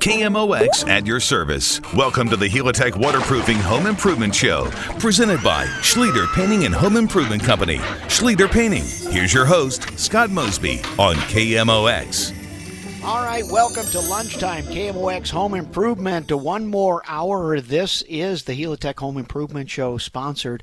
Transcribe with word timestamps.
KMOX 0.00 0.88
at 0.88 1.06
your 1.06 1.20
service. 1.20 1.78
Welcome 1.94 2.30
to 2.30 2.36
the 2.36 2.48
Helitech 2.48 2.96
Waterproofing 2.96 3.58
Home 3.58 3.86
Improvement 3.86 4.34
Show, 4.34 4.70
presented 4.98 5.42
by 5.42 5.66
Schlueter 5.82 6.26
Painting 6.32 6.64
and 6.64 6.74
Home 6.74 6.96
Improvement 6.96 7.44
Company. 7.44 7.76
Schlueter 8.08 8.50
Painting. 8.50 8.84
Here's 9.12 9.34
your 9.34 9.44
host, 9.44 9.98
Scott 9.98 10.30
Mosby, 10.30 10.80
on 10.98 11.16
KMOX. 11.16 12.34
All 13.04 13.22
right, 13.22 13.44
welcome 13.50 13.84
to 13.86 14.00
lunchtime, 14.00 14.64
KMOX 14.64 15.30
Home 15.30 15.54
Improvement. 15.54 16.28
To 16.28 16.36
one 16.38 16.66
more 16.66 17.02
hour. 17.06 17.60
This 17.60 18.02
is 18.08 18.44
the 18.44 18.52
Helitech 18.52 18.98
Home 19.00 19.18
Improvement 19.18 19.68
Show, 19.68 19.98
sponsored 19.98 20.62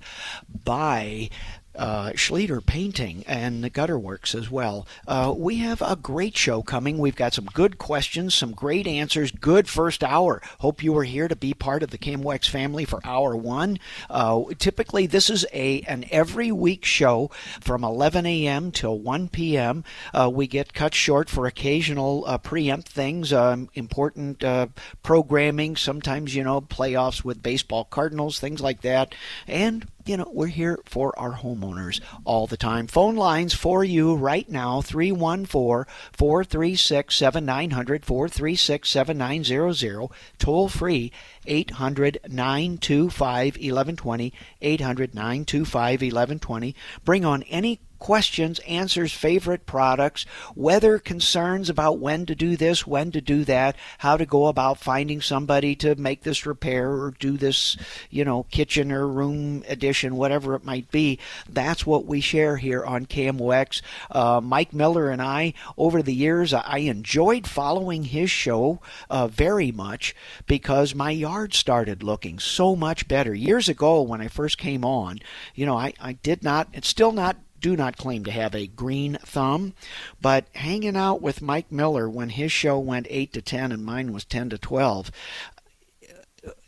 by 0.64 1.30
uh, 1.78 2.12
Schlueter 2.12 2.66
Painting 2.66 3.24
and 3.28 3.64
the 3.64 3.70
Gutter 3.70 4.00
Works 4.00 4.34
as 4.36 4.50
well. 4.50 4.88
Uh, 5.08 5.34
we 5.36 5.58
have 5.58 5.82
a 5.82 5.96
great 5.96 6.36
show 6.36 6.62
coming. 6.62 6.98
We've 6.98 7.16
got 7.16 7.34
some 7.34 7.46
good 7.46 7.78
questions, 7.78 8.34
some 8.36 8.52
great 8.52 8.88
answers, 8.88 9.32
good 9.32 9.70
first 9.70 10.04
hour. 10.04 10.42
Hope 10.60 10.84
you 10.84 10.92
were 10.94 11.04
here 11.04 11.28
to 11.28 11.36
be 11.36 11.54
part 11.54 11.84
of 11.84 11.92
the 11.92 11.98
KMOX 11.98 12.50
family 12.50 12.86
for 12.86 13.00
hour 13.06 13.36
one. 13.36 13.80
Uh, 14.10 14.44
typically, 14.58 15.08
this 15.08 15.30
is 15.30 15.46
a 15.54 15.82
an 15.82 16.06
every 16.12 16.52
week 16.52 16.84
show 16.84 17.30
from 17.62 17.84
11 17.84 18.26
a.m. 18.26 18.72
till 18.72 18.98
1 19.00 19.30
p.m. 19.30 19.84
Uh, 20.14 20.30
we 20.34 20.48
get 20.48 20.74
cut 20.74 20.94
short 20.94 21.30
for 21.30 21.46
occasional 21.46 22.24
uh, 22.26 22.38
preempt 22.38 22.90
things, 22.90 23.32
um, 23.32 23.70
important 23.76 24.44
uh, 24.44 24.68
programming, 25.04 25.76
sometimes, 25.76 26.36
you 26.36 26.44
know, 26.44 26.62
playoffs 26.62 27.24
with 27.24 27.44
baseball 27.44 27.86
Cardinals, 27.86 28.40
things 28.40 28.62
like 28.62 28.82
that. 28.82 29.14
And 29.48 29.88
you 30.08 30.18
know, 30.18 30.30
we're 30.32 30.48
here 30.48 30.80
for 30.86 31.18
our 31.20 31.34
homeowners 31.34 32.00
all 32.24 32.48
the 32.48 32.58
time. 32.58 32.88
Phone 32.88 33.16
lines 33.16 33.54
for 33.54 33.84
you 33.84 34.16
right 34.16 34.50
now 34.50 34.82
314 34.82 35.86
436 36.14 37.16
7900 37.16 38.06
436 38.06 38.90
7900. 38.90 40.10
Toll 40.40 40.70
free 40.70 41.12
800 41.46 42.20
925 42.30 43.46
1120. 43.56 44.34
800 44.62 45.16
925 45.16 46.02
1120. 46.02 46.76
Bring 47.04 47.26
on 47.26 47.44
any 47.44 47.80
questions, 48.00 48.60
answers, 48.60 49.14
favorite 49.14 49.66
products, 49.66 50.26
weather 50.56 51.00
concerns 51.00 51.70
about 51.70 52.00
when 52.00 52.26
to 52.26 52.36
do 52.36 52.56
this, 52.56 52.86
when 52.86 53.12
to 53.12 53.22
do 53.22 53.44
that, 53.46 53.76
how 54.00 54.18
to 54.18 54.26
go 54.26 54.48
about 54.48 54.78
finding 54.80 55.22
somebody 55.22 55.76
to 55.76 55.96
make 55.96 56.24
this 56.24 56.46
repair 56.46 56.92
or 56.92 57.12
do 57.20 57.38
this, 57.38 57.78
you 58.10 58.24
know, 58.24 58.44
kitchen 58.44 58.92
or 58.92 59.08
room 59.08 59.64
addition, 59.68 60.16
whatever 60.16 60.56
it 60.56 60.64
might 60.64 60.90
be. 60.92 61.20
That's 61.50 61.86
what 61.86 62.06
we 62.06 62.22
share 62.22 62.58
here 62.58 62.84
on 62.84 63.06
KMOX. 63.06 63.82
Uh, 64.12 64.42
Mike 64.42 64.74
Miller 64.74 65.10
and 65.10 65.22
I, 65.22 65.54
over 65.78 66.02
the 66.02 66.14
years, 66.14 66.54
I 66.54 66.80
enjoyed 66.80 67.48
following 67.48 68.04
his 68.04 68.32
show 68.32 68.80
uh, 69.10 69.28
very 69.28 69.72
much 69.72 70.16
because 70.46 70.96
my 70.96 71.12
yard 71.12 71.54
started 71.54 72.04
looking 72.04 72.40
so 72.40 72.76
much 72.76 73.08
better. 73.08 73.34
Years 73.34 73.70
ago, 73.70 74.02
when 74.02 74.22
I 74.22 74.28
first 74.28 74.58
came 74.58 74.86
on, 74.86 75.20
you 75.56 75.66
know, 75.66 75.78
I, 75.78 75.94
I 76.00 76.14
did 76.14 76.44
not, 76.44 76.68
it's 76.74 76.88
still 76.88 77.12
not 77.12 77.38
do 77.60 77.76
not 77.76 77.98
claim 77.98 78.24
to 78.26 78.32
have 78.32 78.56
a 78.56 78.68
green 78.68 79.18
thumb, 79.24 79.74
but 80.22 80.48
hanging 80.54 80.96
out 80.96 81.22
with 81.22 81.42
Mike 81.42 81.72
Miller 81.72 82.10
when 82.10 82.30
his 82.30 82.52
show 82.52 82.80
went 82.80 83.08
8 83.10 83.34
to 83.34 83.42
10 83.42 83.72
and 83.72 83.84
mine 83.84 84.14
was 84.14 84.26
10 84.26 84.50
to 84.50 84.58
12, 84.58 85.12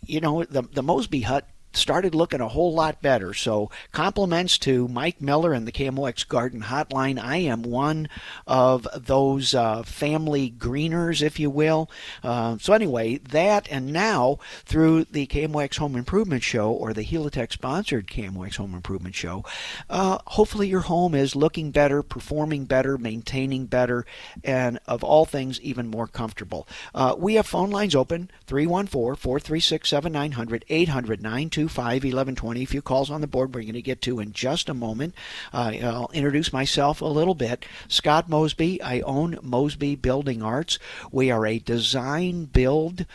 you 0.05 0.19
know, 0.19 0.43
the, 0.43 0.63
the 0.63 0.83
Mosby 0.83 1.21
Hut 1.21 1.47
started 1.79 2.13
looking 2.13 2.41
a 2.41 2.47
whole 2.47 2.73
lot 2.73 3.01
better. 3.01 3.33
So, 3.33 3.69
compliments 3.91 4.57
to 4.59 4.87
Mike 4.87 5.21
Miller 5.21 5.53
and 5.53 5.67
the 5.67 5.71
KMOX 5.71 6.27
Garden 6.27 6.61
Hotline. 6.61 7.19
I 7.21 7.37
am 7.37 7.63
one 7.63 8.09
of 8.45 8.87
those 8.95 9.53
uh, 9.53 9.83
family 9.83 10.49
greeners, 10.49 11.21
if 11.21 11.39
you 11.39 11.49
will. 11.49 11.89
Uh, 12.23 12.57
so, 12.59 12.73
anyway, 12.73 13.17
that 13.17 13.67
and 13.71 13.93
now 13.93 14.39
through 14.65 15.05
the 15.05 15.27
KMOX 15.27 15.77
Home 15.77 15.95
Improvement 15.95 16.43
Show 16.43 16.71
or 16.71 16.93
the 16.93 17.05
Helitech 17.05 17.51
sponsored 17.51 18.07
KMOX 18.07 18.55
Home 18.57 18.73
Improvement 18.73 19.15
Show, 19.15 19.45
uh, 19.89 20.19
hopefully 20.27 20.67
your 20.67 20.81
home 20.81 21.15
is 21.15 21.35
looking 21.35 21.71
better, 21.71 22.03
performing 22.03 22.65
better, 22.65 22.97
maintaining 22.97 23.65
better, 23.65 24.05
and 24.43 24.79
of 24.87 25.03
all 25.03 25.25
things, 25.25 25.59
even 25.61 25.87
more 25.87 26.07
comfortable. 26.07 26.67
Uh, 26.93 27.15
we 27.17 27.35
have 27.35 27.47
phone 27.47 27.69
lines 27.69 27.95
open 27.95 28.29
314 28.47 29.15
436 29.15 29.89
7900 29.89 30.65
800 30.69 31.21
925 31.21 31.68
1120. 31.77 32.63
A 32.63 32.65
few 32.65 32.81
calls 32.81 33.09
on 33.09 33.21
the 33.21 33.27
board 33.27 33.53
we're 33.53 33.61
going 33.61 33.73
to 33.73 33.81
get 33.81 34.01
to 34.03 34.19
in 34.19 34.31
just 34.33 34.69
a 34.69 34.73
moment. 34.73 35.13
Uh, 35.53 35.73
I'll 35.81 36.09
introduce 36.13 36.51
myself 36.53 37.01
a 37.01 37.05
little 37.05 37.35
bit. 37.35 37.65
Scott 37.87 38.29
Mosby. 38.29 38.81
I 38.81 39.01
own 39.01 39.39
Mosby 39.41 39.95
Building 39.95 40.41
Arts. 40.41 40.79
We 41.11 41.31
are 41.31 41.45
a 41.45 41.59
design 41.59 42.45
build 42.45 43.05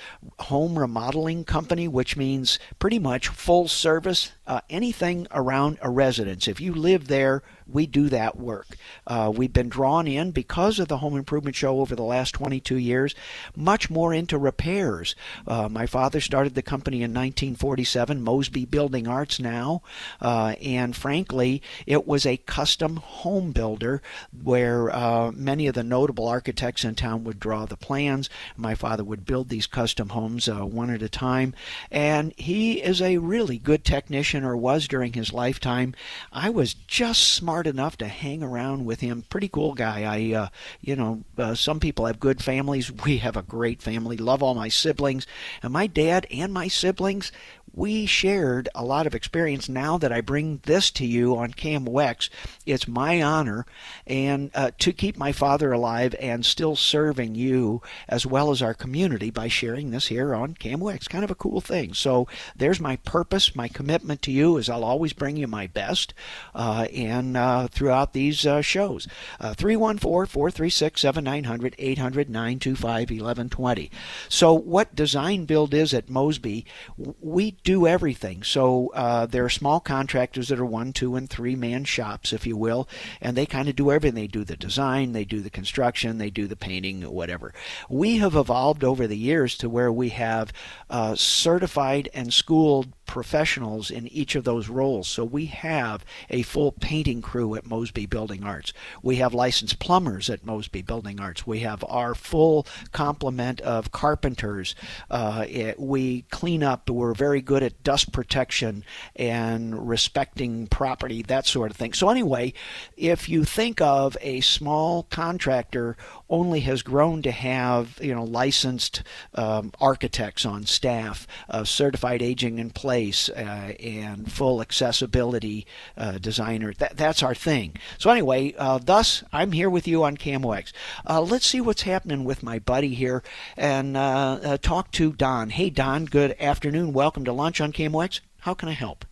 home 0.41 0.79
remodeling 0.79 1.45
company, 1.45 1.89
which 1.89 2.17
means 2.17 2.59
pretty 2.79 2.99
much 2.99 3.29
full 3.29 3.69
service, 3.69 4.33
uh, 4.47 4.61
anything 4.71 5.27
around 5.31 5.79
a 5.83 5.91
residence. 5.91 6.49
If 6.49 6.61
you 6.61 6.75
live 6.75 7.09
there, 7.09 7.43
we 7.67 7.87
do 7.87 8.09
that 8.11 8.37
work. 8.37 8.77
Uh, 9.07 9.33
we've 9.35 9.53
been 9.53 9.69
drawn 9.69 10.07
in 10.07 10.31
because 10.31 10.79
of 10.79 10.89
the 10.89 10.99
Home 10.99 11.17
Improvement 11.17 11.57
Show 11.57 11.81
over 11.81 11.97
the 11.97 12.03
last 12.03 12.33
22 12.33 12.77
years, 12.77 13.15
much 13.57 13.91
more 13.91 14.13
into 14.13 14.39
repairs. 14.39 15.15
Uh, 15.47 15.69
my 15.69 15.87
father 15.87 16.21
started 16.21 16.55
the 16.55 16.63
company 16.63 16.99
in 16.99 17.13
1947, 17.13 18.23
Mosby 18.23 18.65
Building 18.65 19.09
Arts 19.09 19.41
now, 19.41 19.83
uh, 20.21 20.55
and 20.63 20.95
frankly, 20.95 21.63
it 21.87 22.07
was 22.07 22.27
a 22.27 22.37
custom 22.37 22.97
home 22.97 23.53
builder 23.53 24.03
where 24.43 24.95
uh, 24.95 25.33
many 25.33 25.67
of 25.67 25.75
the 25.75 25.83
notable 25.83 26.29
architects 26.29 26.85
in 26.85 26.95
town 26.95 27.25
would 27.25 27.41
draw 27.41 27.65
the 27.65 27.77
plans. 27.77 28.29
My 28.57 28.75
father 28.75 29.05
would 29.05 29.25
build 29.25 29.49
these 29.49 29.67
custom 29.67 30.11
homes 30.11 30.49
uh, 30.49 30.65
one 30.67 30.91
at 30.91 31.03
a 31.03 31.09
time, 31.09 31.55
and 31.91 32.35
he 32.37 32.83
is 32.83 33.01
a 33.01 33.19
really 33.19 33.59
good 33.59 33.85
technician, 33.85 34.45
or 34.45 34.57
was 34.57 34.87
during 34.87 35.15
his 35.15 35.33
lifetime. 35.33 35.95
I 36.33 36.51
was 36.51 36.75
just 36.75 37.23
smart 37.23 37.54
enough 37.63 37.97
to 37.99 38.09
hang 38.09 38.43
around 38.43 38.85
with 38.85 39.01
him. 39.01 39.25
Pretty 39.29 39.49
cool 39.49 39.75
guy. 39.75 40.03
I, 40.03 40.35
uh, 40.35 40.49
you 40.81 40.97
know, 40.97 41.23
uh, 41.39 41.55
some 41.55 41.81
people 41.81 42.07
have 42.07 42.21
good 42.21 42.43
families. 42.43 42.91
We 43.05 43.19
have 43.19 43.37
a 43.37 43.43
great 43.43 43.83
family. 43.83 44.17
Love 44.17 44.43
all 44.43 44.55
my 44.55 44.69
siblings, 44.69 45.27
and 45.63 45.73
my 45.73 45.87
dad 45.87 46.27
and 46.31 46.53
my 46.53 46.69
siblings 46.69 47.33
we 47.75 48.07
shared 48.07 48.69
a 48.75 48.85
lot 48.85 49.07
of 49.07 49.15
experience. 49.15 49.69
Now 49.69 49.99
that 49.99 50.13
I 50.13 50.21
bring 50.21 50.61
this 50.65 50.91
to 50.93 51.07
you 51.07 51.37
on 51.37 51.53
KMOX, 51.53 52.29
it's 52.67 52.87
my 52.87 53.23
honor 53.23 53.67
and 54.07 54.51
uh, 54.55 54.71
to 54.79 54.93
keep 54.93 55.17
my 55.17 55.33
father 55.33 55.73
alive 55.73 56.15
and 56.21 56.47
still 56.47 56.77
serving 56.77 57.35
you 57.35 57.83
as 58.09 58.25
well 58.25 58.51
as 58.51 58.63
our 58.63 58.75
community 58.75 59.31
by 59.31 59.49
sharing 59.49 59.91
this 59.91 60.07
here 60.07 60.35
on 60.35 60.55
KMOX. 60.55 61.09
Kind 61.09 61.25
of 61.25 61.31
a 61.31 61.35
cool 61.35 61.61
thing. 61.61 61.95
So 61.95 62.29
there's 62.55 62.81
my 62.81 62.97
purpose, 62.97 63.57
my 63.57 63.69
commitment 63.69 64.23
to 64.23 64.31
you 64.31 64.57
is 64.57 64.71
I'll 64.71 64.85
always 64.85 65.13
bring 65.13 65.37
you 65.37 65.49
my 65.49 65.67
best 65.67 66.15
uh, 66.55 66.87
and 66.95 67.37
uh, 67.37 67.69
throughout 67.69 68.13
these 68.13 68.47
uh, 68.47 68.63
shows. 68.63 69.09
Uh, 69.41 69.55
314 69.55 70.27
436 70.31 71.01
7900 71.01 71.75
800 71.79 72.31
925 72.31 73.11
1120. 73.11 73.91
So 74.29 74.53
what 74.53 74.95
design 74.95 75.45
build 75.45 75.75
is 75.75 75.93
at 75.93 76.09
Mosby, 76.09 76.67
we 76.97 77.51
do 77.65 77.87
everything. 77.87 78.43
So 78.43 78.93
uh, 78.95 79.27
there 79.27 79.45
are 79.45 79.51
small 79.51 79.81
contractors 79.81 80.49
that 80.49 80.59
are 80.59 80.67
one, 80.67 80.93
two, 80.93 81.17
and 81.17 81.29
three 81.29 81.57
man 81.57 81.85
shops, 81.85 82.33
if 82.33 82.47
you 82.47 82.57
will, 82.57 82.87
and 83.21 83.37
they 83.37 83.47
kind 83.47 83.69
of 83.69 83.75
do 83.75 83.91
everything. 83.91 84.15
They 84.15 84.27
do 84.27 84.45
the 84.45 84.57
design, 84.57 85.13
they 85.13 85.25
do 85.25 85.41
the 85.41 85.51
construction, 85.51 86.19
they 86.19 86.31
do 86.31 86.47
the 86.47 86.57
painting, 86.57 87.03
whatever. 87.03 87.55
We 87.89 88.19
have 88.19 88.37
evolved 88.37 88.85
over 88.85 89.07
the 89.07 89.17
years 89.17 89.57
to 89.59 89.69
where 89.69 89.91
we 89.91 90.11
have 90.11 90.53
uh, 90.91 91.15
certified 91.15 92.11
and 92.13 92.33
schooled 92.33 92.93
professionals 93.07 93.91
in 93.91 94.09
each 94.09 94.35
of 94.35 94.45
those 94.45 94.69
roles. 94.69 95.09
So 95.09 95.25
we 95.25 95.47
have 95.47 96.05
a 96.31 96.43
full 96.43 96.73
painting 96.73 97.23
crew 97.23 97.55
at 97.55 97.67
Mosby 97.67 98.07
Building 98.07 98.45
Arts. 98.45 98.73
We 99.03 99.17
have 99.17 99.35
licensed 99.35 99.79
plumbers 99.79 100.31
at 100.31 100.45
Mosby 100.45 100.83
Building 100.83 101.21
Arts. 101.21 101.47
We 101.47 101.61
have 101.61 101.85
our 101.89 102.15
full 102.15 102.67
complement 102.93 103.61
of 103.61 103.93
carpenters. 103.93 104.75
Uh, 105.11 105.45
it, 105.49 105.79
we 105.79 106.23
clean 106.31 106.63
up. 106.63 106.89
We're 106.89 107.15
very 107.15 107.41
good 107.41 107.54
at 107.63 107.83
dust 107.83 108.13
protection 108.13 108.85
and 109.17 109.89
respecting 109.89 110.67
property, 110.67 111.23
that 111.23 111.47
sort 111.47 111.71
of 111.71 111.77
thing. 111.77 111.93
So 111.93 112.09
anyway, 112.09 112.55
if 112.97 113.29
you 113.29 113.45
think 113.45 113.81
of 113.81 114.17
a 114.21 114.41
small 114.41 115.05
contractor 115.05 115.97
only 116.29 116.61
has 116.61 116.83
grown 116.83 117.23
to 117.23 117.31
have 117.31 117.99
you 118.01 118.15
know 118.15 118.25
licensed 118.25 119.03
um, 119.35 119.73
architects 119.81 120.45
on 120.45 120.65
staff, 120.65 121.27
uh, 121.49 121.65
certified 121.65 122.23
aging 122.23 122.59
in 122.59 122.71
place, 122.71 123.29
uh, 123.31 123.73
and 123.81 124.31
full 124.31 124.61
accessibility 124.61 125.67
uh, 125.97 126.19
designer. 126.19 126.73
That, 126.79 126.97
that's 126.97 127.23
our 127.23 127.35
thing. 127.35 127.77
So 127.99 128.11
anyway, 128.11 128.55
uh, 128.59 128.79
thus 128.79 129.23
I'm 129.33 129.53
here 129.53 129.71
with 129.71 129.87
you 129.87 130.05
on 130.05 130.17
KMOX. 130.17 130.73
Uh, 131.09 131.21
let's 131.21 131.47
see 131.47 131.61
what's 131.61 131.83
happening 131.83 132.25
with 132.25 132.43
my 132.43 132.59
buddy 132.59 132.95
here 132.95 133.23
and 133.57 133.97
uh, 133.97 134.59
talk 134.61 134.91
to 134.93 135.13
Don. 135.13 135.51
Hey 135.51 135.71
Don, 135.71 136.05
good 136.07 136.37
afternoon. 136.41 136.93
Welcome 136.93 137.25
to 137.25 137.33
lunch 137.33 137.61
on 137.61 137.73
KMOX. 137.73 138.21
How 138.41 138.55
can 138.55 138.69
I 138.69 138.73
help? 138.73 139.05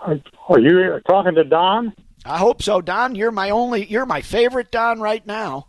Are 0.00 0.58
you 0.58 1.00
talking 1.06 1.34
to 1.34 1.44
Don? 1.44 1.94
I 2.30 2.38
hope 2.38 2.62
so, 2.62 2.80
Don. 2.80 3.16
You're 3.16 3.32
my 3.32 3.50
only. 3.50 3.86
You're 3.86 4.06
my 4.06 4.20
favorite 4.20 4.70
Don 4.70 5.00
right 5.00 5.26
now. 5.26 5.66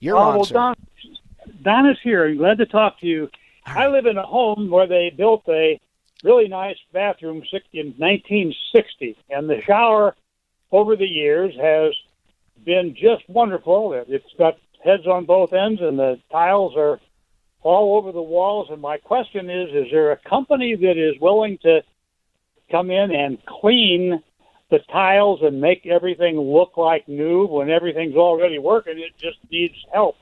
You're 0.00 0.16
oh, 0.16 0.20
on, 0.20 0.34
well, 0.34 0.44
sir. 0.44 0.54
Don, 0.54 0.74
Don 1.62 1.86
is 1.86 1.98
here. 2.02 2.26
I'm 2.26 2.36
glad 2.36 2.58
to 2.58 2.66
talk 2.66 2.98
to 3.00 3.06
you. 3.06 3.30
I 3.64 3.86
live 3.86 4.06
in 4.06 4.18
a 4.18 4.26
home 4.26 4.70
where 4.70 4.88
they 4.88 5.10
built 5.16 5.44
a 5.48 5.80
really 6.24 6.48
nice 6.48 6.78
bathroom 6.92 7.44
in 7.72 7.94
1960, 7.96 9.16
and 9.30 9.48
the 9.48 9.60
shower 9.62 10.16
over 10.72 10.96
the 10.96 11.06
years 11.06 11.54
has 11.60 11.94
been 12.64 12.96
just 12.96 13.28
wonderful. 13.28 13.92
It's 14.08 14.34
got 14.36 14.58
heads 14.82 15.06
on 15.06 15.26
both 15.26 15.52
ends, 15.52 15.80
and 15.80 15.96
the 15.96 16.18
tiles 16.32 16.76
are 16.76 16.98
all 17.62 17.96
over 17.96 18.10
the 18.10 18.20
walls. 18.20 18.66
And 18.68 18.82
my 18.82 18.96
question 18.96 19.48
is: 19.48 19.68
Is 19.72 19.92
there 19.92 20.10
a 20.10 20.16
company 20.16 20.74
that 20.74 20.98
is 20.98 21.20
willing 21.20 21.58
to 21.58 21.84
come 22.68 22.90
in 22.90 23.14
and 23.14 23.38
clean 23.46 24.24
the 24.70 24.78
tiles 24.90 25.40
and 25.42 25.60
make 25.60 25.86
everything 25.86 26.38
look 26.38 26.76
like 26.76 27.08
new 27.08 27.46
when 27.46 27.70
everything's 27.70 28.16
already 28.16 28.58
working? 28.58 28.98
It 28.98 29.16
just 29.18 29.38
needs 29.50 29.74
help. 29.92 30.16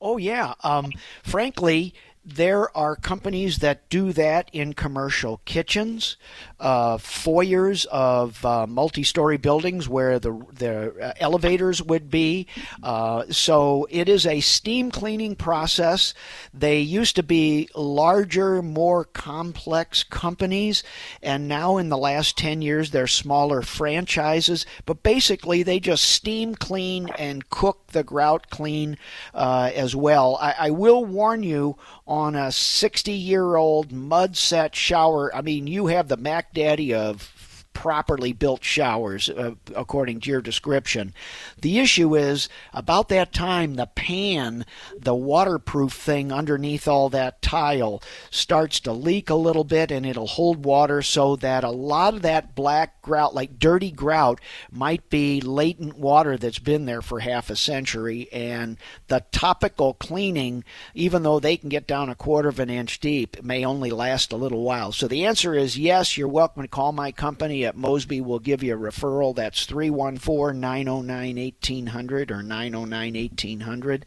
Oh 0.00 0.16
yeah. 0.16 0.54
Um, 0.62 0.92
frankly, 1.22 1.94
there 2.26 2.76
are 2.76 2.96
companies 2.96 3.58
that 3.58 3.88
do 3.88 4.12
that 4.12 4.50
in 4.52 4.72
commercial 4.72 5.40
kitchens, 5.44 6.16
uh, 6.58 6.98
foyers 6.98 7.84
of 7.86 8.44
uh, 8.44 8.66
multi-story 8.66 9.36
buildings 9.36 9.88
where 9.88 10.18
the 10.18 10.32
the 10.52 10.92
uh, 11.00 11.12
elevators 11.20 11.80
would 11.80 12.10
be. 12.10 12.48
Uh, 12.82 13.24
so 13.30 13.86
it 13.90 14.08
is 14.08 14.26
a 14.26 14.40
steam 14.40 14.90
cleaning 14.90 15.36
process. 15.36 16.14
They 16.52 16.80
used 16.80 17.14
to 17.14 17.22
be 17.22 17.68
larger, 17.76 18.60
more 18.60 19.04
complex 19.04 20.02
companies, 20.02 20.82
and 21.22 21.46
now 21.46 21.76
in 21.76 21.90
the 21.90 21.98
last 21.98 22.36
ten 22.36 22.60
years 22.60 22.90
they're 22.90 23.06
smaller 23.06 23.62
franchises. 23.62 24.66
But 24.84 25.04
basically, 25.04 25.62
they 25.62 25.78
just 25.78 26.02
steam 26.02 26.56
clean 26.56 27.08
and 27.18 27.48
cook 27.50 27.86
the 27.92 28.02
grout 28.02 28.50
clean 28.50 28.98
uh, 29.32 29.70
as 29.72 29.94
well. 29.94 30.36
I, 30.40 30.54
I 30.58 30.70
will 30.70 31.04
warn 31.04 31.44
you 31.44 31.76
on 32.04 32.15
a 32.34 32.50
60 32.50 33.12
year 33.12 33.56
old 33.56 33.92
mud 33.92 34.36
set 34.36 34.74
shower. 34.74 35.34
I 35.34 35.42
mean, 35.42 35.66
you 35.66 35.86
have 35.88 36.08
the 36.08 36.16
Mac 36.16 36.54
Daddy 36.54 36.94
of 36.94 37.32
properly 37.76 38.32
built 38.32 38.64
showers, 38.64 39.28
uh, 39.28 39.54
according 39.74 40.18
to 40.18 40.30
your 40.30 40.40
description. 40.40 41.12
The 41.60 41.78
issue 41.78 42.16
is 42.16 42.48
about 42.72 43.10
that 43.10 43.34
time, 43.34 43.74
the 43.74 43.84
pan, 43.84 44.64
the 44.98 45.14
waterproof 45.14 45.92
thing 45.92 46.32
underneath 46.32 46.88
all 46.88 47.10
that 47.10 47.42
tile, 47.42 48.02
starts 48.30 48.80
to 48.80 48.92
leak 48.92 49.28
a 49.28 49.34
little 49.34 49.62
bit 49.62 49.90
and 49.90 50.06
it'll 50.06 50.26
hold 50.26 50.64
water 50.64 51.02
so 51.02 51.36
that 51.36 51.64
a 51.64 51.70
lot 51.70 52.14
of 52.14 52.22
that 52.22 52.54
black 52.54 53.02
grout, 53.02 53.34
like 53.34 53.58
dirty 53.58 53.90
grout, 53.90 54.40
might 54.72 55.10
be 55.10 55.42
latent 55.42 55.98
water 55.98 56.38
that's 56.38 56.58
been 56.58 56.86
there 56.86 57.02
for 57.02 57.20
half 57.20 57.50
a 57.50 57.56
century. 57.56 58.26
And 58.32 58.78
the 59.08 59.22
topical 59.32 59.92
cleaning, 59.92 60.64
even 60.94 61.24
though 61.24 61.40
they 61.40 61.58
can 61.58 61.68
get 61.68 61.86
down 61.86 62.08
a 62.08 62.14
quarter 62.14 62.48
of 62.48 62.58
an 62.58 62.70
inch 62.70 63.00
deep, 63.00 63.42
may 63.42 63.66
only 63.66 63.90
last 63.90 64.32
a 64.32 64.36
little 64.36 64.62
while. 64.62 64.92
So 64.92 65.06
the 65.06 65.26
answer 65.26 65.52
is 65.52 65.78
yes, 65.78 66.16
you're 66.16 66.26
welcome 66.26 66.62
to 66.62 66.68
call 66.68 66.92
my 66.92 67.12
company 67.12 67.65
at 67.66 67.76
Mosby 67.76 68.20
will 68.20 68.38
give 68.38 68.62
you 68.62 68.74
a 68.74 68.78
referral. 68.78 69.34
That's 69.34 69.66
314 69.66 70.58
909 70.58 71.36
1800 71.36 72.30
or 72.30 72.42
909 72.42 73.14
1800. 73.14 74.06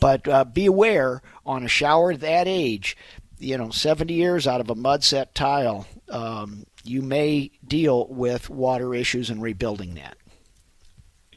But 0.00 0.28
uh, 0.28 0.44
be 0.44 0.66
aware 0.66 1.22
on 1.44 1.64
a 1.64 1.68
shower 1.68 2.16
that 2.16 2.48
age, 2.48 2.96
you 3.38 3.58
know, 3.58 3.70
70 3.70 4.14
years 4.14 4.46
out 4.46 4.60
of 4.60 4.70
a 4.70 4.74
mud 4.74 5.04
set 5.04 5.34
tile, 5.34 5.86
um, 6.08 6.64
you 6.84 7.02
may 7.02 7.50
deal 7.66 8.06
with 8.08 8.48
water 8.48 8.94
issues 8.94 9.28
and 9.28 9.42
rebuilding 9.42 9.94
that. 9.94 10.16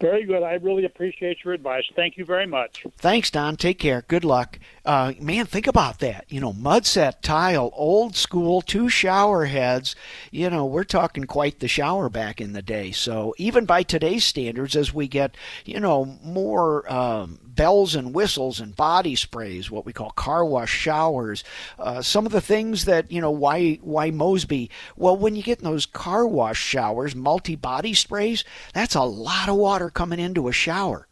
Very 0.01 0.23
good. 0.23 0.43
I 0.43 0.53
really 0.53 0.85
appreciate 0.85 1.43
your 1.43 1.53
advice. 1.53 1.83
Thank 1.95 2.17
you 2.17 2.23
very 2.23 2.47
much. 2.47 2.85
Thanks, 2.97 3.29
Don. 3.29 3.57
Take 3.57 3.79
care. 3.79 4.05
Good 4.07 4.23
luck. 4.23 4.57
Uh, 4.85 5.13
man, 5.19 5.45
think 5.45 5.67
about 5.67 5.99
that. 5.99 6.25
You 6.29 6.39
know, 6.39 6.53
mud 6.53 6.85
set 6.85 7.21
tile, 7.21 7.71
old 7.73 8.15
school, 8.15 8.61
two 8.61 8.89
shower 8.89 9.45
heads. 9.45 9.95
You 10.31 10.49
know, 10.49 10.65
we're 10.65 10.83
talking 10.83 11.25
quite 11.25 11.59
the 11.59 11.67
shower 11.67 12.09
back 12.09 12.39
in 12.39 12.53
the 12.53 12.61
day. 12.61 12.91
So 12.91 13.33
even 13.37 13.65
by 13.65 13.83
today's 13.83 14.23
standards, 14.23 14.75
as 14.75 14.93
we 14.93 15.07
get, 15.07 15.35
you 15.65 15.79
know, 15.79 16.05
more 16.23 16.91
um, 16.91 17.39
bells 17.43 17.93
and 17.93 18.13
whistles 18.13 18.61
and 18.61 18.75
body 18.75 19.15
sprays, 19.15 19.69
what 19.69 19.85
we 19.85 19.91
call 19.91 20.11
car 20.11 20.45
wash 20.45 20.71
showers. 20.71 21.43
Uh, 21.77 22.01
some 22.01 22.25
of 22.25 22.31
the 22.31 22.41
things 22.41 22.85
that 22.85 23.11
you 23.11 23.19
know 23.19 23.31
why 23.31 23.75
why 23.81 24.11
Mosby? 24.11 24.69
Well, 24.95 25.17
when 25.17 25.35
you 25.35 25.43
get 25.43 25.59
in 25.59 25.65
those 25.65 25.85
car 25.85 26.25
wash 26.25 26.59
showers, 26.59 27.15
multi 27.15 27.55
body 27.55 27.93
sprays, 27.93 28.45
that's 28.73 28.95
a 28.95 29.03
lot 29.03 29.49
of 29.49 29.55
water 29.55 29.89
coming 29.89 30.19
into 30.19 30.47
a 30.47 30.53
shower. 30.53 31.07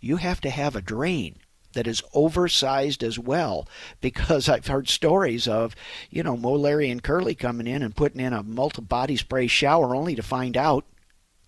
You 0.00 0.16
have 0.16 0.40
to 0.40 0.50
have 0.50 0.74
a 0.74 0.82
drain 0.82 1.38
that 1.76 1.86
is 1.86 2.02
oversized 2.14 3.04
as 3.04 3.18
well 3.18 3.68
because 4.00 4.48
I've 4.48 4.66
heard 4.66 4.88
stories 4.88 5.46
of, 5.46 5.76
you 6.10 6.22
know, 6.22 6.36
Moe, 6.36 6.54
Larry, 6.54 6.90
and 6.90 7.02
Curly 7.02 7.34
coming 7.34 7.66
in 7.66 7.82
and 7.82 7.94
putting 7.94 8.20
in 8.20 8.32
a 8.32 8.42
multi 8.42 8.82
body 8.82 9.16
spray 9.16 9.46
shower 9.46 9.94
only 9.94 10.16
to 10.16 10.22
find 10.22 10.56
out 10.56 10.84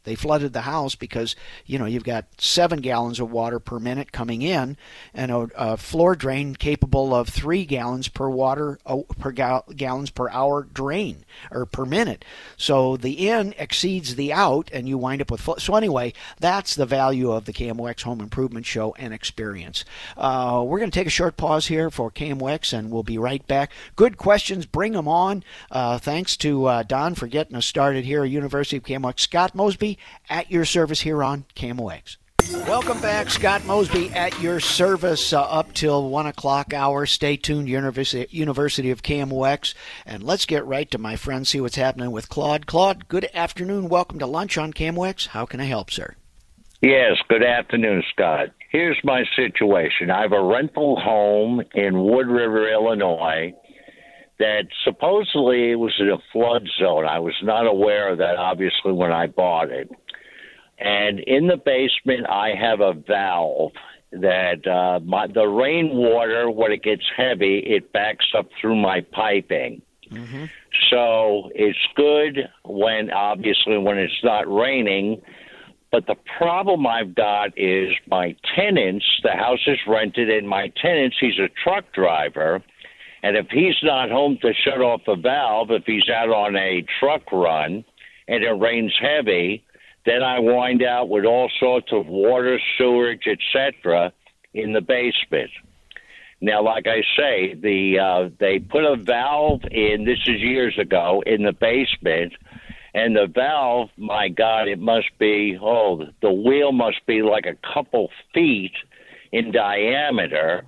they 0.09 0.15
flooded 0.15 0.55
the 0.55 0.63
house 0.63 0.95
because 0.95 1.37
you 1.67 1.79
know 1.79 1.85
you've 1.85 2.03
got 2.03 2.25
seven 2.39 2.81
gallons 2.81 3.21
of 3.21 3.31
water 3.31 3.59
per 3.59 3.79
minute 3.79 4.11
coming 4.11 4.41
in, 4.41 4.79
and 5.13 5.31
a, 5.31 5.49
a 5.55 5.77
floor 5.77 6.17
drain 6.17 6.55
capable 6.55 7.15
of 7.15 7.29
three 7.29 7.67
gallons 7.67 8.09
per 8.09 8.27
water 8.27 8.79
per 9.19 9.33
gal- 9.33 9.67
gallons 9.77 10.09
per 10.09 10.31
hour 10.31 10.63
drain 10.63 11.27
or 11.51 11.67
per 11.67 11.85
minute. 11.85 12.25
So 12.57 12.97
the 12.97 13.29
in 13.29 13.55
exceeds 13.59 14.15
the 14.15 14.33
out, 14.33 14.71
and 14.73 14.89
you 14.89 14.97
wind 14.97 15.21
up 15.21 15.31
with 15.31 15.47
so 15.59 15.75
anyway. 15.75 16.15
That's 16.41 16.75
the 16.75 16.87
value 16.87 17.31
of 17.31 17.45
the 17.45 17.53
KMOX 17.53 18.03
Home 18.03 18.21
Improvement 18.21 18.65
Show 18.65 18.95
and 18.99 19.13
experience. 19.13 19.85
Uh, 20.17 20.65
we're 20.67 20.79
going 20.79 20.91
to 20.91 20.99
take 20.99 21.07
a 21.07 21.11
short 21.11 21.37
pause 21.37 21.67
here 21.67 21.91
for 21.91 22.11
KMOX, 22.11 22.73
and 22.73 22.91
we'll 22.91 23.03
be 23.03 23.19
right 23.19 23.47
back. 23.47 23.73
Good 23.95 24.17
questions, 24.17 24.65
bring 24.65 24.93
them 24.93 25.07
on. 25.07 25.45
Uh, 25.71 25.99
thanks 25.99 26.35
to 26.39 26.65
uh, 26.65 26.83
Don 26.85 27.15
for 27.15 27.27
getting 27.27 27.57
us 27.57 27.67
started 27.67 28.07
here 28.07 28.25
at 28.25 28.31
University 28.31 28.79
of 28.79 28.85
KMOX. 28.85 29.21
Scott 29.21 29.55
Mosby 29.55 29.98
at 30.29 30.51
your 30.51 30.65
service 30.65 31.01
here 31.01 31.23
on 31.23 31.45
KMOX. 31.55 32.17
Welcome 32.67 33.01
back, 33.01 33.29
Scott 33.29 33.65
Mosby 33.67 34.11
at 34.11 34.41
your 34.41 34.59
service 34.59 35.33
uh, 35.33 35.43
up 35.43 35.75
till 35.75 36.09
1 36.09 36.27
o'clock 36.27 36.73
hour. 36.73 37.05
Stay 37.05 37.37
tuned, 37.37 37.69
University, 37.69 38.27
University 38.31 38.91
of 38.91 39.03
KMOX. 39.03 39.75
And 40.07 40.23
let's 40.23 40.47
get 40.47 40.65
right 40.65 40.91
to 40.91 40.99
my 40.99 41.17
friend, 41.17 41.47
see 41.47 41.61
what's 41.61 41.77
happening 41.77 42.11
with 42.11 42.29
Claude. 42.29 42.67
Claude, 42.67 43.09
good 43.09 43.29
afternoon. 43.35 43.89
Welcome 43.89 44.19
to 44.21 44.27
lunch 44.27 44.57
on 44.57 44.73
KMOX. 44.73 45.29
How 45.29 45.45
can 45.45 45.61
I 45.61 45.65
help, 45.65 45.91
sir? 45.91 46.15
Yes, 46.81 47.17
good 47.29 47.43
afternoon, 47.43 48.03
Scott. 48.13 48.49
Here's 48.71 48.99
my 49.03 49.25
situation. 49.35 50.11
I 50.11 50.23
have 50.23 50.33
a 50.33 50.43
rental 50.43 50.99
home 50.99 51.61
in 51.75 52.03
Wood 52.05 52.29
River, 52.29 52.71
Illinois 52.71 53.53
that 54.39 54.69
supposedly 54.85 55.73
it 55.73 55.77
was 55.77 55.95
in 55.99 56.11
a 56.11 56.19
flood 56.33 56.69
zone. 56.79 57.07
I 57.07 57.19
was 57.19 57.35
not 57.43 57.67
aware 57.67 58.11
of 58.11 58.19
that, 58.19 58.37
obviously, 58.37 58.93
when 58.93 59.13
I 59.13 59.27
bought 59.27 59.71
it. 59.71 59.91
And 60.79 61.19
in 61.21 61.49
the 61.49 61.57
basement, 61.57 62.29
I 62.29 62.55
have 62.55 62.81
a 62.81 62.93
valve 62.93 63.73
that 64.13 64.67
uh, 64.67 65.01
my, 65.05 65.27
the 65.27 65.47
rainwater, 65.47 66.51
when 66.51 66.73
it 66.73 66.83
gets 66.83 67.03
heavy, 67.17 67.59
it 67.59 67.93
backs 67.93 68.27
up 68.37 68.49
through 68.61 68.77
my 68.77 69.01
piping. 69.13 69.83
Mm-hmm. 70.11 70.45
So 70.91 71.51
it's 71.55 71.79
good 71.97 72.49
when, 72.65 73.11
obviously, 73.11 73.77
when 73.77 73.99
it's 73.99 74.23
not 74.23 74.51
raining. 74.53 75.21
But 75.91 76.07
the 76.07 76.17
problem 76.39 76.87
I've 76.87 77.15
got 77.15 77.59
is 77.59 77.91
my 78.07 78.37
tenants, 78.55 79.07
the 79.23 79.33
house 79.33 79.67
is 79.67 79.79
rented, 79.87 80.31
and 80.31 80.49
my 80.49 80.71
tenants, 80.81 81.17
he's 81.19 81.39
a 81.39 81.49
truck 81.63 81.93
driver 81.93 82.63
and 83.23 83.37
if 83.37 83.49
he's 83.51 83.77
not 83.83 84.11
home 84.11 84.39
to 84.43 84.53
shut 84.55 84.81
off 84.81 85.01
the 85.07 85.17
valve, 85.17 85.71
if 85.71 85.85
he's 85.87 86.09
out 86.09 86.29
on 86.29 86.57
a 86.57 86.85
truck 87.01 87.31
run 87.33 87.85
and 88.29 88.45
it 88.45 88.51
rains 88.51 88.95
heavy, 89.01 89.65
then 90.07 90.23
I 90.23 90.39
wind 90.39 90.83
out 90.83 91.09
with 91.09 91.25
all 91.25 91.51
sorts 91.59 91.89
of 91.93 92.07
water, 92.07 92.59
sewage, 92.77 93.27
etc., 93.27 94.13
in 94.55 94.73
the 94.73 94.81
basement. 94.81 95.51
Now, 96.41 96.63
like 96.63 96.87
I 96.87 97.03
say, 97.17 97.55
the 97.55 97.99
uh, 97.99 98.29
they 98.39 98.61
put 98.61 98.85
a 98.85 98.97
valve 98.97 99.63
in. 99.71 100.05
This 100.05 100.21
is 100.27 100.41
years 100.41 100.79
ago 100.79 101.23
in 101.27 101.43
the 101.43 101.53
basement, 101.53 102.33
and 102.95 103.17
the 103.17 103.27
valve, 103.27 103.91
my 103.97 104.29
God, 104.29 104.69
it 104.69 104.79
must 104.79 105.09
be 105.19 105.59
oh, 105.61 106.05
the 106.23 106.33
wheel 106.33 106.71
must 106.73 107.05
be 107.07 107.23
like 107.23 107.47
a 107.47 107.57
couple 107.75 108.11
feet 108.33 108.73
in 109.33 109.51
diameter, 109.51 110.65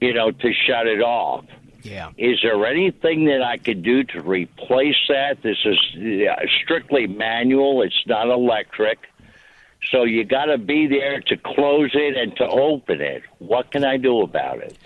you 0.00 0.14
know, 0.14 0.30
to 0.30 0.52
shut 0.66 0.86
it 0.86 1.02
off. 1.02 1.44
Yeah. 1.86 2.10
Is 2.18 2.40
there 2.42 2.66
anything 2.66 3.26
that 3.26 3.42
I 3.42 3.58
could 3.58 3.82
do 3.82 4.04
to 4.04 4.20
replace 4.20 4.96
that? 5.08 5.42
This 5.42 5.58
is 5.64 5.78
strictly 6.62 7.06
manual. 7.06 7.82
It's 7.82 8.02
not 8.06 8.28
electric. 8.28 8.98
So 9.90 10.02
you 10.04 10.24
got 10.24 10.46
to 10.46 10.58
be 10.58 10.86
there 10.88 11.20
to 11.20 11.36
close 11.36 11.90
it 11.94 12.16
and 12.16 12.36
to 12.36 12.48
open 12.48 13.00
it. 13.00 13.22
What 13.38 13.70
can 13.70 13.84
I 13.84 13.98
do 13.98 14.22
about 14.22 14.58
it? 14.58 14.76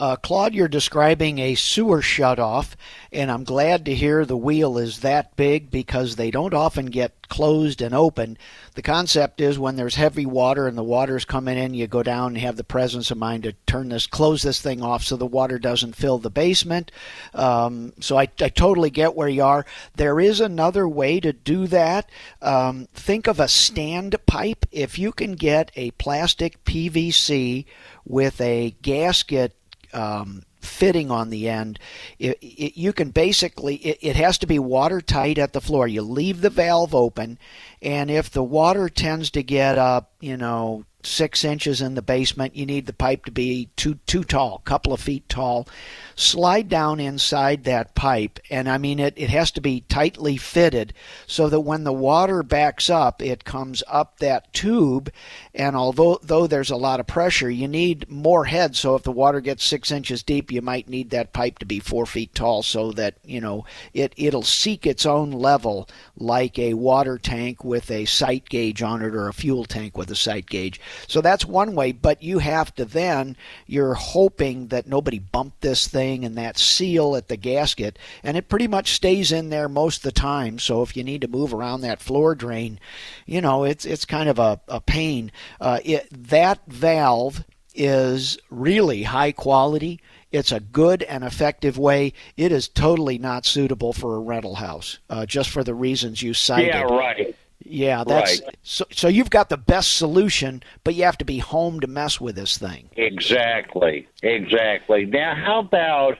Uh, 0.00 0.16
Claude, 0.16 0.54
you're 0.54 0.66
describing 0.66 1.38
a 1.38 1.54
sewer 1.54 2.00
shutoff, 2.00 2.74
and 3.12 3.30
I'm 3.30 3.44
glad 3.44 3.84
to 3.84 3.94
hear 3.94 4.24
the 4.24 4.34
wheel 4.34 4.78
is 4.78 5.00
that 5.00 5.36
big 5.36 5.70
because 5.70 6.16
they 6.16 6.30
don't 6.30 6.54
often 6.54 6.86
get 6.86 7.28
closed 7.28 7.82
and 7.82 7.94
open. 7.94 8.38
The 8.76 8.82
concept 8.82 9.42
is 9.42 9.58
when 9.58 9.76
there's 9.76 9.96
heavy 9.96 10.24
water 10.24 10.66
and 10.66 10.78
the 10.78 10.82
water's 10.82 11.26
coming 11.26 11.58
in, 11.58 11.74
you 11.74 11.86
go 11.86 12.02
down 12.02 12.28
and 12.28 12.38
have 12.38 12.56
the 12.56 12.64
presence 12.64 13.10
of 13.10 13.18
mind 13.18 13.42
to 13.42 13.52
turn 13.66 13.90
this, 13.90 14.06
close 14.06 14.40
this 14.40 14.62
thing 14.62 14.82
off 14.82 15.04
so 15.04 15.18
the 15.18 15.26
water 15.26 15.58
doesn't 15.58 15.96
fill 15.96 16.16
the 16.16 16.30
basement. 16.30 16.90
Um, 17.34 17.92
so 18.00 18.16
I, 18.16 18.28
I 18.40 18.48
totally 18.48 18.88
get 18.88 19.14
where 19.14 19.28
you 19.28 19.44
are. 19.44 19.66
There 19.96 20.18
is 20.18 20.40
another 20.40 20.88
way 20.88 21.20
to 21.20 21.34
do 21.34 21.66
that. 21.66 22.08
Um, 22.40 22.88
think 22.94 23.26
of 23.26 23.38
a 23.38 23.48
stand 23.48 24.16
pipe. 24.24 24.64
If 24.72 24.98
you 24.98 25.12
can 25.12 25.32
get 25.32 25.70
a 25.76 25.90
plastic 25.92 26.64
PVC 26.64 27.66
with 28.06 28.40
a 28.40 28.74
gasket 28.82 29.54
um, 29.92 30.44
fitting 30.60 31.10
on 31.10 31.30
the 31.30 31.48
end. 31.48 31.78
It, 32.18 32.38
it, 32.40 32.76
you 32.76 32.92
can 32.92 33.10
basically, 33.10 33.76
it, 33.76 33.98
it 34.00 34.16
has 34.16 34.38
to 34.38 34.46
be 34.46 34.58
watertight 34.58 35.38
at 35.38 35.52
the 35.52 35.60
floor. 35.60 35.88
You 35.88 36.02
leave 36.02 36.40
the 36.40 36.50
valve 36.50 36.94
open, 36.94 37.38
and 37.82 38.10
if 38.10 38.30
the 38.30 38.44
water 38.44 38.88
tends 38.88 39.30
to 39.30 39.42
get 39.42 39.78
up, 39.78 40.12
you 40.20 40.36
know, 40.36 40.84
six 41.02 41.44
inches 41.44 41.80
in 41.80 41.94
the 41.94 42.02
basement, 42.02 42.56
you 42.56 42.66
need 42.66 42.86
the 42.86 42.92
pipe 42.92 43.24
to 43.24 43.30
be 43.30 43.68
too 43.76 43.98
too 44.06 44.24
tall, 44.24 44.56
a 44.64 44.68
couple 44.68 44.92
of 44.92 45.00
feet 45.00 45.28
tall. 45.28 45.66
Slide 46.14 46.68
down 46.68 47.00
inside 47.00 47.64
that 47.64 47.94
pipe, 47.94 48.38
and 48.50 48.68
I 48.68 48.78
mean 48.78 48.98
it, 48.98 49.14
it 49.16 49.30
has 49.30 49.50
to 49.52 49.60
be 49.60 49.84
tightly 49.88 50.36
fitted 50.36 50.92
so 51.26 51.48
that 51.48 51.60
when 51.60 51.84
the 51.84 51.92
water 51.92 52.42
backs 52.42 52.90
up, 52.90 53.22
it 53.22 53.44
comes 53.44 53.82
up 53.88 54.18
that 54.18 54.52
tube. 54.52 55.10
And 55.54 55.74
although 55.74 56.18
though 56.22 56.46
there's 56.46 56.70
a 56.70 56.76
lot 56.76 57.00
of 57.00 57.06
pressure, 57.06 57.50
you 57.50 57.68
need 57.68 58.10
more 58.10 58.44
head. 58.44 58.76
So 58.76 58.94
if 58.94 59.02
the 59.02 59.12
water 59.12 59.40
gets 59.40 59.64
six 59.64 59.90
inches 59.90 60.22
deep, 60.22 60.52
you 60.52 60.62
might 60.62 60.88
need 60.88 61.10
that 61.10 61.32
pipe 61.32 61.58
to 61.60 61.66
be 61.66 61.80
four 61.80 62.06
feet 62.06 62.34
tall 62.34 62.62
so 62.62 62.92
that 62.92 63.14
you 63.24 63.40
know 63.40 63.64
it 63.94 64.12
it'll 64.16 64.42
seek 64.42 64.86
its 64.86 65.06
own 65.06 65.30
level 65.30 65.88
like 66.16 66.58
a 66.58 66.74
water 66.74 67.18
tank 67.18 67.64
with 67.64 67.90
a 67.90 68.04
sight 68.04 68.48
gauge 68.48 68.82
on 68.82 69.02
it 69.02 69.14
or 69.14 69.28
a 69.28 69.32
fuel 69.34 69.64
tank 69.64 69.96
with 69.96 70.10
a 70.10 70.16
sight 70.16 70.46
gauge. 70.46 70.80
So 71.06 71.20
that's 71.20 71.44
one 71.44 71.74
way, 71.74 71.92
but 71.92 72.22
you 72.22 72.38
have 72.38 72.74
to 72.76 72.84
then, 72.84 73.36
you're 73.66 73.94
hoping 73.94 74.68
that 74.68 74.86
nobody 74.86 75.18
bumped 75.18 75.60
this 75.60 75.86
thing 75.86 76.24
and 76.24 76.36
that 76.36 76.58
seal 76.58 77.16
at 77.16 77.28
the 77.28 77.36
gasket, 77.36 77.98
and 78.22 78.36
it 78.36 78.48
pretty 78.48 78.68
much 78.68 78.92
stays 78.92 79.32
in 79.32 79.50
there 79.50 79.68
most 79.68 79.98
of 79.98 80.02
the 80.02 80.12
time. 80.12 80.58
So 80.58 80.82
if 80.82 80.96
you 80.96 81.04
need 81.04 81.20
to 81.22 81.28
move 81.28 81.54
around 81.54 81.80
that 81.80 82.00
floor 82.00 82.34
drain, 82.34 82.78
you 83.26 83.40
know, 83.40 83.64
it's, 83.64 83.84
it's 83.84 84.04
kind 84.04 84.28
of 84.28 84.38
a, 84.38 84.60
a 84.68 84.80
pain. 84.80 85.32
Uh, 85.60 85.80
it, 85.84 86.08
that 86.10 86.60
valve 86.66 87.44
is 87.74 88.38
really 88.50 89.04
high 89.04 89.32
quality. 89.32 90.00
It's 90.32 90.52
a 90.52 90.60
good 90.60 91.02
and 91.02 91.24
effective 91.24 91.78
way. 91.78 92.12
It 92.36 92.52
is 92.52 92.68
totally 92.68 93.18
not 93.18 93.46
suitable 93.46 93.92
for 93.92 94.16
a 94.16 94.20
rental 94.20 94.56
house, 94.56 94.98
uh, 95.08 95.26
just 95.26 95.50
for 95.50 95.64
the 95.64 95.74
reasons 95.74 96.22
you 96.22 96.34
cited. 96.34 96.68
Yeah, 96.68 96.82
right. 96.82 97.36
Yeah, 97.70 98.04
that's 98.04 98.42
right. 98.42 98.56
so. 98.62 98.84
So 98.90 99.08
you've 99.08 99.30
got 99.30 99.48
the 99.48 99.56
best 99.56 99.96
solution, 99.96 100.62
but 100.84 100.94
you 100.94 101.04
have 101.04 101.18
to 101.18 101.24
be 101.24 101.38
home 101.38 101.80
to 101.80 101.86
mess 101.86 102.20
with 102.20 102.36
this 102.36 102.58
thing. 102.58 102.90
Exactly, 102.96 104.08
exactly. 104.22 105.06
Now, 105.06 105.34
how 105.34 105.60
about 105.60 106.18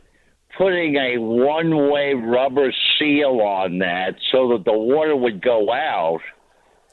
putting 0.56 0.96
a 0.96 1.18
one-way 1.18 2.14
rubber 2.14 2.72
seal 2.98 3.40
on 3.40 3.78
that 3.78 4.16
so 4.30 4.48
that 4.50 4.64
the 4.64 4.72
water 4.72 5.16
would 5.16 5.42
go 5.42 5.72
out, 5.72 6.20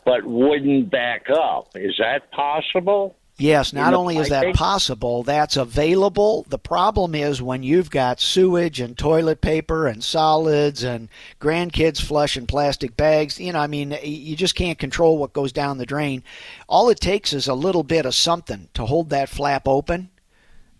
but 0.05 0.25
wouldn't 0.25 0.89
back 0.89 1.29
up? 1.29 1.69
Is 1.75 1.95
that 1.99 2.31
possible? 2.31 3.15
Yes, 3.39 3.71
not 3.71 3.93
only 3.93 4.17
is 4.17 4.29
that 4.29 4.55
possible, 4.55 5.21
that's 5.21 5.57
available. 5.57 6.45
The 6.49 6.57
problem 6.57 7.13
is 7.13 7.39
when 7.39 7.61
you've 7.61 7.91
got 7.91 8.19
sewage 8.19 8.79
and 8.79 8.97
toilet 8.97 9.41
paper 9.41 9.85
and 9.85 10.03
solids 10.03 10.83
and 10.83 11.07
grandkids 11.39 12.01
flushing 12.01 12.47
plastic 12.47 12.97
bags, 12.97 13.39
you 13.39 13.53
know, 13.53 13.59
I 13.59 13.67
mean, 13.67 13.95
you 14.03 14.35
just 14.35 14.55
can't 14.55 14.79
control 14.79 15.19
what 15.19 15.33
goes 15.33 15.51
down 15.51 15.77
the 15.77 15.85
drain. 15.85 16.23
All 16.67 16.89
it 16.89 16.99
takes 16.99 17.31
is 17.31 17.47
a 17.47 17.53
little 17.53 17.83
bit 17.83 18.07
of 18.07 18.15
something 18.15 18.69
to 18.73 18.85
hold 18.87 19.11
that 19.11 19.29
flap 19.29 19.67
open 19.67 20.09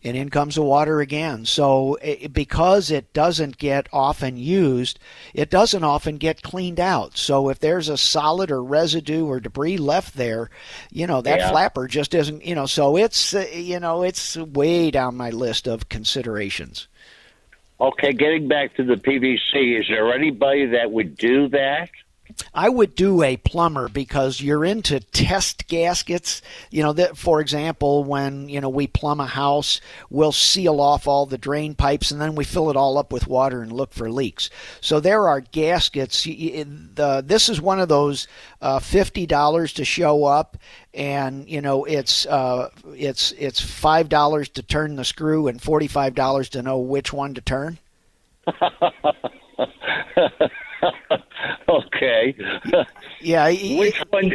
and 0.04 0.16
in 0.16 0.30
comes 0.30 0.56
the 0.56 0.62
water 0.62 1.02
again. 1.02 1.46
So 1.46 1.96
it, 2.02 2.34
because 2.34 2.92
it 2.92 3.14
doesn't 3.14 3.58
get 3.58 3.88
often 3.92 4.38
used, 4.38 5.00
it 5.34 5.50
doesn't 5.50 5.84
often 5.84 6.18
get 6.18 6.42
cleaned 6.44 6.80
out. 6.80 7.18
So 7.18 7.50
if 7.50 7.60
there's 7.60 7.90
a 7.90 7.98
solid 7.98 8.52
or 8.52 8.64
residue 8.64 9.26
or 9.26 9.40
debris 9.40 9.78
left 9.78 10.16
there, 10.16 10.50
you 10.92 11.08
know 11.08 11.22
that 11.22 11.40
Yeah. 11.40 11.50
flapper 11.52 11.88
just 11.88 12.14
isn't. 12.14 12.46
You 12.46 12.56
know, 12.56 12.66
so 12.66 12.98
it's 12.98 13.34
uh, 13.34 13.48
you 13.54 13.80
know 13.80 14.04
it's 14.04 14.38
way 14.38 14.92
down 14.92 15.16
my 15.16 15.30
list 15.30 15.68
of 15.68 15.90
considerations. 15.90 16.88
Okay, 17.80 18.12
getting 18.12 18.48
back 18.48 18.76
to 18.78 18.84
the 18.84 18.96
PVC, 18.96 19.80
is 19.80 19.88
there 19.88 20.12
anybody 20.12 20.66
that 20.66 20.92
would 20.92 21.16
do 21.16 21.48
that? 21.50 21.90
I 22.54 22.70
would 22.70 22.96
do 22.96 23.24
a 23.24 23.38
plumber 23.38 23.90
because 23.90 24.42
you're 24.42 24.66
into 24.66 25.00
test 25.00 25.68
gaskets. 25.68 26.42
You 26.72 26.84
know, 26.84 26.94
that 26.94 27.18
for 27.18 27.42
example, 27.42 28.04
when 28.04 28.50
you 28.50 28.62
know 28.62 28.70
we 28.70 28.88
plumb 28.88 29.20
a 29.20 29.26
house, 29.26 29.82
we'll 30.10 30.32
seal 30.32 30.82
off 30.82 31.08
all 31.08 31.26
the 31.26 31.38
drain 31.38 31.76
pipes 31.76 32.12
and 32.12 32.22
then 32.22 32.36
we 32.36 32.44
fill 32.44 32.70
it 32.70 32.76
all 32.76 32.98
up 32.98 33.12
with 33.12 33.28
water 33.28 33.62
and 33.62 33.72
look 33.72 33.94
for 33.94 34.12
leaks. 34.12 34.50
So 34.82 35.00
there 35.00 35.28
are 35.28 35.42
gaskets. 35.42 36.26
this 36.26 37.50
is 37.50 37.62
one 37.62 37.80
of 37.80 37.90
those 37.90 38.28
uh, 38.62 38.80
fifty 38.80 39.26
dollars 39.26 39.74
to 39.74 39.86
show 39.86 40.26
up, 40.26 40.58
and 40.94 41.48
you 41.50 41.62
know 41.62 41.86
it's 41.86 42.26
uh, 42.26 42.70
it's 42.96 43.32
it's 43.34 43.62
five 43.62 44.10
dollars 44.10 44.50
to 44.50 44.64
turn 44.64 44.96
the 44.96 45.06
screw 45.06 45.48
and 45.48 45.62
forty 45.62 45.88
five 45.88 46.16
dollars 46.16 46.50
to 46.50 46.62
know 46.62 46.80
which 46.80 47.14
one 47.14 47.34
to 47.36 47.42
turn. 47.42 47.78
okay. 51.70 52.36
Yeah, 53.22 53.50
Which 53.80 54.02
one? 54.10 54.32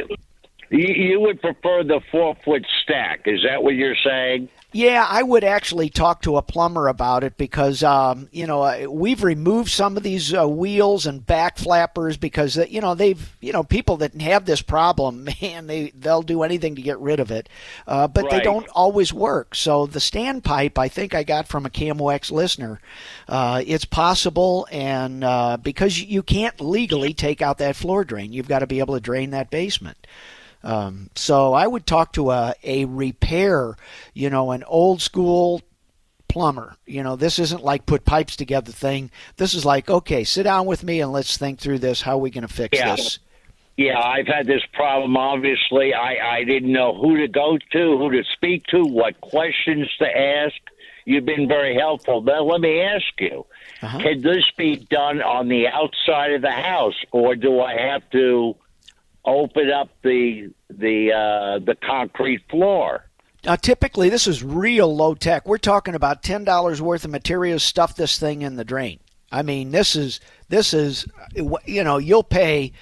You, 0.71 0.87
you 0.88 1.21
would 1.21 1.40
prefer 1.40 1.85
the 1.85 2.00
four 2.11 2.35
foot 2.45 2.64
stack? 2.83 3.23
Is 3.26 3.42
that 3.49 3.62
what 3.62 3.75
you're 3.75 3.97
saying? 3.97 4.49
Yeah, 4.73 5.07
I 5.07 5.23
would 5.23 5.45
actually 5.45 5.91
talk 5.91 6.23
to 6.23 6.38
a 6.38 6.43
plumber 6.43 6.88
about 6.88 7.25
it 7.25 7.37
because, 7.37 7.83
um, 7.83 8.29
you 8.33 8.47
know, 8.47 8.91
we've 8.91 9.23
removed 9.23 9.71
some 9.71 9.99
of 9.99 10.02
these 10.02 10.33
uh, 10.33 10.49
wheels 10.49 11.05
and 11.05 11.25
back 11.25 11.59
flappers 11.59 12.17
because, 12.17 12.57
uh, 12.57 12.64
you 12.69 12.81
know, 12.81 12.95
they've, 12.95 13.37
you 13.41 13.52
know, 13.52 13.64
people 13.64 13.99
that 13.99 14.19
have 14.23 14.47
this 14.47 14.62
problem, 14.62 15.29
man, 15.43 15.67
they 15.67 15.91
they'll 15.91 16.23
do 16.23 16.43
anything 16.43 16.75
to 16.76 16.83
get 16.83 16.99
rid 17.00 17.21
of 17.21 17.31
it, 17.31 17.50
uh, 17.87 18.09
but 18.09 18.31
they 18.31 18.41
don't 18.41 18.69
always 18.71 19.12
work. 19.12 19.55
So 19.55 19.87
the 19.87 19.99
standpipe, 19.99 20.79
I 20.79 20.88
think 20.88 21.14
I 21.14 21.23
got 21.23 21.49
from 21.49 21.67
a 21.67 21.71
KMOX 21.71 22.31
listener. 22.31 22.81
Uh, 23.29 23.62
it's 23.67 23.85
possible, 23.85 24.67
and 24.73 25.23
uh, 25.23 25.59
because 25.59 26.00
you 26.00 26.23
can't 26.23 26.59
legally 26.61 27.12
take 27.12 27.43
out 27.43 27.59
that 27.59 27.76
floor 27.76 28.05
drain, 28.05 28.33
you've 28.33 28.49
got 28.49 28.61
to 28.61 28.67
be 28.67 28.79
able 28.79 28.95
to 28.95 29.00
drain 29.00 29.31
that 29.31 29.50
basement. 29.50 30.07
Um, 30.64 31.11
so 31.14 31.52
I 31.54 31.66
would 31.66 31.87
talk 31.87 32.12
to 32.14 32.31
a, 32.31 32.54
a 32.62 32.85
repair, 32.85 33.76
you 34.14 34.31
know, 34.31 34.52
an 34.52 34.62
old 34.64 35.02
school 35.02 35.62
plumber. 36.28 36.76
You 36.87 37.02
know, 37.02 37.16
this 37.16 37.38
isn't 37.38 37.62
like 37.64 37.85
put 37.87 38.04
pipes 38.04 38.37
together 38.37 38.73
thing. 38.73 39.11
This 39.37 39.54
is 39.54 39.64
like, 39.64 39.90
okay, 39.90 40.25
sit 40.25 40.45
down 40.45 40.66
with 40.66 40.83
me 40.85 41.00
and 41.00 41.12
let's 41.12 41.37
think 41.37 41.59
through 41.59 41.81
this. 41.81 42.00
How 42.02 42.12
are 42.14 42.19
we 42.19 42.31
going 42.31 42.47
to 42.47 42.52
fix 42.52 42.78
Yeah. 42.78 42.97
this? 42.97 43.19
Yeah, 43.78 43.99
I've 43.99 44.26
had 44.26 44.47
this 44.47 44.62
problem. 44.75 45.16
Obviously, 45.16 45.95
I, 45.95 46.37
I 46.38 46.45
didn't 46.45 46.73
know 46.73 46.95
who 46.95 47.16
to 47.16 47.26
go 47.26 47.57
to, 47.73 47.99
who 47.99 48.11
to 48.12 48.23
speak 48.35 48.66
to, 48.66 48.85
what 48.85 49.19
questions 49.23 49.88
to 49.99 50.07
ask. 50.07 50.54
You've 51.07 51.25
been 51.25 51.49
very 51.49 51.75
helpful. 51.75 52.21
Now, 52.21 52.45
let 52.45 52.61
me 52.61 52.81
ask 52.83 53.04
you 53.19 53.47
Uh-huh. 53.83 53.99
can 53.99 54.21
this 54.21 54.45
be 54.59 54.76
done 54.76 55.21
on 55.23 55.49
the 55.49 55.69
outside 55.69 56.33
of 56.33 56.42
the 56.42 56.50
house, 56.52 56.95
or 57.12 57.35
do 57.35 57.61
I 57.61 57.81
have 57.81 58.09
to 58.11 58.54
open 59.25 59.71
up 59.71 59.91
the 60.02 60.50
the 60.71 61.12
uh, 61.12 61.59
the 61.64 61.76
concrete 61.76 62.43
floor? 62.50 63.09
Now, 63.45 63.57
typically, 63.57 64.09
this 64.09 64.26
is 64.26 64.45
real 64.45 64.95
low 64.95 65.14
tech. 65.14 65.47
We're 65.47 65.59
talking 65.59 65.95
about 65.95 66.23
ten 66.23 66.45
dollars 66.45 66.81
worth 66.81 67.05
of 67.05 67.11
materials. 67.11 67.62
Stuff 67.62 67.97
this 67.97 68.19
thing 68.19 68.43
in 68.43 68.57
the 68.57 68.64
drain. 68.64 69.00
I 69.33 69.43
mean, 69.43 69.71
this 69.71 69.97
is 69.97 70.21
this 70.49 70.75
is, 70.75 71.07
you 71.35 71.83
know, 71.83 71.97
you'll 71.97 72.23
pay 72.23 72.73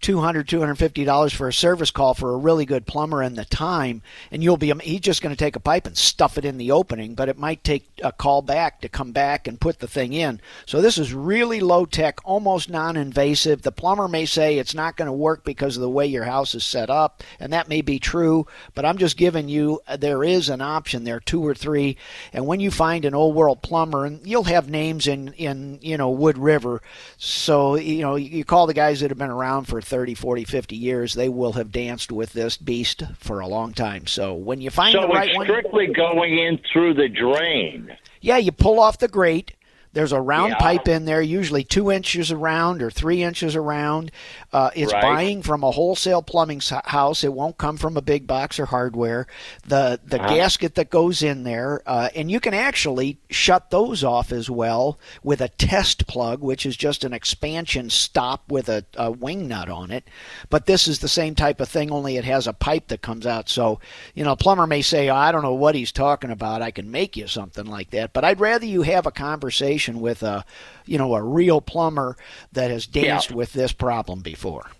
200 0.00 0.48
250 0.48 1.04
dollars 1.04 1.32
for 1.32 1.48
a 1.48 1.52
service 1.52 1.90
call 1.90 2.14
for 2.14 2.32
a 2.32 2.36
really 2.36 2.64
good 2.64 2.86
plumber 2.86 3.22
and 3.22 3.36
the 3.36 3.44
time 3.44 4.02
and 4.30 4.42
you'll 4.42 4.56
be 4.56 4.72
he's 4.82 5.00
just 5.00 5.22
going 5.22 5.34
to 5.34 5.38
take 5.38 5.56
a 5.56 5.60
pipe 5.60 5.86
and 5.86 5.96
stuff 5.96 6.38
it 6.38 6.44
in 6.44 6.58
the 6.58 6.70
opening 6.70 7.14
but 7.14 7.28
it 7.28 7.38
might 7.38 7.62
take 7.64 7.88
a 8.02 8.12
call 8.12 8.42
back 8.42 8.80
to 8.80 8.88
come 8.88 9.12
back 9.12 9.46
and 9.46 9.60
put 9.60 9.78
the 9.78 9.88
thing 9.88 10.12
in. 10.12 10.40
So 10.66 10.80
this 10.80 10.98
is 10.98 11.12
really 11.12 11.60
low 11.60 11.84
tech 11.84 12.20
almost 12.24 12.70
non-invasive. 12.70 13.62
The 13.62 13.72
plumber 13.72 14.08
may 14.08 14.26
say 14.26 14.58
it's 14.58 14.74
not 14.74 14.96
going 14.96 15.06
to 15.06 15.12
work 15.12 15.44
because 15.44 15.76
of 15.76 15.82
the 15.82 15.90
way 15.90 16.06
your 16.06 16.24
house 16.24 16.54
is 16.54 16.64
set 16.64 16.90
up 16.90 17.22
and 17.40 17.52
that 17.52 17.68
may 17.68 17.80
be 17.80 17.98
true 17.98 18.46
but 18.74 18.84
i'm 18.84 18.98
just 18.98 19.16
giving 19.16 19.48
you 19.48 19.80
uh, 19.86 19.96
there 19.96 20.22
is 20.22 20.48
an 20.48 20.60
option 20.60 21.04
there 21.04 21.20
two 21.20 21.44
or 21.44 21.54
three 21.54 21.96
and 22.32 22.46
when 22.46 22.60
you 22.60 22.70
find 22.70 23.04
an 23.04 23.14
old 23.14 23.34
world 23.34 23.62
plumber 23.62 24.04
and 24.04 24.26
you'll 24.26 24.44
have 24.44 24.68
names 24.68 25.06
in 25.06 25.28
in 25.34 25.78
you 25.82 25.96
know 25.96 26.10
wood 26.10 26.38
river. 26.38 26.82
So 27.16 27.76
you 27.76 28.02
know 28.02 28.16
you 28.16 28.44
call 28.44 28.66
the 28.66 28.74
guys 28.74 29.00
that 29.00 29.10
have 29.10 29.18
been 29.18 29.30
around 29.30 29.64
for 29.64 29.80
30, 29.88 30.14
40, 30.14 30.44
50 30.44 30.76
years, 30.76 31.14
they 31.14 31.28
will 31.28 31.52
have 31.54 31.72
danced 31.72 32.12
with 32.12 32.32
this 32.32 32.56
beast 32.56 33.02
for 33.18 33.40
a 33.40 33.46
long 33.46 33.72
time. 33.72 34.06
So 34.06 34.34
when 34.34 34.60
you 34.60 34.70
find 34.70 34.92
so 34.92 35.02
the 35.02 35.08
right 35.08 35.30
it's 35.30 35.42
strictly 35.42 35.86
going 35.88 36.38
in 36.38 36.60
through 36.72 36.94
the 36.94 37.08
drain. 37.08 37.96
yeah, 38.20 38.36
you 38.36 38.52
pull 38.52 38.78
off 38.78 38.98
the 38.98 39.08
grate. 39.08 39.54
There's 39.92 40.12
a 40.12 40.20
round 40.20 40.50
Yeah. 40.50 40.58
pipe 40.58 40.88
in 40.88 41.04
there, 41.04 41.20
usually 41.22 41.64
two 41.64 41.90
inches 41.90 42.30
around 42.30 42.82
or 42.82 42.90
three 42.90 43.22
inches 43.22 43.56
around. 43.56 44.10
Uh, 44.52 44.70
it's 44.74 44.92
Right. 44.92 45.02
buying 45.02 45.42
from 45.42 45.64
a 45.64 45.70
wholesale 45.70 46.22
plumbing 46.22 46.60
house. 46.86 47.24
It 47.24 47.32
won't 47.32 47.58
come 47.58 47.76
from 47.76 47.96
a 47.96 48.02
big 48.02 48.26
box 48.26 48.58
or 48.58 48.66
hardware. 48.66 49.26
The 49.66 49.98
the 50.06 50.18
Uh-huh. 50.20 50.34
gasket 50.34 50.74
that 50.76 50.90
goes 50.90 51.22
in 51.22 51.44
there, 51.44 51.82
uh, 51.86 52.08
and 52.14 52.30
you 52.30 52.40
can 52.40 52.54
actually 52.54 53.18
shut 53.30 53.70
those 53.70 54.04
off 54.04 54.32
as 54.32 54.48
well 54.50 54.98
with 55.22 55.40
a 55.40 55.48
test 55.48 56.06
plug, 56.06 56.40
which 56.40 56.64
is 56.66 56.76
just 56.76 57.04
an 57.04 57.12
expansion 57.12 57.90
stop 57.90 58.42
with 58.50 58.68
a, 58.68 58.84
a 58.96 59.10
wing 59.10 59.48
nut 59.48 59.68
on 59.68 59.90
it. 59.90 60.04
But 60.50 60.66
this 60.66 60.86
is 60.86 60.98
the 60.98 61.08
same 61.08 61.34
type 61.34 61.60
of 61.60 61.68
thing, 61.68 61.90
only 61.90 62.16
it 62.16 62.24
has 62.24 62.46
a 62.46 62.52
pipe 62.52 62.88
that 62.88 63.02
comes 63.02 63.26
out. 63.26 63.48
So 63.48 63.80
you 64.14 64.24
know, 64.24 64.32
a 64.32 64.36
plumber 64.36 64.66
may 64.66 64.82
say, 64.82 65.08
"I 65.08 65.32
don't 65.32 65.42
know 65.42 65.54
what 65.54 65.74
he's 65.74 65.92
talking 65.92 66.30
about. 66.30 66.62
I 66.62 66.70
can 66.70 66.90
make 66.90 67.16
you 67.16 67.26
something 67.26 67.66
like 67.66 67.90
that." 67.90 68.12
But 68.12 68.24
I'd 68.24 68.40
rather 68.40 68.66
you 68.66 68.82
have 68.82 69.06
a 69.06 69.10
conversation 69.10 69.87
with 69.96 70.22
a, 70.22 70.44
you 70.86 70.98
know, 70.98 71.14
a 71.14 71.22
real 71.22 71.60
plumber 71.60 72.16
that 72.52 72.70
has 72.70 72.86
danced 72.86 73.32
with 73.32 73.52
this 73.52 73.72
problem 73.72 74.20
before. 74.20 74.70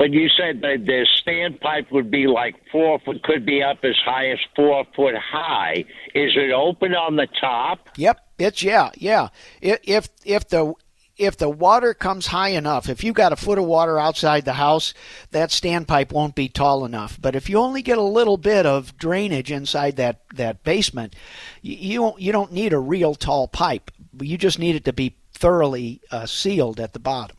But 0.00 0.12
you 0.12 0.30
said 0.30 0.62
that 0.62 0.86
the 0.86 1.06
standpipe 1.22 1.92
would 1.92 2.10
be 2.10 2.26
like 2.26 2.54
four 2.72 2.98
foot, 3.00 3.22
could 3.22 3.44
be 3.44 3.62
up 3.62 3.84
as 3.84 3.96
high 4.02 4.30
as 4.30 4.38
four 4.56 4.86
foot 4.96 5.14
high. 5.14 5.84
Is 6.14 6.32
it 6.36 6.52
open 6.52 6.94
on 6.94 7.16
the 7.16 7.28
top? 7.38 7.90
Yep, 7.96 8.18
it's 8.38 8.62
yeah, 8.62 8.92
yeah. 8.94 9.28
If 9.60 10.08
if 10.24 10.48
the 10.48 10.72
if 11.18 11.36
the 11.36 11.50
water 11.50 11.92
comes 11.92 12.28
high 12.28 12.48
enough, 12.48 12.88
if 12.88 13.04
you 13.04 13.12
got 13.12 13.34
a 13.34 13.36
foot 13.36 13.58
of 13.58 13.66
water 13.66 13.98
outside 13.98 14.46
the 14.46 14.54
house, 14.54 14.94
that 15.32 15.50
standpipe 15.50 16.12
won't 16.12 16.34
be 16.34 16.48
tall 16.48 16.86
enough. 16.86 17.18
But 17.20 17.36
if 17.36 17.50
you 17.50 17.58
only 17.58 17.82
get 17.82 17.98
a 17.98 18.02
little 18.02 18.38
bit 18.38 18.64
of 18.64 18.96
drainage 18.96 19.52
inside 19.52 19.96
that 19.96 20.22
that 20.34 20.64
basement, 20.64 21.14
you 21.60 22.14
you 22.16 22.32
don't 22.32 22.52
need 22.52 22.72
a 22.72 22.78
real 22.78 23.14
tall 23.14 23.48
pipe. 23.48 23.90
You 24.26 24.38
just 24.38 24.58
need 24.58 24.76
it 24.76 24.84
to 24.84 24.92
be 24.92 25.16
thoroughly 25.32 26.00
uh, 26.10 26.26
sealed 26.26 26.80
at 26.80 26.92
the 26.92 26.98
bottom. 26.98 27.36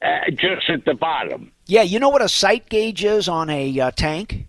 Uh, 0.00 0.30
just 0.30 0.68
at 0.68 0.84
the 0.84 0.94
bottom. 0.94 1.52
Yeah, 1.66 1.82
you 1.82 2.00
know 2.00 2.08
what 2.08 2.22
a 2.22 2.28
sight 2.28 2.68
gauge 2.68 3.04
is 3.04 3.28
on 3.28 3.48
a 3.48 3.78
uh, 3.78 3.90
tank 3.92 4.48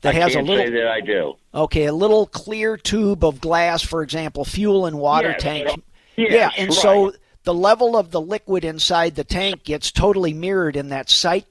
that 0.00 0.14
I 0.14 0.18
has 0.18 0.34
a 0.34 0.40
little 0.40 0.64
say 0.64 0.70
that 0.70 0.86
I 0.88 1.00
do. 1.00 1.34
Okay, 1.54 1.84
a 1.84 1.92
little 1.92 2.26
clear 2.26 2.76
tube 2.76 3.24
of 3.24 3.40
glass, 3.40 3.82
for 3.82 4.02
example, 4.02 4.44
fuel 4.44 4.86
and 4.86 4.98
water 4.98 5.30
Yes, 5.30 5.42
tanks. 5.42 5.72
yes, 6.16 6.32
yeah, 6.32 6.50
and 6.56 6.72
so 6.72 7.12
the 7.44 7.52
level 7.54 7.96
of 7.96 8.10
the 8.10 8.20
liquid 8.20 8.64
inside 8.64 9.14
the 9.16 9.24
tank 9.24 9.64
gets 9.64 9.92
totally 9.92 10.32
mirrored 10.32 10.76
in 10.76 10.88
that 10.88 11.10
sight 11.10 11.46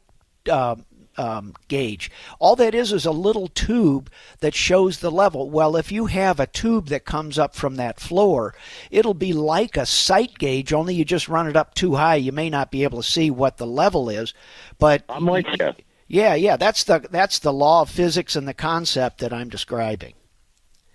uh, 0.50 0.76
um, 1.20 1.54
gauge. 1.68 2.10
All 2.40 2.56
that 2.56 2.74
is 2.74 2.94
is 2.94 3.06
a 3.06 3.12
little 3.12 3.50
tube 3.50 4.10
that 4.40 4.56
shows 4.56 5.00
the 5.00 5.12
level. 5.12 5.50
Well, 5.50 5.76
if 5.76 5.92
you 5.92 6.06
have 6.06 6.40
a 6.40 6.48
tube 6.48 6.88
that 6.88 7.04
comes 7.04 7.38
up 7.38 7.54
from 7.54 7.76
that 7.76 8.00
floor, 8.00 8.56
it'll 8.90 9.14
be 9.14 9.34
like 9.34 9.76
a 9.76 9.86
sight 9.86 10.38
gauge, 10.38 10.72
only 10.72 10.96
you 10.96 11.04
just 11.04 11.28
run 11.28 11.48
it 11.48 11.58
up 11.58 11.76
too 11.76 11.96
high. 11.96 12.16
You 12.16 12.32
may 12.32 12.50
not 12.50 12.72
be 12.72 12.84
able 12.84 13.02
to 13.02 13.10
see 13.10 13.30
what 13.30 13.58
the 13.58 13.68
level 13.68 14.10
is, 14.10 14.34
but 14.80 15.04
I'm 15.10 15.26
with 15.26 15.46
you. 15.60 15.74
yeah, 16.08 16.36
yeah, 16.36 16.56
that's 16.56 16.86
the 16.86 17.06
that's 17.12 17.40
the 17.40 17.54
law 17.54 17.82
of 17.82 17.90
physics 17.90 18.38
and 18.38 18.48
the 18.48 18.54
concept 18.54 19.18
that 19.18 19.34
I'm 19.34 19.50
describing. 19.50 20.14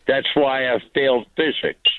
That's 0.06 0.28
why 0.34 0.72
I 0.72 0.82
failed 0.94 1.26
physics. 1.36 1.90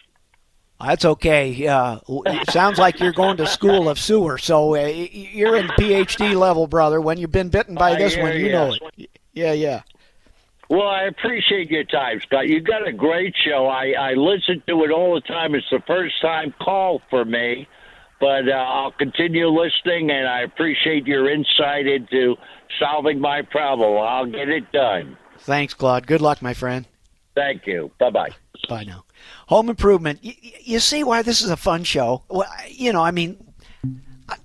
That's 0.80 1.06
okay. 1.06 1.50
Yeah, 1.50 2.00
it 2.08 2.52
sounds 2.52 2.78
like 2.78 3.00
you're 3.00 3.14
going 3.14 3.38
to 3.38 3.48
school 3.48 3.88
of 3.88 3.98
sewer. 3.98 4.38
So 4.38 4.76
uh, 4.76 4.86
you're 4.88 5.56
in 5.56 5.68
PhD 5.68 6.36
level, 6.36 6.68
brother. 6.68 7.00
When 7.00 7.18
you've 7.18 7.32
been 7.32 7.50
bitten 7.50 7.76
by 7.76 7.96
this 7.96 8.18
one, 8.18 8.38
you 8.38 8.52
know 8.52 8.74
it. 8.98 9.10
Yeah, 9.34 9.54
yeah. 9.54 9.82
Well, 10.70 10.88
I 10.88 11.04
appreciate 11.04 11.70
your 11.70 11.84
time, 11.84 12.20
Scott. 12.22 12.48
You've 12.48 12.64
got 12.66 12.88
a 12.88 12.92
great 12.92 13.36
show. 13.46 13.68
I, 13.68 13.92
I 13.92 14.14
listen 14.14 14.64
to 14.68 14.84
it 14.84 14.92
all 14.92 15.14
the 15.14 15.22
time. 15.22 15.54
It's 15.54 15.70
the 15.70 15.82
first 15.86 16.20
time 16.22 16.54
call 16.60 17.02
for 17.10 17.24
me, 17.24 17.68
but 18.20 18.50
uh, 18.50 18.54
I'll 18.54 18.92
continue 18.92 19.48
listening, 19.48 20.10
and 20.10 20.28
I 20.28 20.42
appreciate 20.42 21.06
your 21.06 21.30
insight 21.30 21.88
into 21.88 22.36
solving 22.80 23.20
my 23.20 23.44
problem. 23.44 23.98
I'll 24.02 24.26
get 24.26 24.50
it 24.50 24.72
done. 24.72 25.18
Thanks, 25.40 25.74
Claude. 25.74 26.08
Good 26.08 26.22
luck, 26.22 26.42
my 26.42 26.54
friend. 26.54 26.88
Thank 27.36 27.68
you. 27.68 27.92
Bye 28.00 28.10
bye. 28.10 28.30
Bye 28.68 28.84
now. 28.86 29.05
Home 29.48 29.70
improvement. 29.70 30.20
You, 30.24 30.34
you 30.62 30.80
see 30.80 31.04
why 31.04 31.22
this 31.22 31.42
is 31.42 31.50
a 31.50 31.58
fun 31.58 31.84
show? 31.84 32.24
Well, 32.30 32.50
you 32.70 32.92
know, 32.92 33.04
I 33.04 33.12
mean, 33.12 33.38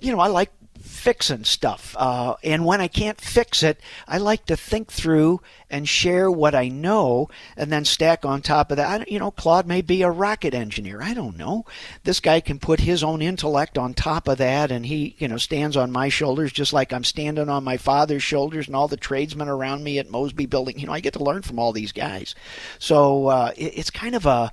you 0.00 0.12
know, 0.12 0.20
I 0.20 0.28
like 0.28 0.52
fixing 0.78 1.44
stuff, 1.44 1.96
uh, 1.98 2.34
and 2.44 2.66
when 2.66 2.82
I 2.82 2.88
can't 2.88 3.18
fix 3.18 3.62
it, 3.62 3.80
I 4.06 4.18
like 4.18 4.44
to 4.46 4.56
think 4.56 4.92
through 4.92 5.40
and 5.70 5.88
share 5.88 6.30
what 6.30 6.54
I 6.54 6.68
know, 6.68 7.30
and 7.56 7.72
then 7.72 7.86
stack 7.86 8.26
on 8.26 8.42
top 8.42 8.70
of 8.70 8.76
that. 8.76 9.00
I, 9.00 9.04
you 9.08 9.18
know, 9.18 9.30
Claude 9.30 9.66
may 9.66 9.80
be 9.80 10.02
a 10.02 10.10
rocket 10.10 10.52
engineer. 10.52 11.00
I 11.00 11.14
don't 11.14 11.38
know. 11.38 11.64
This 12.04 12.20
guy 12.20 12.40
can 12.40 12.58
put 12.58 12.80
his 12.80 13.02
own 13.02 13.22
intellect 13.22 13.78
on 13.78 13.94
top 13.94 14.28
of 14.28 14.36
that, 14.38 14.70
and 14.70 14.84
he, 14.84 15.16
you 15.18 15.28
know, 15.28 15.38
stands 15.38 15.74
on 15.74 15.90
my 15.90 16.10
shoulders 16.10 16.52
just 16.52 16.74
like 16.74 16.92
I'm 16.92 17.04
standing 17.04 17.48
on 17.48 17.64
my 17.64 17.78
father's 17.78 18.22
shoulders, 18.22 18.66
and 18.66 18.76
all 18.76 18.88
the 18.88 18.98
tradesmen 18.98 19.48
around 19.48 19.82
me 19.82 19.98
at 19.98 20.10
Mosby 20.10 20.44
Building. 20.44 20.78
You 20.78 20.86
know, 20.86 20.92
I 20.92 21.00
get 21.00 21.14
to 21.14 21.24
learn 21.24 21.40
from 21.40 21.58
all 21.58 21.72
these 21.72 21.92
guys. 21.92 22.34
So 22.78 23.28
uh, 23.28 23.52
it, 23.56 23.78
it's 23.78 23.90
kind 23.90 24.14
of 24.14 24.26
a 24.26 24.52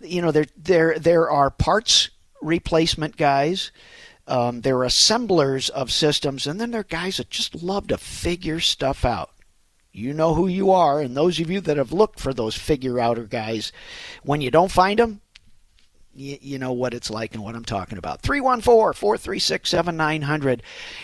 you 0.00 0.22
know 0.22 0.32
there 0.32 0.46
there 0.56 0.98
there 0.98 1.30
are 1.30 1.50
parts 1.50 2.10
replacement 2.42 3.16
guys 3.16 3.70
um, 4.30 4.60
there 4.60 4.76
are 4.78 4.84
assemblers 4.84 5.68
of 5.70 5.90
systems 5.90 6.46
and 6.46 6.60
then 6.60 6.70
there 6.70 6.82
are 6.82 6.84
guys 6.84 7.16
that 7.16 7.30
just 7.30 7.62
love 7.62 7.88
to 7.88 7.98
figure 7.98 8.60
stuff 8.60 9.04
out. 9.04 9.30
You 9.92 10.14
know 10.14 10.34
who 10.34 10.46
you 10.46 10.70
are 10.70 11.00
and 11.00 11.16
those 11.16 11.40
of 11.40 11.50
you 11.50 11.60
that 11.62 11.76
have 11.76 11.92
looked 11.92 12.20
for 12.20 12.32
those 12.32 12.54
figure 12.54 13.00
outer 13.00 13.24
guys 13.24 13.72
when 14.22 14.40
you 14.40 14.52
don't 14.52 14.70
find 14.70 15.00
them 15.00 15.20
you, 16.14 16.38
you 16.40 16.58
know 16.58 16.72
what 16.72 16.94
it's 16.94 17.10
like 17.10 17.34
and 17.34 17.42
what 17.42 17.54
I'm 17.54 17.64
talking 17.64 17.98
about. 17.98 18.20
314 18.22 18.94
436 18.94 19.68
7900 19.68 20.62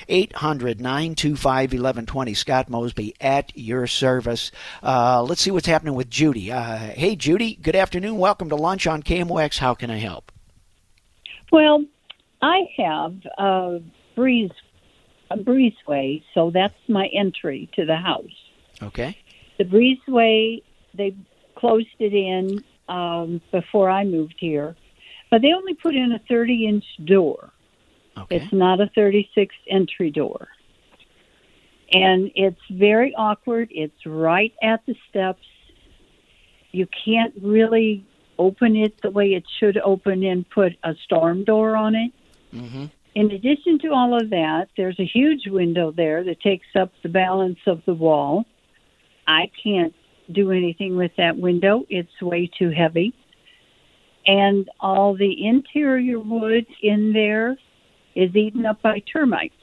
800 0.08 0.80
925 0.80 1.72
1120. 1.72 2.34
Scott 2.34 2.68
Mosby 2.68 3.14
at 3.20 3.56
your 3.56 3.86
service. 3.86 4.50
Uh, 4.82 5.22
let's 5.22 5.40
see 5.40 5.50
what's 5.50 5.66
happening 5.66 5.94
with 5.94 6.10
Judy. 6.10 6.52
Uh, 6.52 6.76
hey, 6.76 7.16
Judy, 7.16 7.54
good 7.54 7.76
afternoon. 7.76 8.18
Welcome 8.18 8.48
to 8.50 8.56
lunch 8.56 8.86
on 8.86 9.02
KMOX. 9.02 9.58
How 9.58 9.74
can 9.74 9.90
I 9.90 9.98
help? 9.98 10.32
Well, 11.52 11.84
I 12.42 12.62
have 12.76 13.14
a 13.38 13.80
breeze 14.14 14.50
a 15.28 15.36
breezeway, 15.36 16.22
so 16.34 16.50
that's 16.50 16.78
my 16.88 17.08
entry 17.12 17.68
to 17.74 17.84
the 17.84 17.96
house. 17.96 18.24
Okay. 18.80 19.18
The 19.58 19.64
breezeway 19.64 20.62
they 20.94 21.14
closed 21.56 21.88
it 21.98 22.14
in 22.14 22.62
um, 22.88 23.40
before 23.50 23.90
I 23.90 24.04
moved 24.04 24.36
here, 24.38 24.76
but 25.30 25.42
they 25.42 25.52
only 25.52 25.74
put 25.74 25.94
in 25.94 26.12
a 26.12 26.20
30 26.28 26.66
inch 26.66 26.84
door. 27.04 27.50
Okay. 28.16 28.36
It's 28.36 28.52
not 28.52 28.80
a 28.80 28.90
36 28.94 29.54
entry 29.68 30.10
door. 30.10 30.48
And 31.92 32.30
it's 32.34 32.60
very 32.70 33.14
awkward. 33.14 33.68
It's 33.70 34.06
right 34.06 34.52
at 34.62 34.84
the 34.86 34.94
steps. 35.08 35.44
You 36.72 36.86
can't 37.04 37.34
really 37.40 38.04
open 38.38 38.76
it 38.76 39.00
the 39.02 39.10
way 39.10 39.34
it 39.34 39.44
should 39.58 39.78
open 39.78 40.24
and 40.24 40.48
put 40.50 40.72
a 40.82 40.94
storm 41.04 41.44
door 41.44 41.76
on 41.76 41.94
it. 41.94 42.12
mm-hmm. 42.52 42.86
In 43.14 43.30
addition 43.30 43.78
to 43.78 43.92
all 43.92 44.14
of 44.14 44.28
that, 44.28 44.68
there's 44.76 45.00
a 45.00 45.06
huge 45.06 45.46
window 45.46 45.90
there 45.90 46.22
that 46.24 46.38
takes 46.40 46.66
up 46.78 46.92
the 47.02 47.08
balance 47.08 47.58
of 47.66 47.82
the 47.86 47.94
wall. 47.94 48.44
I 49.26 49.50
can't 49.62 49.94
do 50.30 50.52
anything 50.52 50.96
with 50.96 51.12
that 51.16 51.38
window. 51.38 51.86
It's 51.88 52.20
way 52.20 52.50
too 52.58 52.68
heavy. 52.68 53.14
And 54.26 54.68
all 54.80 55.14
the 55.14 55.46
interior 55.46 56.18
wood 56.18 56.66
in 56.82 57.12
there 57.12 57.56
is 58.14 58.34
eaten 58.34 58.66
up 58.66 58.82
by 58.82 59.00
termites. 59.00 59.54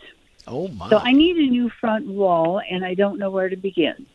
Oh, 0.47 0.67
my. 0.69 0.89
So 0.89 0.97
I 0.97 1.12
need 1.12 1.38
a 1.38 1.49
new 1.49 1.69
front 1.69 2.08
wall, 2.08 2.62
and 2.69 2.86
I 2.86 2.93
don't 2.93 3.17
know 3.17 3.30
where 3.30 3.49
to 3.49 3.56
begin. 3.56 4.06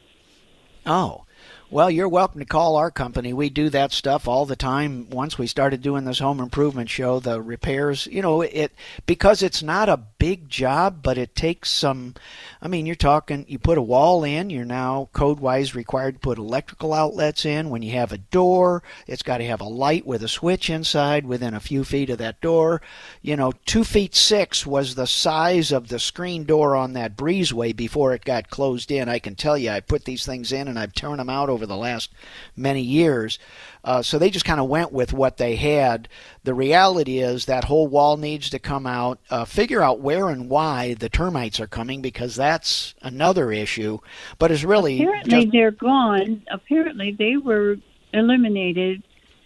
Oh, 0.87 1.25
well, 1.71 1.91
you're 1.91 2.09
welcome 2.09 2.41
to 2.41 2.47
call 2.47 2.77
our 2.77 2.91
company. 2.91 3.35
We 3.35 3.51
do 3.51 3.69
that 3.71 3.93
stuff 3.93 4.27
all 4.27 4.47
the 4.47 4.57
time. 4.57 5.11
Once 5.11 5.37
we 5.37 5.47
started 5.47 5.83
doing 5.83 6.05
this 6.05 6.19
home 6.19 6.41
improvement 6.41 6.89
show, 6.89 7.21
the 7.21 7.43
repairs, 7.43 8.07
you 8.11 8.23
know, 8.23 8.41
it 8.41 8.73
because 9.05 9.43
it's 9.43 9.63
not 9.63 9.91
a 9.91 10.01
big 10.19 10.49
job, 10.49 11.03
but 11.03 11.19
it 11.19 11.35
takes 11.37 11.71
some. 11.71 12.15
I 12.63 12.69
mean, 12.69 12.87
you're 12.87 12.95
talking. 12.95 13.45
You 13.49 13.59
put 13.59 13.77
a 13.77 13.83
wall 13.83 14.25
in. 14.25 14.49
You're 14.49 14.65
now 14.65 15.11
code-wise 15.13 15.75
required 15.75 16.15
to 16.15 16.21
put 16.21 16.39
electrical 16.39 16.95
outlets 16.95 17.45
in. 17.45 17.69
When 17.69 17.83
you 17.83 17.93
have 17.93 18.13
a 18.13 18.19
door, 18.19 18.83
it's 19.07 19.23
got 19.23 19.39
to 19.39 19.47
have 19.47 19.61
a 19.61 19.65
light 19.65 20.07
with 20.07 20.23
a 20.23 20.29
switch 20.29 20.71
inside 20.71 21.27
within 21.27 21.53
a 21.53 21.61
few 21.61 21.85
feet 21.85 22.09
of 22.09 22.19
that 22.19 22.41
door. 22.41 22.81
You 23.21 23.37
know, 23.37 23.53
two 23.67 23.85
feet 23.85 24.15
six 24.15 24.67
was 24.67 24.95
the 24.95 25.07
size 25.07 25.71
of 25.71 25.89
the 25.89 25.99
screen 25.99 26.45
door 26.45 26.75
on 26.75 26.95
that 26.95 27.15
breezeway 27.15 27.77
before 27.77 28.15
it 28.15 28.25
got 28.25 28.49
closed 28.49 28.91
in. 28.91 29.09
I 29.09 29.19
can 29.19 29.35
tell 29.35 29.59
you, 29.59 29.71
I 29.71 29.81
put 29.81 30.07
these 30.07 30.25
things 30.25 30.51
in 30.51 30.67
and 30.67 30.79
I've 30.79 30.95
turned 30.95 31.21
them 31.21 31.29
out 31.29 31.51
over 31.59 31.67
the 31.67 31.77
last 31.77 32.13
many 32.57 32.81
years. 32.83 33.39
Uh, 33.83 34.01
so 34.01 34.17
they 34.19 34.31
just 34.31 34.45
kind 34.45 34.61
of 34.61 34.69
went 34.69 34.93
with 34.93 35.13
what 35.13 35.39
they 35.39 35.57
had. 35.57 36.09
The 36.45 36.55
reality 36.55 37.19
is 37.19 37.47
that 37.47 37.65
whole 37.65 37.89
wall 37.89 38.17
needs 38.17 38.49
to 38.51 38.59
come 38.61 38.87
out. 38.87 39.19
Uh, 39.29 39.45
figure 39.45 39.83
out 39.83 39.99
where 40.01 40.29
and 40.29 40.49
why 40.49 40.95
the 40.95 41.09
termites 41.09 41.59
are 41.59 41.67
coming 41.67 42.01
because 42.01 42.37
that's 42.37 42.95
another 43.03 43.51
issue. 43.51 43.99
But 44.39 44.53
it's 44.53 44.63
really 44.63 45.03
apparently 45.03 45.43
just, 45.47 45.53
they're 45.53 45.71
gone. 45.73 46.43
Apparently 46.49 47.11
they 47.13 47.37
were 47.37 47.77
eliminated 48.13 49.03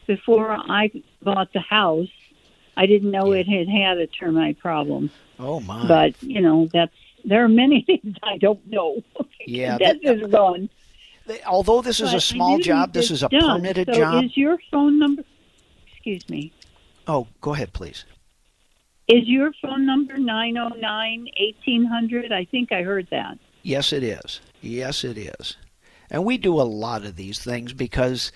before 0.07 0.51
I 0.53 0.91
bought 1.23 1.53
the 1.55 1.61
house. 1.61 2.09
I 2.77 2.85
didn't 2.87 3.11
know 3.11 3.33
it 3.33 3.47
had 3.49 3.69
had 3.69 3.99
a 3.99 4.07
termite 4.07 4.59
problem. 4.59 5.11
oh 5.39 5.61
my. 5.61 5.87
But 5.89 6.23
you 6.23 6.43
know, 6.43 6.69
that's 6.73 6.93
there 7.25 7.43
are 7.45 7.49
many 7.49 7.83
things 7.87 8.17
I 8.23 8.37
don't 8.37 8.67
know. 8.67 9.03
Yeah, 9.47 9.79
that's 9.79 9.99
that- 10.05 10.19
just 10.19 10.31
gone. 10.31 10.69
Although 11.47 11.83
this 11.83 12.01
is 12.01 12.11
But 12.11 12.17
a 12.17 12.21
small 12.21 12.59
job, 12.59 12.93
this 12.93 13.11
is 13.11 13.23
a 13.23 13.29
done. 13.29 13.59
permitted 13.59 13.89
so 13.89 13.95
job. 13.95 14.25
Is 14.25 14.37
your 14.37 14.59
phone 14.71 14.99
number? 14.99 15.25
Excuse 15.93 16.29
me. 16.29 16.53
Oh, 17.07 17.27
go 17.41 17.55
ahead, 17.55 17.73
please. 17.73 18.05
Is 19.09 19.27
your 19.27 19.53
phone 19.61 19.85
number 19.85 20.17
nine 20.17 20.55
zero 20.55 20.71
nine 20.79 21.27
eighteen 21.37 21.85
hundred? 21.85 22.33
I 22.33 22.45
think 22.45 22.73
I 22.73 22.83
heard 22.83 23.09
that. 23.11 23.39
Yes, 23.63 23.93
it 23.93 24.03
is. 24.03 24.41
Yes, 24.61 25.05
it 25.05 25.19
is. 25.19 25.57
And 26.11 26.25
we 26.25 26.39
do 26.39 26.61
a 26.61 26.63
lot 26.63 27.05
of 27.05 27.17
these 27.17 27.39
things 27.39 27.73
because 27.73 28.33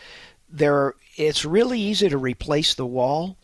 there 0.49 0.95
it's 1.17 1.45
really 1.45 1.81
easy 1.81 2.09
to 2.09 2.19
replace 2.19 2.75
the 2.75 2.87
wall, 2.87 3.37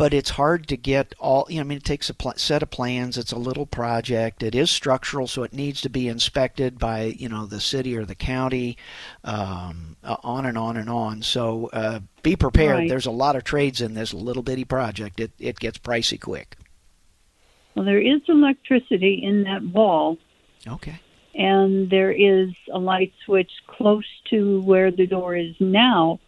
but 0.00 0.14
it's 0.14 0.30
hard 0.30 0.66
to 0.66 0.78
get 0.78 1.14
all. 1.18 1.46
You 1.50 1.56
know, 1.56 1.60
I 1.60 1.64
mean, 1.64 1.76
it 1.76 1.84
takes 1.84 2.08
a 2.08 2.14
pl- 2.14 2.32
set 2.36 2.62
of 2.62 2.70
plans. 2.70 3.18
It's 3.18 3.32
a 3.32 3.38
little 3.38 3.66
project. 3.66 4.42
It 4.42 4.54
is 4.54 4.70
structural, 4.70 5.26
so 5.26 5.42
it 5.42 5.52
needs 5.52 5.82
to 5.82 5.90
be 5.90 6.08
inspected 6.08 6.78
by 6.78 7.14
you 7.18 7.28
know 7.28 7.44
the 7.44 7.60
city 7.60 7.94
or 7.94 8.06
the 8.06 8.14
county, 8.14 8.78
um, 9.24 9.96
uh, 10.02 10.16
on 10.22 10.46
and 10.46 10.56
on 10.56 10.78
and 10.78 10.88
on. 10.88 11.20
So 11.20 11.68
uh, 11.74 12.00
be 12.22 12.34
prepared. 12.34 12.76
Right. 12.76 12.88
There's 12.88 13.04
a 13.04 13.10
lot 13.10 13.36
of 13.36 13.44
trades 13.44 13.82
in 13.82 13.92
this 13.92 14.14
little 14.14 14.42
bitty 14.42 14.64
project. 14.64 15.20
It 15.20 15.32
it 15.38 15.60
gets 15.60 15.76
pricey 15.76 16.18
quick. 16.18 16.56
Well, 17.74 17.84
there 17.84 18.00
is 18.00 18.22
electricity 18.26 19.20
in 19.22 19.42
that 19.42 19.62
wall, 19.62 20.16
Okay. 20.66 20.98
and 21.34 21.90
there 21.90 22.10
is 22.10 22.48
a 22.72 22.78
light 22.78 23.12
switch 23.26 23.52
close 23.66 24.08
to 24.30 24.62
where 24.62 24.90
the 24.90 25.06
door 25.06 25.36
is 25.36 25.54
now. 25.60 26.20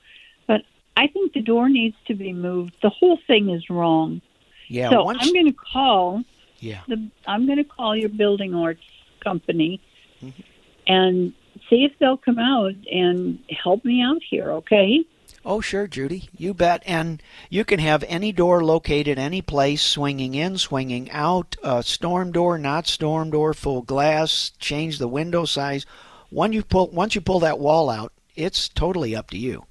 I 0.97 1.07
think 1.07 1.33
the 1.33 1.43
door 1.43 1.69
needs 1.69 1.97
to 2.07 2.15
be 2.15 2.33
moved. 2.33 2.75
The 2.83 2.91
whole 2.91 3.19
thing 3.27 3.51
is 3.51 3.69
wrong. 3.71 4.21
Yeah. 4.69 4.91
so 4.91 5.05
once. 5.05 5.19
I'm 5.23 5.33
going 5.33 5.47
to 5.47 5.53
call 5.53 6.23
yeah. 6.61 6.81
the. 6.89 7.09
I'm 7.27 7.47
going 7.47 7.59
to 7.59 7.65
call 7.65 7.97
your 7.97 8.09
building 8.11 8.55
arts 8.55 8.83
company 9.21 9.81
Mm-hmm. 10.23 10.43
and 10.87 11.33
see 11.69 11.85
if 11.85 11.99
they'll 11.99 12.17
come 12.17 12.39
out 12.39 12.75
and 12.91 13.41
help 13.51 13.85
me 13.85 14.01
out 14.03 14.23
here. 14.23 14.53
Okay. 14.53 15.05
Oh, 15.45 15.61
sure, 15.61 15.89
Judy. 15.89 16.29
You 16.37 16.55
bet. 16.55 16.83
And 16.87 17.21
you 17.51 17.65
can 17.65 17.81
have 17.81 18.05
any 18.07 18.31
door 18.31 18.63
located 18.65 19.19
any 19.19 19.43
place, 19.43 19.83
swinging 19.83 20.37
in, 20.37 20.59
swinging 20.59 21.11
out, 21.11 21.57
uh, 21.65 21.83
storm 21.83 22.31
door, 22.31 22.57
not 22.59 22.87
storm 22.87 23.31
door, 23.31 23.53
full 23.53 23.83
glass, 23.83 24.53
change 24.61 24.99
the 24.99 25.09
window 25.09 25.45
size. 25.45 25.85
When 26.31 26.53
you 26.53 26.63
pull, 26.63 26.91
once 26.91 27.17
you 27.17 27.21
pull 27.21 27.41
that 27.41 27.59
wall 27.59 27.91
out, 27.91 28.13
it's 28.37 28.69
totally 28.69 29.17
up 29.17 29.31
to 29.31 29.39
you. 29.39 29.65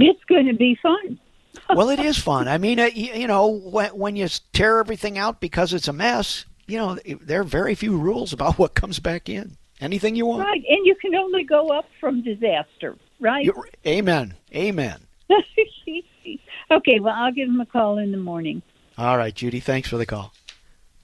It's 0.00 0.22
going 0.24 0.46
to 0.46 0.54
be 0.54 0.78
fun. 0.82 1.18
well, 1.74 1.88
it 1.90 1.98
is 1.98 2.18
fun. 2.18 2.48
I 2.48 2.58
mean, 2.58 2.78
uh, 2.78 2.90
you, 2.94 3.26
know, 3.26 3.48
when, 3.48 3.90
when 3.90 4.16
you 4.16 4.28
tear 4.52 4.78
everything 4.78 5.18
out 5.18 5.40
because 5.40 5.72
it's 5.72 5.88
a 5.88 5.92
mess, 5.92 6.44
you 6.66 6.78
know, 6.78 6.98
there 7.20 7.40
are 7.40 7.44
very 7.44 7.74
few 7.74 7.96
rules 7.96 8.32
about 8.32 8.58
what 8.58 8.74
comes 8.74 8.98
back 8.98 9.28
in. 9.28 9.56
Anything 9.80 10.14
you 10.14 10.26
want. 10.26 10.42
Right. 10.42 10.62
And 10.68 10.86
you 10.86 10.94
can 10.94 11.14
only 11.14 11.42
go 11.42 11.68
up 11.68 11.86
from 12.00 12.22
disaster, 12.22 12.96
right? 13.18 13.44
You- 13.44 13.64
amen. 13.86 14.34
Amen. 14.54 15.00
okay, 16.70 17.00
well, 17.00 17.14
I'll 17.16 17.32
give 17.32 17.48
him 17.48 17.60
a 17.60 17.66
call 17.66 17.98
in 17.98 18.12
the 18.12 18.18
morning. 18.18 18.62
All 18.98 19.16
right, 19.16 19.34
Judy. 19.34 19.60
Thanks 19.60 19.88
for 19.88 19.96
the 19.96 20.04
call. 20.04 20.34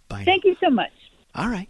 Bye. 0.09 0.19
now. 0.19 0.25
Thank 0.27 0.45
you 0.45 0.57
so 0.63 0.69
much. 0.69 0.93
All 1.35 1.49
right. 1.49 1.69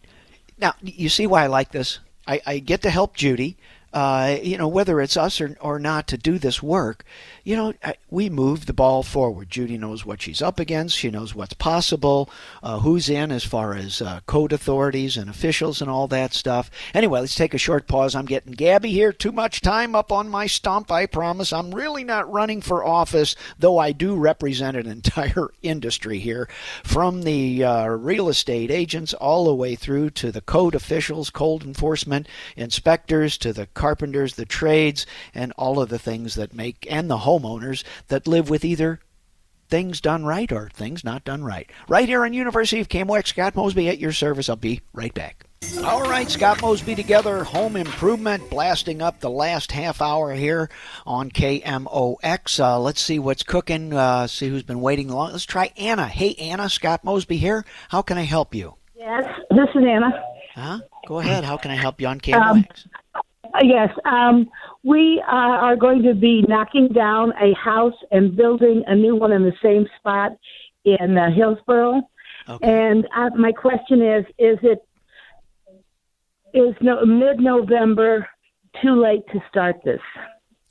Now, 0.59 0.75
you 0.83 1.09
see 1.09 1.27
why 1.27 1.45
I 1.45 1.47
like 1.47 1.71
this? 1.71 2.01
I, 2.27 2.41
I 2.47 2.59
get 2.59 2.83
to 2.83 2.91
help 2.91 3.15
Judy, 3.15 3.57
uh, 3.92 4.37
you 4.42 4.59
know, 4.59 4.68
whether 4.68 5.01
it's 5.01 5.16
us 5.16 5.40
or, 5.40 5.57
or 5.61 5.79
not 5.79 6.07
to 6.09 6.18
do 6.18 6.38
this 6.38 6.62
work. 6.62 7.05
You 7.44 7.57
know, 7.57 7.75
we 8.11 8.29
move 8.29 8.66
the 8.66 8.72
ball 8.72 9.03
forward. 9.03 9.49
Judy 9.51 9.79
knows 9.79 10.05
what 10.05 10.20
she's 10.20 10.42
up 10.42 10.59
against. 10.59 10.96
She 10.96 11.11
knows 11.11 11.35
what's 11.35 11.55
possible, 11.55 12.29
uh, 12.62 12.81
who's 12.81 13.09
in 13.09 13.31
as 13.31 13.44
far 13.44 13.75
as 13.75 14.03
uh, 14.03 14.20
code 14.27 14.53
authorities 14.53 15.16
and 15.16 15.31
officials 15.31 15.81
and 15.81 15.88
all 15.88 16.09
that 16.09 16.35
stuff. 16.35 16.70
Anyway, 16.92 17.20
let's 17.20 17.35
take 17.37 17.55
a 17.55 17.59
short 17.59 17.87
pause. 17.87 18.14
I'm 18.14 18.27
getting 18.27 18.53
Gabby 18.53 18.90
here. 18.90 19.12
Too 19.12 19.33
much 19.33 19.61
time 19.61 19.94
up 19.94 20.11
on 20.11 20.29
my 20.29 20.46
stump, 20.46 20.90
I 20.90 21.07
promise. 21.07 21.53
I'm 21.53 21.75
really 21.75 22.05
not 22.05 22.31
running 22.31 22.61
for 22.61 22.85
office, 22.85 23.37
though 23.59 23.79
I 23.79 23.92
do 23.92 24.16
represent 24.16 24.77
an 24.77 24.87
entire 24.96 25.51
industry 25.62 26.18
here, 26.18 26.49
from 26.83 27.22
the 27.22 27.62
uh, 27.62 27.87
real 27.87 28.29
estate 28.29 28.70
agents 28.70 29.14
all 29.14 29.44
the 29.44 29.55
way 29.55 29.77
through 29.77 30.11
to 30.11 30.33
the 30.33 30.40
code 30.40 30.75
officials, 30.75 31.31
code 31.31 31.62
enforcement 31.62 32.27
inspectors, 32.57 33.38
to 33.38 33.53
the 33.53 33.66
carpenters, 33.77 34.35
the 34.35 34.45
trades, 34.45 35.07
and 35.33 35.53
all 35.57 35.79
of 35.79 35.89
the 35.89 35.99
things 36.01 36.35
that 36.35 36.53
make, 36.53 36.85
and 36.91 37.09
the 37.09 37.19
homeowners 37.19 37.85
that 38.09 38.27
live 38.27 38.51
with 38.51 38.65
either 38.65 38.99
things 39.69 40.01
done 40.01 40.25
right 40.25 40.51
or 40.51 40.69
things 40.73 41.05
not 41.05 41.25
done 41.25 41.45
right. 41.45 41.71
Right 41.89 42.09
here 42.09 42.25
on 42.25 42.33
University 42.33 42.81
of 42.81 42.89
KMOX, 42.89 43.29
Scott 43.29 43.55
Mosby 43.55 43.89
at 43.89 43.99
your 43.99 44.12
service. 44.12 44.49
I'll 44.49 44.57
be 44.57 44.81
right 44.93 45.15
back. 45.15 45.45
All 45.85 46.03
right, 46.03 46.29
Scott 46.31 46.61
Mosby 46.62 46.95
together, 46.95 47.43
home 47.43 47.77
improvement, 47.77 48.49
blasting 48.51 49.03
up 49.03 49.21
the 49.21 49.31
last 49.31 49.73
half 49.73 50.01
hour 50.01 50.33
here 50.33 50.71
on 51.07 51.31
KMOX. 51.31 52.61
Uh, 52.61 52.79
let's 52.79 53.01
see 53.01 53.19
what's 53.19 53.43
cooking, 53.43 53.93
uh, 53.93 54.27
see 54.27 54.49
who's 54.49 54.62
been 54.62 54.81
waiting 54.81 55.09
long. 55.09 55.33
Let's 55.33 55.45
try 55.45 55.73
Anna. 55.77 56.07
Hey, 56.07 56.35
Anna, 56.35 56.69
Scott 56.69 57.05
Mosby 57.05 57.37
here. 57.37 57.65
How 57.89 58.03
can 58.03 58.19
I 58.19 58.23
help 58.23 58.55
you? 58.55 58.75
Yes, 58.97 59.25
this 59.51 59.69
is 59.75 59.85
Anna. 59.85 60.12
Huh? 60.55 60.81
Go 61.07 61.19
ahead. 61.19 61.45
How 61.45 61.57
can 61.57 61.71
I 61.71 61.77
help 61.77 62.01
you 62.01 62.07
on 62.07 62.21
KMOX? 62.21 62.65
Uh, 62.65 62.65
Yes, 63.62 63.90
um, 64.05 64.49
we 64.85 65.23
uh, 65.27 65.33
are 65.35 65.77
going 65.77 66.03
to 66.03 66.14
be 66.14 66.42
knocking 66.49 66.88
down 66.88 67.33
a 67.40 67.55
house 67.55 67.95
and 68.11 68.37
building 68.37 68.83
a 68.87 68.95
new 68.95 69.16
one 69.16 69.33
in 69.33 69.42
the 69.42 69.53
same 69.62 69.87
spot 69.99 70.33
in 70.85 71.16
uh, 71.16 71.31
Hillsboro. 71.31 72.03
Okay. 72.49 72.88
And 72.88 73.07
uh, 73.16 73.31
my 73.37 73.53
question 73.53 74.03
is: 74.03 74.25
Is 74.38 74.59
it 74.62 74.87
is 76.55 76.75
no, 76.81 77.05
mid-November 77.05 78.27
too 78.83 79.01
late 79.03 79.23
to 79.33 79.40
start 79.49 79.77
this? 79.85 80.01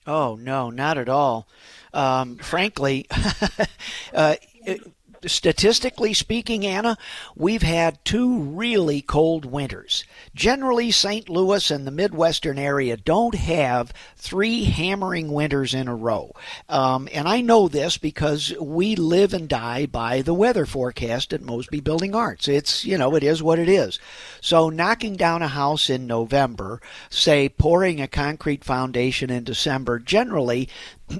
Oh 0.07 0.35
no, 0.39 0.69
not 0.69 0.97
at 0.97 1.09
all. 1.09 1.47
Um, 1.93 2.37
frankly, 2.37 3.07
uh, 4.13 4.35
it- 4.65 4.81
statistically 5.25 6.13
speaking, 6.13 6.65
Anna, 6.65 6.97
we've 7.35 7.61
had 7.61 8.03
two 8.05 8.39
really 8.39 9.01
cold 9.01 9.45
winters. 9.45 10.03
Generally, 10.33 10.91
St. 10.91 11.29
Louis 11.29 11.71
and 11.71 11.85
the 11.85 11.91
Midwestern 11.91 12.57
area 12.57 12.97
don't 12.97 13.35
have 13.35 13.93
three 14.15 14.65
hammering 14.65 15.31
winters 15.31 15.73
in 15.73 15.87
a 15.87 15.95
row. 15.95 16.33
Um, 16.69 17.07
and 17.13 17.27
I 17.27 17.41
know 17.41 17.67
this 17.67 17.97
because 17.97 18.53
we 18.59 18.95
live 18.95 19.33
and 19.33 19.47
die 19.47 19.85
by 19.85 20.21
the 20.21 20.33
weather 20.33 20.65
forecast 20.65 21.33
at 21.33 21.41
Mosby 21.41 21.79
Building 21.79 22.15
Arts. 22.15 22.47
It's, 22.47 22.85
you 22.85 22.97
know, 22.97 23.15
it 23.15 23.23
is 23.23 23.43
what 23.43 23.59
it 23.59 23.69
is. 23.69 23.99
So, 24.41 24.69
knocking 24.69 25.15
down 25.15 25.41
a 25.41 25.47
house 25.47 25.89
in 25.89 26.07
November, 26.07 26.81
say 27.09 27.49
pouring 27.49 28.01
a 28.01 28.07
concrete 28.07 28.63
foundation 28.63 29.29
in 29.29 29.43
December, 29.43 29.99
generally 29.99 30.69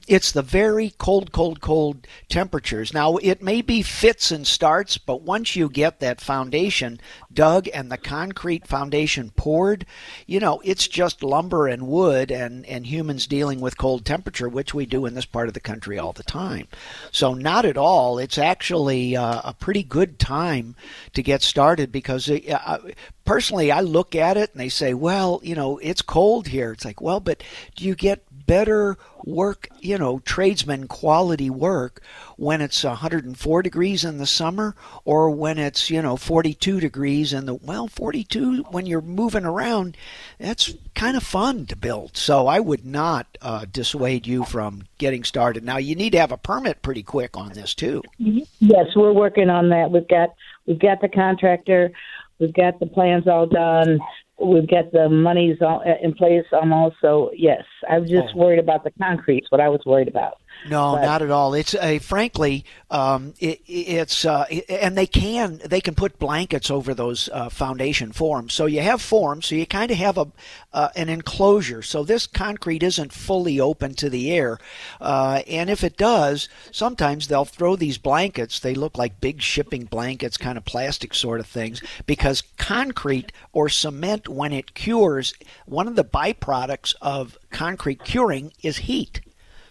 it's 0.08 0.32
the 0.32 0.42
very 0.42 0.94
cold, 0.98 1.32
cold, 1.32 1.62
cold 1.62 2.08
temperatures. 2.28 2.94
Now, 2.94 3.18
it 3.18 3.42
may 3.44 3.62
be 3.62 3.84
fits 3.84 4.32
and 4.32 4.46
starts, 4.46 4.98
but 4.98 5.22
once 5.22 5.56
you 5.56 5.70
get 5.70 6.00
that 6.00 6.22
foundation 6.22 7.00
dug 7.32 7.68
and 7.74 7.92
the 7.92 7.98
concrete 7.98 8.66
foundation 8.66 9.32
poured, 9.36 9.86
you 10.26 10.40
know, 10.40 10.60
it's 10.64 10.88
just 10.88 11.24
lumber 11.24 11.68
and 11.68 11.88
wood 11.88 12.32
and, 12.32 12.66
and 12.66 12.88
humans 12.88 13.28
dealing 13.28 13.62
with 13.62 13.78
cold 13.78 14.06
temperature, 14.06 14.50
which 14.50 14.74
we 14.74 14.86
do 14.86 15.06
in 15.06 15.14
this 15.14 15.26
part 15.26 15.48
of 15.48 15.54
the 15.54 15.60
country 15.60 16.00
all 16.00 16.14
the 16.14 16.24
time. 16.24 16.68
So, 17.12 17.34
not 17.34 17.66
at 17.66 17.78
all. 17.78 18.18
It's 18.18 18.38
actually 18.38 19.16
uh, 19.16 19.42
a 19.44 19.54
pretty 19.54 19.84
good 19.84 20.18
time 20.18 20.76
to 21.14 21.22
get 21.22 21.44
started 21.44 21.92
because 21.92 22.28
it, 22.28 22.50
uh, 22.50 22.80
personally, 23.24 23.72
I 23.72 23.82
look 23.82 24.16
at 24.16 24.38
it 24.38 24.52
and 24.52 24.60
they 24.60 24.70
say, 24.70 24.94
well, 24.94 25.40
you 25.44 25.56
know, 25.56 25.78
it's 25.78 26.02
cold 26.02 26.48
here. 26.48 26.72
It's 26.72 26.86
like, 26.86 27.02
well, 27.02 27.20
but 27.20 27.44
do 27.76 27.86
you 27.86 27.96
get 27.96 28.24
better 28.46 28.98
work, 29.24 29.68
you 29.80 29.98
know, 29.98 30.20
tradesman 30.20 30.88
quality 30.88 31.50
work 31.50 32.02
when 32.38 32.62
it's 32.62 32.84
104 32.84 33.62
degrees 33.62 34.04
in 34.04 34.18
the 34.18 34.26
summer 34.26 34.76
or 35.04 35.32
when 35.32 35.58
it's, 35.58 35.90
you 35.90 36.02
know, 36.02 36.16
42 36.16 36.80
degrees 36.80 37.34
in 37.34 37.46
the, 37.46 37.56
well, 37.56 37.88
42 37.88 38.64
when 38.70 38.86
you're 38.86 39.02
moving 39.02 39.46
around, 39.46 39.98
that's 40.40 40.74
kind 40.94 41.18
of 41.18 41.24
fun 41.24 41.66
to 41.68 41.76
build. 41.76 42.18
So 42.18 42.48
I 42.48 42.60
would 42.60 42.86
not 42.86 43.38
uh, 43.42 43.66
dissuade 43.72 44.28
you 44.28 44.44
from 44.46 44.84
getting 44.98 45.24
started. 45.24 45.64
Now, 45.64 45.78
you 45.78 45.96
need 45.96 46.12
to 46.12 46.20
have 46.20 46.32
a 46.32 46.38
permit 46.38 46.82
pretty 46.82 47.04
quick 47.04 47.38
on 47.38 47.54
this, 47.54 47.74
too. 47.74 48.04
Yes, 48.18 48.88
we're 48.96 49.14
working 49.14 49.50
on 49.50 49.70
that. 49.70 49.92
We've 49.92 50.08
got 50.08 50.36
we've 50.66 50.80
got 50.80 51.02
the 51.02 51.10
contractor, 51.10 51.92
we've 52.40 52.54
got 52.54 52.80
the 52.80 52.86
plans 52.86 53.28
all 53.28 53.46
done. 53.46 54.00
We've 54.42 54.68
got 54.68 54.92
the 54.92 55.10
monies 55.10 55.58
uh, 55.62 55.80
in 56.02 56.14
place 56.14 56.46
I'm 56.52 56.74
also 56.74 57.32
yes, 57.36 57.64
I 57.90 58.00
was 58.00 58.10
just 58.10 58.34
oh. 58.36 58.38
worried 58.38 58.60
about 58.60 58.84
the 58.84 58.92
concrete. 59.02 59.46
What 59.50 59.62
I 59.62 59.70
was 59.70 59.82
worried 59.86 60.08
about. 60.08 60.40
No, 60.68 60.94
but, 60.96 61.06
not 61.06 61.22
at 61.22 61.32
all. 61.32 61.54
It's 61.54 61.76
a 61.76 62.00
frankly, 62.00 62.66
um, 62.90 63.34
it, 63.40 63.62
it's 63.68 64.26
uh, 64.26 64.46
and 64.70 64.98
they 64.98 65.06
can 65.06 65.62
they 65.66 65.82
can 65.82 65.96
put 65.96 66.18
blankets 66.18 66.72
over 66.72 66.94
those 66.94 67.30
uh, 67.32 67.50
foundation 67.50 68.12
forms. 68.12 68.54
So 68.54 68.66
you 68.66 68.82
have 68.82 69.02
forms, 69.02 69.46
so 69.46 69.56
you 69.56 69.66
kind 69.68 69.92
of 69.92 69.98
have 69.98 70.18
a 70.18 70.28
uh, 70.74 70.90
an 70.96 71.10
enclosure. 71.10 71.82
So 71.82 72.04
this 72.04 72.26
concrete 72.26 72.84
isn't 72.84 73.14
fully 73.14 73.60
open 73.60 73.94
to 73.96 74.10
the 74.10 74.32
air, 74.32 74.58
uh, 75.00 75.42
and 75.48 75.70
if 75.70 75.84
it 75.84 75.98
does, 75.98 76.50
sometimes 76.72 77.28
they'll 77.28 77.46
throw 77.46 77.76
these 77.76 77.98
blankets. 77.98 78.60
They 78.60 78.74
look 78.76 78.98
like 78.98 79.22
big 79.22 79.42
shipping 79.42 79.86
blankets, 79.86 80.38
kind 80.38 80.58
of 80.58 80.66
plastic 80.66 81.14
sort 81.14 81.40
of 81.40 81.48
things, 81.48 81.82
because 82.06 82.44
concrete 82.58 83.32
or 83.54 83.70
cement, 83.70 84.28
when 84.28 84.52
it 84.52 84.74
cures, 84.74 85.34
one 85.66 85.88
of 85.88 85.96
the 85.96 86.04
byproducts 86.04 86.96
of 87.02 87.38
concrete 87.52 88.04
curing 88.04 88.52
is 88.64 88.78
heat. 88.78 89.22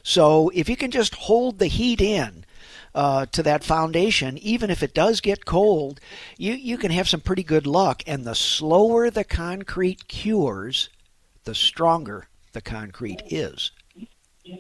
So 0.04 0.50
if 0.54 0.68
you 0.68 0.76
can 0.76 0.90
just 0.90 1.14
hold 1.14 1.58
the 1.58 1.66
heat 1.66 2.00
in 2.00 2.44
uh, 2.94 3.26
to 3.32 3.42
that 3.42 3.64
foundation, 3.64 4.36
even 4.38 4.70
if 4.70 4.82
it 4.82 4.94
does 4.94 5.20
get 5.20 5.46
cold, 5.46 5.98
you, 6.36 6.52
you 6.52 6.76
can 6.76 6.92
have 6.92 7.08
some 7.08 7.20
pretty 7.20 7.42
good 7.42 7.66
luck. 7.66 8.02
And 8.06 8.24
the 8.24 8.34
slower 8.34 9.10
the 9.10 9.24
concrete 9.24 10.06
cures, 10.06 10.90
the 11.44 11.54
stronger 11.54 12.28
the 12.52 12.60
concrete 12.60 13.22
is. 13.26 13.72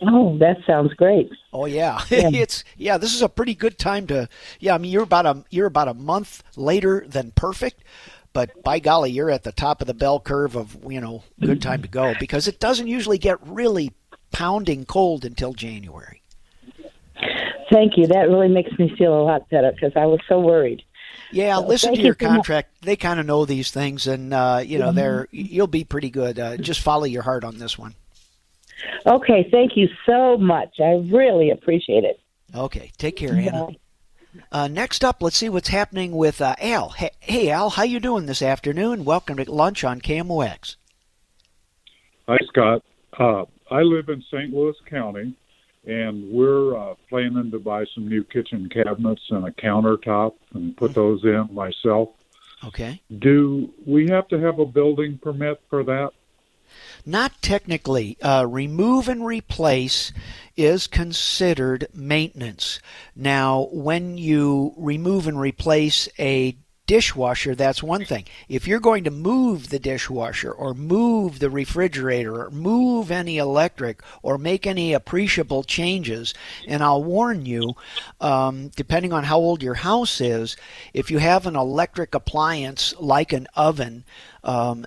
Oh, 0.02 0.38
that 0.38 0.56
sounds 0.66 0.94
great. 0.94 1.30
Oh 1.52 1.66
yeah. 1.66 2.00
yeah. 2.10 2.30
it's 2.32 2.64
yeah, 2.78 2.96
this 2.96 3.14
is 3.14 3.20
a 3.20 3.28
pretty 3.28 3.54
good 3.54 3.78
time 3.78 4.06
to 4.06 4.30
yeah, 4.58 4.74
I 4.74 4.78
mean 4.78 4.90
you're 4.90 5.02
about 5.02 5.26
a 5.26 5.44
you're 5.50 5.66
about 5.66 5.88
a 5.88 5.94
month 5.94 6.42
later 6.56 7.04
than 7.06 7.32
perfect, 7.32 7.84
but 8.34 8.64
by 8.64 8.80
golly, 8.80 9.12
you're 9.12 9.30
at 9.30 9.44
the 9.44 9.52
top 9.52 9.80
of 9.80 9.86
the 9.86 9.94
bell 9.94 10.18
curve 10.18 10.56
of, 10.56 10.76
you 10.88 11.00
know, 11.00 11.22
good 11.40 11.62
time 11.62 11.82
to 11.82 11.88
go 11.88 12.14
because 12.18 12.48
it 12.48 12.58
doesn't 12.58 12.88
usually 12.88 13.16
get 13.16 13.38
really 13.46 13.92
pounding 14.34 14.84
cold 14.84 15.24
until 15.24 15.54
January. 15.54 16.20
Thank 17.72 17.96
you. 17.96 18.06
That 18.06 18.28
really 18.28 18.48
makes 18.48 18.78
me 18.78 18.94
feel 18.98 19.18
a 19.18 19.22
lot 19.22 19.48
better 19.48 19.72
because 19.72 19.92
I 19.96 20.06
was 20.06 20.20
so 20.28 20.40
worried. 20.40 20.82
Yeah, 21.30 21.56
so 21.56 21.66
listen 21.66 21.94
to 21.94 22.00
your 22.00 22.14
contract. 22.14 22.82
They 22.82 22.96
kind 22.96 23.18
of 23.18 23.26
know 23.26 23.44
these 23.44 23.70
things, 23.70 24.06
and 24.06 24.34
uh, 24.34 24.62
you 24.64 24.78
know, 24.78 24.88
mm-hmm. 24.88 24.96
they're 24.96 25.28
you'll 25.30 25.66
be 25.66 25.84
pretty 25.84 26.10
good. 26.10 26.38
Uh, 26.38 26.56
just 26.56 26.80
follow 26.80 27.04
your 27.04 27.22
heart 27.22 27.44
on 27.44 27.58
this 27.58 27.78
one. 27.78 27.94
Okay, 29.06 29.48
thank 29.50 29.76
you 29.76 29.88
so 30.06 30.36
much. 30.36 30.74
I 30.78 31.02
really 31.10 31.50
appreciate 31.50 32.04
it. 32.04 32.20
Okay, 32.54 32.92
take 32.98 33.16
care, 33.16 33.34
Anna. 33.34 33.68
Uh, 34.50 34.68
next 34.68 35.04
up, 35.04 35.22
let's 35.22 35.36
see 35.36 35.48
what's 35.48 35.68
happening 35.68 36.12
with 36.12 36.40
uh, 36.40 36.56
Al. 36.60 36.90
Hey, 36.90 37.10
hey, 37.20 37.50
Al, 37.50 37.70
how 37.70 37.84
you 37.84 38.00
doing 38.00 38.26
this 38.26 38.42
afternoon? 38.42 39.04
Welcome 39.04 39.36
to 39.36 39.50
lunch 39.50 39.84
on 39.84 40.00
KMOX. 40.00 40.76
Hi, 42.28 42.38
Scott. 42.48 42.82
Uh, 43.18 43.44
I 43.70 43.80
live 43.80 44.08
in 44.08 44.22
St. 44.30 44.52
Louis 44.52 44.76
County, 44.88 45.34
and 45.86 46.30
we're 46.30 46.76
uh, 46.76 46.94
planning 47.08 47.50
to 47.50 47.58
buy 47.58 47.84
some 47.94 48.08
new 48.08 48.24
kitchen 48.24 48.68
cabinets 48.68 49.22
and 49.30 49.46
a 49.46 49.52
countertop 49.52 50.34
and 50.54 50.76
put 50.76 50.92
mm-hmm. 50.92 51.00
those 51.00 51.24
in 51.24 51.54
myself. 51.54 52.10
Okay. 52.64 53.02
Do 53.18 53.72
we 53.86 54.08
have 54.08 54.28
to 54.28 54.40
have 54.40 54.58
a 54.58 54.66
building 54.66 55.18
permit 55.22 55.60
for 55.68 55.84
that? 55.84 56.10
Not 57.04 57.42
technically. 57.42 58.16
Uh, 58.22 58.46
remove 58.48 59.08
and 59.08 59.24
replace 59.24 60.12
is 60.56 60.86
considered 60.86 61.86
maintenance. 61.92 62.80
Now, 63.14 63.68
when 63.70 64.16
you 64.16 64.72
remove 64.76 65.26
and 65.26 65.38
replace 65.38 66.08
a 66.18 66.56
dishwasher, 66.86 67.54
that's 67.54 67.82
one 67.82 68.04
thing. 68.04 68.24
If 68.48 68.66
you're 68.66 68.80
going 68.80 69.04
to 69.04 69.10
move 69.10 69.68
the 69.68 69.78
dishwasher 69.78 70.52
or 70.52 70.74
move 70.74 71.38
the 71.38 71.50
refrigerator 71.50 72.44
or 72.44 72.50
move 72.50 73.10
any 73.10 73.38
electric 73.38 74.02
or 74.22 74.38
make 74.38 74.66
any 74.66 74.92
appreciable 74.92 75.64
changes, 75.64 76.34
and 76.66 76.82
I'll 76.82 77.04
warn 77.04 77.46
you, 77.46 77.74
um, 78.20 78.68
depending 78.68 79.12
on 79.12 79.24
how 79.24 79.38
old 79.38 79.62
your 79.62 79.74
house 79.74 80.20
is, 80.20 80.56
if 80.92 81.10
you 81.10 81.18
have 81.18 81.46
an 81.46 81.56
electric 81.56 82.14
appliance 82.14 82.94
like 82.98 83.32
an 83.32 83.46
oven, 83.54 84.04
um, 84.42 84.84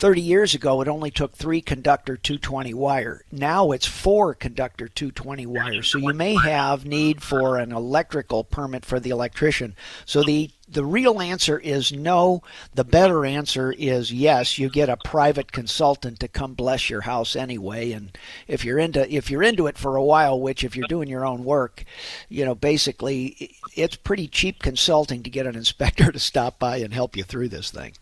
30 0.00 0.22
years 0.22 0.54
ago, 0.54 0.80
it 0.80 0.88
only 0.88 1.10
took 1.10 1.34
three 1.34 1.60
conductor 1.60 2.16
220 2.16 2.72
wire. 2.72 3.22
Now 3.30 3.70
it's 3.70 3.84
four 3.84 4.32
conductor 4.34 4.88
220 4.88 5.44
wire. 5.44 5.82
So 5.82 5.98
you 5.98 6.14
may 6.14 6.36
have 6.36 6.86
need 6.86 7.22
for 7.22 7.58
an 7.58 7.70
electrical 7.70 8.42
permit 8.42 8.86
for 8.86 8.98
the 8.98 9.10
electrician. 9.10 9.76
So 10.06 10.22
the 10.22 10.50
the 10.66 10.86
real 10.86 11.20
answer 11.20 11.58
is 11.58 11.92
no. 11.92 12.42
The 12.74 12.84
better 12.84 13.26
answer 13.26 13.72
is 13.72 14.10
yes. 14.10 14.56
You 14.56 14.70
get 14.70 14.88
a 14.88 14.96
private 14.96 15.52
consultant 15.52 16.18
to 16.20 16.28
come 16.28 16.54
bless 16.54 16.88
your 16.88 17.02
house 17.02 17.36
anyway. 17.36 17.92
And 17.92 18.16
if 18.48 18.64
you're 18.64 18.78
into 18.78 19.12
if 19.14 19.30
you're 19.30 19.42
into 19.42 19.66
it 19.66 19.76
for 19.76 19.96
a 19.96 20.04
while, 20.04 20.40
which 20.40 20.64
if 20.64 20.76
you're 20.76 20.88
doing 20.88 21.08
your 21.08 21.26
own 21.26 21.44
work, 21.44 21.84
you 22.30 22.46
know, 22.46 22.54
basically 22.54 23.54
it's 23.76 23.96
pretty 23.96 24.28
cheap 24.28 24.62
consulting 24.62 25.22
to 25.24 25.30
get 25.30 25.46
an 25.46 25.56
inspector 25.56 26.10
to 26.12 26.18
stop 26.18 26.58
by 26.58 26.78
and 26.78 26.94
help 26.94 27.16
you 27.16 27.24
through 27.24 27.48
this 27.48 27.70
thing. 27.70 27.92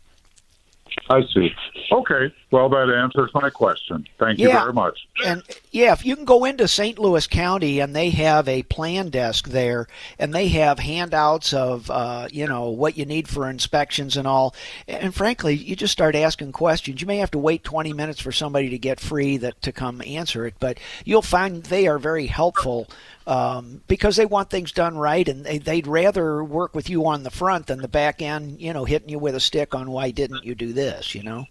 I 1.11 1.23
see. 1.35 1.55
Okay. 1.91 2.33
Well, 2.51 2.69
that 2.71 2.91
answers 2.91 3.31
my 3.35 3.51
question. 3.51 4.07
Thank 4.19 4.39
you 4.39 4.51
very 4.51 4.73
much. 4.73 5.07
And 5.25 5.43
yeah, 5.71 5.93
if 5.93 6.05
you 6.05 6.17
can 6.17 6.25
go 6.25 6.45
into 6.45 6.69
St. 6.69 6.99
Louis 6.99 7.27
County 7.27 7.81
and 7.81 7.95
they 7.95 8.11
have 8.11 8.49
a 8.49 8.63
plan 8.65 9.11
desk 9.11 9.49
there, 9.49 9.87
and 10.19 10.35
they 10.35 10.49
have 10.49 10.79
handouts 10.79 11.53
of 11.53 11.91
uh, 11.91 12.29
you 12.31 12.47
know 12.47 12.71
what 12.71 12.97
you 12.97 13.05
need 13.05 13.29
for 13.29 13.49
inspections 13.49 14.17
and 14.17 14.27
all. 14.27 14.55
And 14.87 15.15
frankly, 15.15 15.55
you 15.55 15.77
just 15.77 15.93
start 15.93 16.15
asking 16.15 16.53
questions. 16.53 17.01
You 17.01 17.07
may 17.07 17.19
have 17.19 17.31
to 17.33 17.39
wait 17.39 17.65
20 17.65 17.93
minutes 17.93 18.21
for 18.21 18.33
somebody 18.33 18.71
to 18.71 18.79
get 18.79 19.01
free 19.01 19.37
that 19.39 19.61
to 19.63 19.73
come 19.73 20.03
answer 20.07 20.47
it, 20.47 20.55
but 20.59 20.79
you'll 21.05 21.23
find 21.23 21.65
they 21.65 21.87
are 21.87 21.99
very 21.99 22.27
helpful 22.27 22.89
um, 23.29 23.83
because 23.87 24.17
they 24.17 24.25
want 24.25 24.49
things 24.49 24.73
done 24.73 24.97
right, 24.97 25.29
and 25.29 25.45
they, 25.45 25.59
they'd 25.59 25.87
rather 25.87 26.43
work 26.43 26.75
with 26.75 26.89
you 26.89 27.07
on 27.07 27.25
the 27.25 27.31
front 27.31 27.67
than 27.67 27.83
the 27.83 27.87
back 27.87 28.23
end, 28.23 28.59
you 28.59 28.73
know, 28.73 28.87
hitting 28.87 29.11
you 29.11 29.19
with 29.19 29.35
a 29.35 29.41
stick 29.41 29.75
on 29.75 29.91
why 29.91 30.11
didn't 30.11 30.45
you 30.45 30.55
do 30.55 30.73
this, 30.73 31.15
you 31.15 31.23
know. 31.23 31.45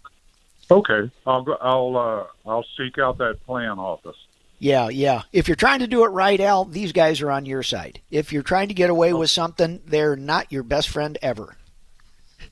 Okay, 0.70 1.08
I'll 1.24 1.46
I'll 1.62 1.96
uh, 1.96 2.50
I'll 2.50 2.66
seek 2.76 2.98
out 2.98 3.18
that 3.18 3.44
plan 3.46 3.78
office. 3.78 4.16
Yeah, 4.58 4.88
yeah. 4.88 5.22
If 5.32 5.46
you're 5.46 5.54
trying 5.54 5.78
to 5.78 5.86
do 5.86 6.04
it 6.04 6.08
right, 6.08 6.40
Al, 6.40 6.64
these 6.64 6.90
guys 6.90 7.22
are 7.22 7.30
on 7.30 7.46
your 7.46 7.62
side. 7.62 8.00
If 8.10 8.32
you're 8.32 8.42
trying 8.42 8.68
to 8.68 8.74
get 8.74 8.90
away 8.90 9.12
with 9.12 9.30
something, 9.30 9.80
they're 9.86 10.16
not 10.16 10.50
your 10.50 10.64
best 10.64 10.88
friend 10.88 11.16
ever. 11.22 11.56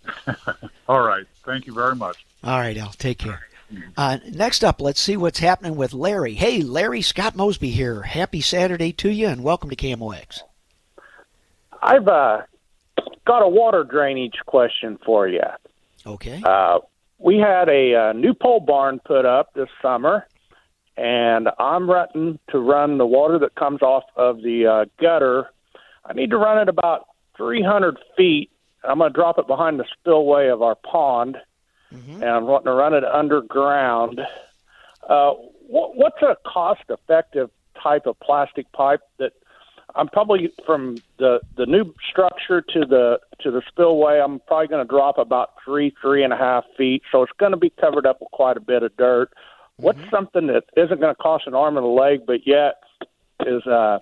All 0.88 1.02
right. 1.02 1.26
Thank 1.44 1.66
you 1.66 1.74
very 1.74 1.96
much. 1.96 2.24
All 2.44 2.58
right, 2.58 2.76
Al. 2.78 2.90
Take 2.90 3.18
care. 3.18 3.48
Uh, 3.96 4.18
next 4.30 4.64
up, 4.64 4.80
let's 4.80 5.00
see 5.00 5.16
what's 5.16 5.38
happening 5.38 5.76
with 5.76 5.92
Larry. 5.92 6.34
Hey, 6.34 6.62
Larry, 6.62 7.02
Scott 7.02 7.34
Mosby 7.36 7.70
here. 7.70 8.02
Happy 8.02 8.40
Saturday 8.40 8.92
to 8.94 9.10
you, 9.10 9.28
and 9.28 9.42
welcome 9.42 9.70
to 9.70 9.76
KMOX. 9.76 10.40
I've 11.82 12.06
uh, 12.08 12.42
got 13.26 13.42
a 13.42 13.48
water 13.48 13.84
drainage 13.84 14.38
question 14.46 14.98
for 15.04 15.28
you. 15.28 15.42
Okay. 16.06 16.42
Uh, 16.44 16.78
we 17.18 17.38
had 17.38 17.68
a, 17.68 17.92
a 17.92 18.10
uh, 18.10 18.12
new 18.12 18.34
pole 18.34 18.60
barn 18.60 19.00
put 19.04 19.24
up 19.24 19.52
this 19.54 19.68
summer, 19.82 20.26
and 20.96 21.48
I'm 21.58 21.90
running 21.90 22.38
to 22.50 22.58
run 22.58 22.98
the 22.98 23.06
water 23.06 23.38
that 23.40 23.54
comes 23.54 23.82
off 23.82 24.04
of 24.16 24.42
the 24.42 24.66
uh, 24.66 24.84
gutter. 25.00 25.50
I 26.04 26.12
need 26.12 26.30
to 26.30 26.38
run 26.38 26.58
it 26.58 26.68
about 26.68 27.08
300 27.36 27.98
feet. 28.16 28.50
I'm 28.84 28.98
going 28.98 29.12
to 29.12 29.14
drop 29.14 29.38
it 29.38 29.46
behind 29.46 29.80
the 29.80 29.86
spillway 29.98 30.48
of 30.48 30.62
our 30.62 30.76
pond 30.76 31.36
mm-hmm. 31.96 32.22
and 32.22 32.24
I'm 32.24 32.44
wanting 32.44 32.66
to 32.66 32.72
run 32.72 32.94
it 32.94 33.04
underground. 33.04 34.20
Uh, 35.08 35.32
what, 35.66 35.96
what's 35.96 36.22
a 36.22 36.36
cost-effective 36.46 37.50
type 37.82 38.06
of 38.06 38.18
plastic 38.20 38.70
pipe 38.72 39.00
that 39.18 39.32
I'm 39.94 40.08
probably 40.08 40.52
from 40.66 40.98
the 41.18 41.40
the 41.56 41.64
new 41.64 41.94
structure 42.10 42.60
to 42.60 42.80
the 42.80 43.18
to 43.40 43.50
the 43.50 43.62
spillway. 43.66 44.18
I'm 44.18 44.40
probably 44.40 44.68
going 44.68 44.86
to 44.86 44.88
drop 44.88 45.16
about 45.16 45.54
three 45.64 45.94
three 46.02 46.22
and 46.22 46.32
a 46.32 46.36
half 46.36 46.64
feet, 46.76 47.02
so 47.10 47.22
it's 47.22 47.32
going 47.38 47.52
to 47.52 47.58
be 47.58 47.70
covered 47.70 48.06
up 48.06 48.20
with 48.20 48.30
quite 48.30 48.56
a 48.56 48.60
bit 48.60 48.82
of 48.82 48.94
dirt. 48.96 49.30
Mm-hmm. 49.30 49.84
What's 49.84 50.10
something 50.10 50.48
that 50.48 50.64
isn't 50.76 51.00
going 51.00 51.14
to 51.14 51.22
cost 51.22 51.46
an 51.46 51.54
arm 51.54 51.76
and 51.76 51.86
a 51.86 51.88
leg, 51.88 52.26
but 52.26 52.46
yet 52.46 52.74
is 53.46 53.66
uh, 53.66 54.00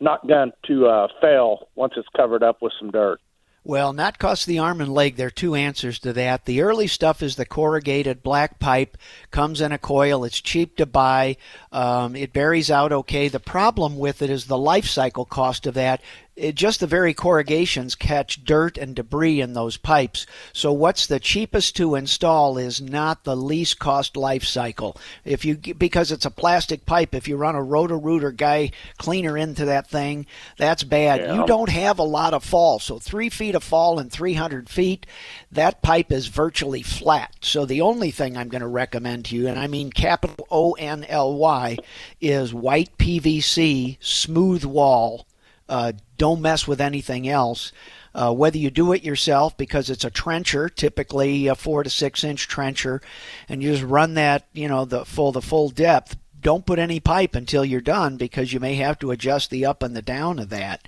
not 0.00 0.26
going 0.26 0.52
to 0.66 0.86
uh, 0.86 1.08
fail 1.20 1.68
once 1.76 1.94
it's 1.96 2.08
covered 2.16 2.42
up 2.42 2.60
with 2.60 2.72
some 2.78 2.90
dirt? 2.90 3.20
Well, 3.66 3.94
not 3.94 4.18
cost 4.18 4.44
the 4.44 4.58
arm 4.58 4.82
and 4.82 4.92
leg. 4.92 5.16
There 5.16 5.28
are 5.28 5.30
two 5.30 5.54
answers 5.54 5.98
to 6.00 6.12
that. 6.12 6.44
The 6.44 6.60
early 6.60 6.86
stuff 6.86 7.22
is 7.22 7.36
the 7.36 7.46
corrugated 7.46 8.22
black 8.22 8.58
pipe, 8.58 8.98
comes 9.30 9.62
in 9.62 9.72
a 9.72 9.78
coil. 9.78 10.24
It's 10.24 10.42
cheap 10.42 10.76
to 10.76 10.84
buy. 10.84 11.38
Um, 11.72 12.14
it 12.14 12.34
buries 12.34 12.70
out 12.70 12.92
okay. 12.92 13.28
The 13.28 13.40
problem 13.40 13.96
with 13.96 14.20
it 14.20 14.28
is 14.28 14.44
the 14.44 14.58
life 14.58 14.84
cycle 14.84 15.24
cost 15.24 15.66
of 15.66 15.72
that 15.74 16.02
it, 16.36 16.56
just 16.56 16.80
the 16.80 16.86
very 16.86 17.14
corrugations 17.14 17.94
catch 17.94 18.44
dirt 18.44 18.76
and 18.76 18.96
debris 18.96 19.40
in 19.40 19.52
those 19.52 19.76
pipes. 19.76 20.26
So 20.52 20.72
what's 20.72 21.06
the 21.06 21.20
cheapest 21.20 21.76
to 21.76 21.94
install 21.94 22.58
is 22.58 22.80
not 22.80 23.22
the 23.22 23.36
least 23.36 23.78
cost 23.78 24.16
life 24.16 24.42
cycle. 24.44 24.96
If 25.24 25.44
you 25.44 25.56
because 25.56 26.10
it's 26.10 26.24
a 26.24 26.30
plastic 26.30 26.86
pipe, 26.86 27.14
if 27.14 27.28
you 27.28 27.36
run 27.36 27.54
a 27.54 27.62
Roto-Rooter 27.62 28.32
guy 28.32 28.72
cleaner 28.98 29.38
into 29.38 29.64
that 29.66 29.88
thing, 29.88 30.26
that's 30.56 30.82
bad. 30.82 31.20
Yeah. 31.20 31.34
You 31.34 31.46
don't 31.46 31.68
have 31.68 31.98
a 31.98 32.04
lot 32.04 32.34
of 32.34 32.44
fall. 32.44 32.80
So 32.80 32.98
three 32.98 33.28
feet 33.28 33.54
of 33.54 33.62
fall 33.62 34.00
and 34.00 34.10
300 34.10 34.68
feet, 34.68 35.06
that 35.52 35.82
pipe 35.82 36.10
is 36.10 36.26
virtually 36.26 36.82
flat. 36.82 37.34
So 37.42 37.64
the 37.64 37.80
only 37.80 38.10
thing 38.10 38.36
I'm 38.36 38.48
going 38.48 38.60
to 38.60 38.66
recommend 38.66 39.26
to 39.26 39.36
you, 39.36 39.46
and 39.46 39.58
I 39.58 39.68
mean 39.68 39.90
capital 39.90 40.46
O 40.50 40.72
N 40.72 41.04
L 41.04 41.34
Y, 41.34 41.76
is 42.20 42.52
white 42.52 42.98
PVC 42.98 43.98
smooth 44.00 44.64
wall 44.64 45.26
uh, 45.68 45.92
don't 46.18 46.40
mess 46.40 46.66
with 46.66 46.80
anything 46.80 47.28
else. 47.28 47.72
Uh, 48.14 48.32
whether 48.32 48.58
you 48.58 48.70
do 48.70 48.92
it 48.92 49.02
yourself 49.02 49.56
because 49.56 49.90
it's 49.90 50.04
a 50.04 50.10
trencher, 50.10 50.68
typically 50.68 51.48
a 51.48 51.54
four 51.54 51.82
to 51.82 51.90
six 51.90 52.22
inch 52.22 52.46
trencher, 52.46 53.00
and 53.48 53.62
you 53.62 53.72
just 53.72 53.82
run 53.82 54.14
that, 54.14 54.46
you 54.52 54.68
know, 54.68 54.84
the 54.84 55.04
full 55.04 55.32
the 55.32 55.42
full 55.42 55.68
depth. 55.68 56.16
Don't 56.40 56.66
put 56.66 56.78
any 56.78 57.00
pipe 57.00 57.34
until 57.34 57.64
you're 57.64 57.80
done 57.80 58.16
because 58.16 58.52
you 58.52 58.60
may 58.60 58.74
have 58.76 58.98
to 59.00 59.10
adjust 59.10 59.50
the 59.50 59.66
up 59.66 59.82
and 59.82 59.96
the 59.96 60.02
down 60.02 60.38
of 60.38 60.50
that. 60.50 60.86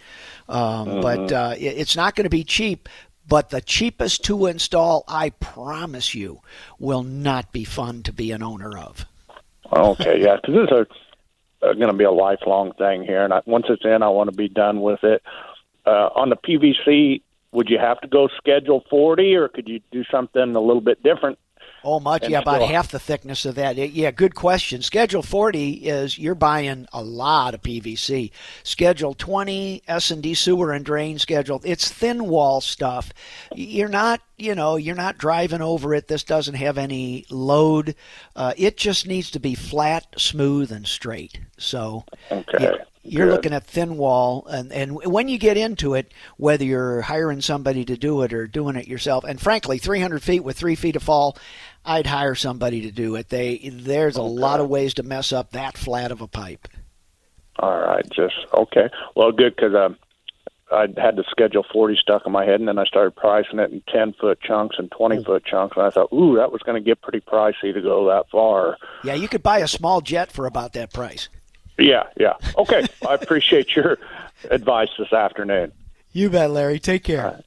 Um, 0.49 1.01
But 1.01 1.33
uh, 1.33 1.55
it, 1.57 1.79
it's 1.79 1.97
not 1.97 2.15
going 2.15 2.25
to 2.25 2.31
be 2.31 2.45
cheap. 2.45 2.89
But 3.29 3.51
the 3.51 3.61
cheapest 3.61 4.23
to 4.27 4.47
install, 4.47 5.03
I 5.09 5.31
promise 5.31 6.15
you, 6.15 6.43
will 6.79 7.03
not 7.03 7.51
be 7.51 7.65
fun 7.65 8.05
to 8.05 8.13
be 8.13 8.31
an 8.31 8.43
owner 8.43 8.79
of. 8.79 9.05
Okay, 9.73 10.23
yeah, 10.23 10.37
because 10.37 10.55
this 10.55 10.71
is 10.71 10.79
uh, 10.79 10.85
going 11.75 11.91
to 11.91 11.97
be 11.97 12.05
a 12.05 12.11
lifelong 12.11 12.73
thing 12.75 13.03
here, 13.03 13.25
and 13.25 13.33
I, 13.33 13.43
once 13.47 13.67
it's 13.69 13.85
in, 13.85 14.03
I 14.03 14.09
want 14.09 14.31
to 14.31 14.37
be 14.37 14.49
done 14.49 14.81
with 14.81 15.03
it. 15.05 15.23
Uh, 15.87 16.11
on 16.15 16.31
the 16.31 16.37
PVC, 16.37 17.23
would 17.53 17.69
you 17.71 17.79
have 17.79 18.01
to 18.01 18.09
go 18.09 18.29
Schedule 18.37 18.85
40, 18.91 19.35
or 19.37 19.49
could 19.49 19.69
you 19.69 19.81
do 19.91 20.05
something 20.11 20.55
a 20.55 20.61
little 20.61 20.81
bit 20.81 21.03
different? 21.03 21.39
Oh, 21.87 22.01
much. 22.01 22.25
And 22.25 22.33
Yeah, 22.33 22.41
about 22.41 22.63
half 22.63 22.91
the 22.91 22.99
thickness 22.99 23.45
of 23.45 23.55
that. 23.55 23.77
Yeah, 23.77 24.11
good 24.11 24.35
question. 24.35 24.83
Schedule 24.83 25.23
40 25.23 25.73
is 25.89 26.19
you're 26.19 26.35
buying 26.35 26.89
a 26.93 27.01
lot 27.03 27.55
of 27.55 27.63
PVC. 27.63 28.33
Schedule 28.65 29.15
20, 29.15 29.83
S&D 29.87 30.35
sewer 30.35 30.73
and 30.73 30.85
drain 30.85 31.19
schedule, 31.21 31.61
it's 31.65 31.89
thin 31.91 32.27
wall 32.27 32.61
stuff. 32.61 33.13
You're 33.55 33.89
not, 33.89 34.21
you 34.37 34.57
know, 34.57 34.75
you're 34.77 34.97
not 34.97 35.17
driving 35.17 35.63
over 35.63 35.95
it. 35.95 36.09
This 36.09 36.25
doesn't 36.25 36.55
have 36.55 36.77
any 36.77 37.25
load. 37.31 37.95
Uh, 38.35 38.53
it 38.57 38.77
just 38.77 39.07
needs 39.07 39.31
to 39.31 39.39
be 39.39 39.55
flat, 39.55 40.07
smooth, 40.19 40.73
and 40.73 40.87
straight. 40.89 41.39
So 41.57 42.05
Okay, 42.31 42.59
yeah, 42.59 42.75
you're 43.03 43.27
good. 43.27 43.31
looking 43.31 43.53
at 43.53 43.65
thin 43.65 43.97
wall, 43.97 44.47
and, 44.49 44.73
and 44.73 44.95
when 45.05 45.29
you 45.29 45.39
get 45.39 45.57
into 45.57 45.95
it, 45.95 46.13
whether 46.39 46.65
you're 46.65 47.03
hiring 47.03 47.41
somebody 47.41 47.85
to 47.85 47.97
do 47.97 48.23
it 48.23 48.33
or 48.33 48.49
doing 48.49 48.77
it 48.77 48.89
yourself, 48.89 49.25
and 49.25 49.41
frankly, 49.41 49.79
300 49.79 50.23
feet 50.23 50.41
with 50.45 50.59
three 50.59 50.75
feet 50.75 50.97
of 50.97 51.03
fall, 51.05 51.39
I'd 51.87 52.07
hire 52.07 52.35
somebody 52.35 52.83
to 52.83 52.91
do 52.91 53.15
it. 53.17 53.29
They 53.29 53.71
there's 53.73 54.17
a 54.17 54.23
lot 54.23 54.61
of 54.61 54.69
ways 54.69 54.95
to 54.95 55.03
mess 55.03 55.33
up 55.33 55.53
that 55.53 55.79
flat 55.79 56.11
of 56.11 56.21
a 56.21 56.27
pipe. 56.27 56.69
All 57.59 57.79
right, 57.81 58.05
just 58.11 58.35
okay. 58.53 58.91
Well, 59.15 59.33
good 59.33 59.57
because 59.57 59.75
um, 59.75 59.97
I 60.71 60.89
had 60.97 61.17
the 61.17 61.25
Schedule 61.31 61.65
40 61.73 61.97
stuck 61.97 62.27
in 62.27 62.33
my 62.33 62.45
head, 62.45 62.61
and 62.61 62.69
then 62.69 62.79
I 62.79 62.85
started 62.85 63.15
pricing 63.15 63.61
it 63.61 63.71
in 63.71 63.83
10 63.89 64.15
foot 64.15 64.41
chunks 64.41 64.77
and 64.79 64.91
20 64.91 65.25
foot 65.25 65.45
chunks, 65.45 65.77
and 65.77 65.87
I 65.87 65.91
thought, 65.91 66.13
ooh, 66.13 66.37
that 66.37 66.51
was 66.51 66.63
going 66.63 66.83
to 66.83 66.85
get 66.85 67.01
pretty 67.01 67.21
pricey 67.21 67.73
to 67.73 67.81
go 67.81 68.07
that 68.09 68.29
far. 68.31 68.77
Yeah, 69.05 69.15
you 69.15 69.29
could 69.29 69.43
buy 69.43 69.61
a 69.61 69.69
small 69.69 70.01
jet 70.01 70.33
for 70.33 70.47
about 70.47 70.73
that 70.73 70.93
price. 70.93 71.29
Yeah, 71.79 72.05
yeah. 72.19 72.35
Okay, 72.59 72.87
I 73.07 73.15
appreciate 73.15 73.77
your 73.77 73.99
advice 74.51 74.89
this 74.99 75.13
afternoon. 75.13 75.73
You 76.13 76.31
bet, 76.31 76.51
Larry. 76.51 76.81
Take 76.81 77.05
care. 77.05 77.43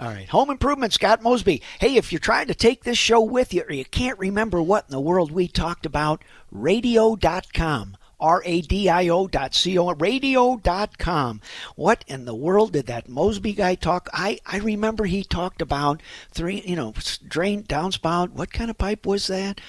All 0.00 0.06
right. 0.06 0.28
Home 0.28 0.50
Improvement, 0.50 0.92
Scott 0.92 1.22
Mosby. 1.22 1.60
Hey, 1.80 1.96
if 1.96 2.12
you're 2.12 2.20
trying 2.20 2.46
to 2.46 2.54
take 2.54 2.84
this 2.84 2.96
show 2.96 3.20
with 3.20 3.52
you 3.52 3.62
or 3.62 3.72
you 3.72 3.84
can't 3.84 4.18
remember 4.18 4.62
what 4.62 4.84
in 4.86 4.92
the 4.92 5.00
world 5.00 5.32
we 5.32 5.48
talked 5.48 5.84
about, 5.84 6.22
radio.com. 6.52 7.96
R-A-D-I-O 8.20 9.28
dot 9.28 9.54
C-O, 9.54 9.94
radio.com. 9.94 11.40
What 11.76 12.04
in 12.08 12.24
the 12.24 12.34
world 12.34 12.72
did 12.72 12.86
that 12.86 13.08
Mosby 13.08 13.52
guy 13.52 13.76
talk? 13.76 14.08
I, 14.12 14.40
I 14.44 14.58
remember 14.58 15.04
he 15.04 15.22
talked 15.22 15.62
about 15.62 16.02
three, 16.32 16.60
you 16.62 16.74
know, 16.74 16.94
drain, 17.26 17.62
downspout. 17.62 18.30
What 18.30 18.52
kind 18.52 18.70
of 18.70 18.78
pipe 18.78 19.06
was 19.06 19.28
that? 19.28 19.60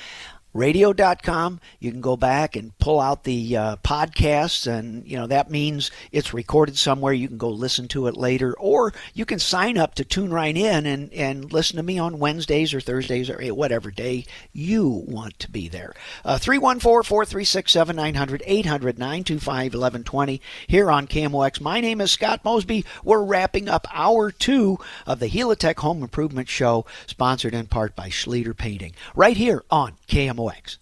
radio.com 0.54 1.60
you 1.80 1.92
can 1.92 2.02
go 2.02 2.18
back 2.18 2.56
and 2.56 2.76
pull 2.80 3.00
out 3.00 3.24
the 3.24 3.56
uh, 3.56 3.76
podcasts 3.78 4.66
and 4.66 5.06
you 5.06 5.16
know 5.16 5.28
that 5.28 5.52
means 5.52 5.92
it's 6.12 6.34
recorded 6.34 6.76
somewhere. 6.78 7.14
You 7.14 7.28
can 7.28 7.38
go 7.38 7.50
listen 7.50 7.88
to 7.90 8.08
it 8.08 8.18
later 8.18 8.58
or 8.58 8.92
you 9.14 9.26
can 9.26 9.38
sign 9.38 9.78
up 9.78 9.94
to 9.96 10.04
tune 10.04 10.34
right 10.34 10.58
in 10.58 10.88
and, 10.88 11.14
and 11.14 11.54
listen 11.54 11.78
to 11.78 11.84
me 11.84 12.00
on 12.00 12.18
wednesdays 12.20 12.74
or 12.74 12.82
thursdays 12.82 13.30
or 13.30 13.40
whatever 13.54 13.92
day 13.92 14.26
you 14.52 15.04
want 15.08 15.38
to 15.40 15.52
be 15.52 15.68
there. 15.68 15.94
Uh, 16.26 16.38
314-436-7900 16.38 18.66
800-925-1120 18.66 20.40
here 20.68 20.90
on 20.90 21.06
KMOX 21.08 21.62
my 21.62 21.80
name 21.80 22.02
is 22.02 22.12
Scott 22.12 22.44
Mosby. 22.44 22.84
We're 23.04 23.24
wrapping 23.24 23.70
up 23.70 23.86
hour 23.94 24.32
two 24.32 24.80
of 25.06 25.20
the 25.20 25.30
Helitech 25.30 25.78
Home 25.80 26.02
Improvement 26.02 26.50
Show 26.50 26.88
sponsored 27.06 27.54
in 27.54 27.68
part 27.68 27.96
by 27.96 28.10
Schleter 28.10 28.58
Painting 28.58 28.94
right 29.16 29.38
here 29.38 29.64
on 29.70 29.99
KMOX 30.10 30.78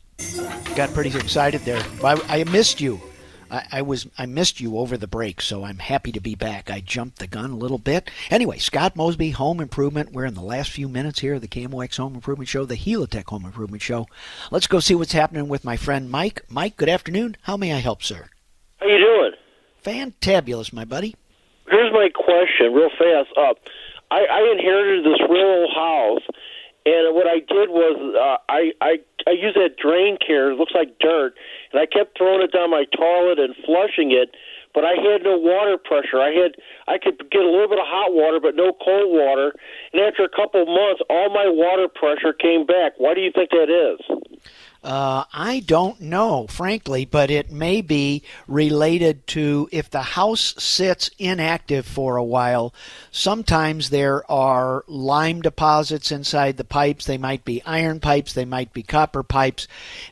got 0.75 0.93
pretty 0.93 1.09
excited 1.09 1.61
there. 1.61 1.83
I, 2.03 2.21
I 2.27 2.43
missed 2.45 2.81
you. 2.81 2.99
I, 3.49 3.65
I 3.71 3.81
was 3.81 4.07
I 4.17 4.25
missed 4.25 4.59
you 4.59 4.77
over 4.77 4.97
the 4.97 5.07
break, 5.07 5.41
so 5.41 5.63
I'm 5.63 5.79
happy 5.79 6.11
to 6.11 6.19
be 6.19 6.35
back. 6.35 6.69
I 6.69 6.79
jumped 6.79 7.19
the 7.19 7.27
gun 7.27 7.51
a 7.51 7.55
little 7.55 7.77
bit. 7.77 8.09
Anyway, 8.29 8.57
Scott 8.57 8.95
Mosby, 8.95 9.31
Home 9.31 9.59
Improvement. 9.59 10.11
We're 10.11 10.25
in 10.25 10.33
the 10.33 10.41
last 10.41 10.71
few 10.71 10.87
minutes 10.87 11.19
here 11.19 11.35
of 11.35 11.41
the 11.41 11.47
KMOX 11.47 11.97
Home 11.97 12.15
Improvement 12.15 12.49
Show, 12.49 12.65
the 12.65 12.75
Helitech 12.75 13.25
Home 13.25 13.45
Improvement 13.45 13.81
Show. 13.81 14.07
Let's 14.51 14.67
go 14.67 14.79
see 14.79 14.95
what's 14.95 15.13
happening 15.13 15.47
with 15.47 15.63
my 15.63 15.77
friend 15.77 16.09
Mike. 16.09 16.43
Mike, 16.49 16.77
good 16.77 16.89
afternoon. 16.89 17.37
How 17.41 17.57
may 17.57 17.73
I 17.73 17.79
help, 17.79 18.03
sir? 18.03 18.29
How 18.79 18.87
you 18.87 18.97
doing? 18.97 19.31
Fantabulous, 19.83 20.73
my 20.73 20.85
buddy. 20.85 21.15
Here's 21.69 21.91
my 21.91 22.09
question, 22.09 22.73
real 22.73 22.89
fast. 22.89 23.29
Uh, 23.37 23.53
I, 24.09 24.25
I 24.25 24.51
inherited 24.57 25.05
this 25.05 25.19
real 25.29 25.67
house, 25.73 26.23
and 26.87 27.11
what 27.11 27.27
I 27.27 27.43
did 27.43 27.67
was 27.67 27.99
uh, 28.15 28.39
I 28.47 28.71
I 28.79 29.03
I 29.27 29.31
used 29.35 29.59
that 29.59 29.75
drain 29.75 30.15
care. 30.25 30.51
It 30.51 30.57
looks 30.57 30.71
like 30.73 30.99
dirt, 30.99 31.35
and 31.73 31.81
I 31.81 31.85
kept 31.85 32.17
throwing 32.17 32.41
it 32.41 32.53
down 32.55 32.71
my 32.71 32.85
toilet 32.95 33.39
and 33.39 33.51
flushing 33.67 34.15
it. 34.15 34.31
But 34.73 34.85
I 34.85 34.95
had 34.95 35.23
no 35.23 35.35
water 35.35 35.75
pressure. 35.75 36.21
I 36.21 36.31
had 36.31 36.55
I 36.87 36.97
could 36.97 37.19
get 37.29 37.43
a 37.43 37.49
little 37.49 37.67
bit 37.67 37.79
of 37.79 37.87
hot 37.87 38.13
water, 38.13 38.39
but 38.39 38.55
no 38.55 38.71
cold 38.71 39.11
water. 39.11 39.51
And 39.91 40.01
after 40.01 40.23
a 40.23 40.31
couple 40.31 40.61
of 40.63 40.67
months, 40.67 41.03
all 41.09 41.27
my 41.27 41.49
water 41.51 41.91
pressure 41.91 42.31
came 42.31 42.65
back. 42.65 42.93
Why 42.97 43.13
do 43.13 43.19
you 43.19 43.31
think 43.35 43.51
that 43.51 43.67
is? 43.67 43.99
Uh, 44.83 45.25
I 45.33 45.63
don't 45.65 45.99
know, 45.99 46.47
frankly, 46.47 47.05
but 47.05 47.29
it 47.29 47.51
may 47.51 47.81
be 47.81 48.23
related 48.47 49.27
to 49.27 49.67
if 49.71 49.89
the 49.89 50.01
house 50.01 50.53
sits 50.57 51.09
inactive 51.17 51.85
for 51.85 52.15
a 52.15 52.23
while. 52.23 52.73
Sometimes 53.11 53.89
there 53.89 54.29
are 54.31 54.83
lime 54.87 55.41
deposits 55.41 56.11
inside 56.11 56.57
the 56.57 56.63
pipes. 56.63 57.05
They 57.05 57.17
might 57.17 57.43
be 57.43 57.63
iron 57.65 57.99
pipes, 57.99 58.33
they 58.33 58.45
might 58.45 58.73
be 58.73 58.83
copper 58.83 59.23
pipes. 59.23 59.67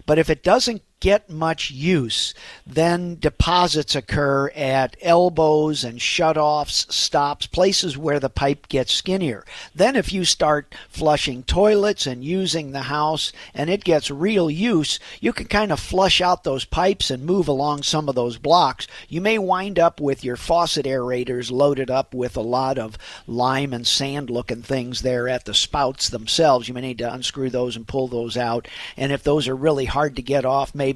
But 0.05 0.19
if 0.19 0.29
it 0.29 0.43
doesn't 0.43 0.81
get 1.05 1.29
much 1.29 1.69
use, 1.69 2.33
then 2.65 3.15
deposits 3.19 3.95
occur 3.95 4.49
at 4.55 4.97
elbows 5.03 5.83
and 5.83 5.99
shutoffs, 5.99 6.91
stops, 6.91 7.45
places 7.45 7.95
where 7.95 8.19
the 8.19 8.27
pipe 8.27 8.67
gets 8.69 8.91
skinnier. 8.91 9.45
Then, 9.75 9.95
if 9.95 10.11
you 10.11 10.25
start 10.25 10.73
flushing 10.89 11.43
toilets 11.43 12.07
and 12.07 12.23
using 12.23 12.71
the 12.71 12.89
house 12.89 13.31
and 13.53 13.69
it 13.69 13.83
gets 13.83 14.09
real 14.09 14.49
use, 14.49 14.97
you 15.21 15.31
can 15.31 15.45
kind 15.45 15.71
of 15.71 15.79
flush 15.79 16.21
out 16.21 16.43
those 16.43 16.65
pipes 16.65 17.11
and 17.11 17.23
move 17.23 17.47
along 17.47 17.83
some 17.83 18.09
of 18.09 18.15
those 18.15 18.39
blocks. 18.39 18.87
You 19.07 19.21
may 19.21 19.37
wind 19.37 19.77
up 19.77 19.99
with 20.01 20.23
your 20.23 20.37
faucet 20.37 20.87
aerators 20.87 21.51
loaded 21.51 21.91
up 21.91 22.15
with 22.15 22.35
a 22.35 22.41
lot 22.41 22.79
of 22.79 22.97
lime 23.27 23.73
and 23.73 23.85
sand 23.85 24.31
looking 24.31 24.63
things 24.63 25.03
there 25.03 25.29
at 25.29 25.45
the 25.45 25.53
spouts 25.53 26.09
themselves. 26.09 26.67
You 26.67 26.73
may 26.73 26.81
need 26.81 26.97
to 26.97 27.13
unscrew 27.13 27.51
those 27.51 27.75
and 27.75 27.87
pull 27.87 28.07
those 28.07 28.35
out. 28.35 28.67
And 28.97 29.11
if 29.11 29.21
those 29.21 29.47
are 29.47 29.55
really 29.55 29.85
hard 29.85 30.15
to 30.15 30.23
get 30.23 30.45
off, 30.45 30.73
maybe 30.73 30.94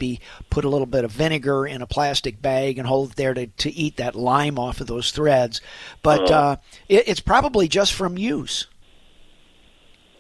put 0.50 0.66
a 0.66 0.70
little 0.70 0.88
bit 0.88 1.04
of 1.04 1.12
vinegar 1.12 1.66
in 1.66 1.82
a 1.82 1.88
plastic 1.88 2.42
bag 2.42 2.78
and 2.78 2.88
hold 2.88 3.12
it 3.12 3.16
there 3.16 3.34
to, 3.34 3.48
to 3.48 3.72
eat 3.72 3.98
that 3.98 4.16
lime 4.16 4.58
off 4.58 4.82
of 4.82 4.88
those 4.88 5.12
threads. 5.12 5.62
But 6.02 6.32
uh, 6.32 6.56
it, 6.88 7.08
it's 7.08 7.20
probably 7.20 7.68
just 7.68 7.94
from 7.94 8.18
use. 8.18 8.68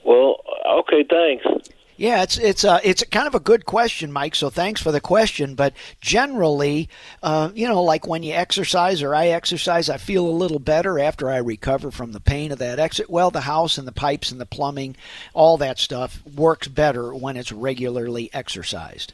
Well, 0.04 0.38
okay, 0.80 1.06
thanks. 1.10 1.70
Yeah, 2.00 2.24
it's 2.24 2.38
it's 2.38 2.64
uh, 2.64 2.80
it's 2.82 3.04
kind 3.12 3.28
of 3.28 3.36
a 3.36 3.42
good 3.42 3.66
question, 3.66 4.14
Mike. 4.14 4.34
So 4.34 4.50
thanks 4.50 4.82
for 4.82 4.90
the 4.90 5.02
question. 5.02 5.56
But 5.56 5.74
generally, 6.00 6.88
uh, 7.22 7.52
you 7.54 7.68
know, 7.68 7.84
like 7.84 8.08
when 8.08 8.24
you 8.24 8.34
exercise 8.34 9.04
or 9.04 9.14
I 9.14 9.28
exercise, 9.28 9.90
I 9.90 9.98
feel 9.98 10.26
a 10.26 10.32
little 10.32 10.60
better 10.60 10.98
after 10.98 11.30
I 11.30 11.40
recover 11.40 11.92
from 11.92 12.14
the 12.14 12.22
pain 12.22 12.54
of 12.54 12.60
that 12.60 12.80
exit. 12.80 13.10
Well, 13.10 13.32
the 13.32 13.42
house 13.42 13.78
and 13.78 13.86
the 13.86 13.92
pipes 13.92 14.32
and 14.32 14.40
the 14.40 14.46
plumbing, 14.46 14.96
all 15.34 15.58
that 15.58 15.78
stuff 15.78 16.24
works 16.26 16.70
better 16.70 17.14
when 17.14 17.36
it's 17.36 17.52
regularly 17.52 18.30
exercised. 18.34 19.12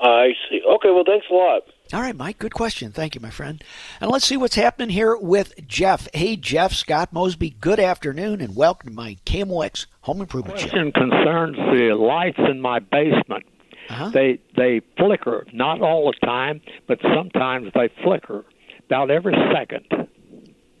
I 0.00 0.28
see. 0.48 0.60
Okay, 0.76 0.90
well, 0.90 1.04
thanks 1.04 1.26
a 1.30 1.34
lot. 1.34 1.62
All 1.92 2.00
right, 2.02 2.14
Mike, 2.14 2.38
good 2.38 2.52
question. 2.54 2.92
Thank 2.92 3.14
you, 3.14 3.20
my 3.20 3.30
friend. 3.30 3.64
And 4.00 4.10
let's 4.10 4.26
see 4.26 4.36
what's 4.36 4.54
happening 4.54 4.90
here 4.90 5.16
with 5.16 5.54
Jeff. 5.66 6.06
Hey, 6.12 6.36
Jeff, 6.36 6.72
Scott 6.74 7.12
Mosby, 7.12 7.50
good 7.60 7.80
afternoon 7.80 8.40
and 8.40 8.54
welcome 8.54 8.90
to 8.90 8.94
my 8.94 9.16
KMOX 9.24 9.86
Home 10.02 10.20
Improvement 10.20 10.58
question 10.58 10.92
Show. 10.94 11.00
concerns 11.00 11.56
the 11.56 11.94
lights 11.94 12.38
in 12.38 12.60
my 12.60 12.78
basement. 12.78 13.46
Uh-huh. 13.88 14.10
They 14.10 14.38
they 14.54 14.82
flicker, 14.98 15.46
not 15.54 15.80
all 15.80 16.12
the 16.12 16.26
time, 16.26 16.60
but 16.86 16.98
sometimes 17.02 17.72
they 17.74 17.88
flicker 18.04 18.44
about 18.84 19.10
every 19.10 19.34
second. 19.54 19.86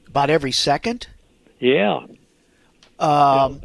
About 0.08 0.28
every 0.28 0.52
second? 0.52 1.06
Yeah. 1.58 2.00
Um, 2.98 3.62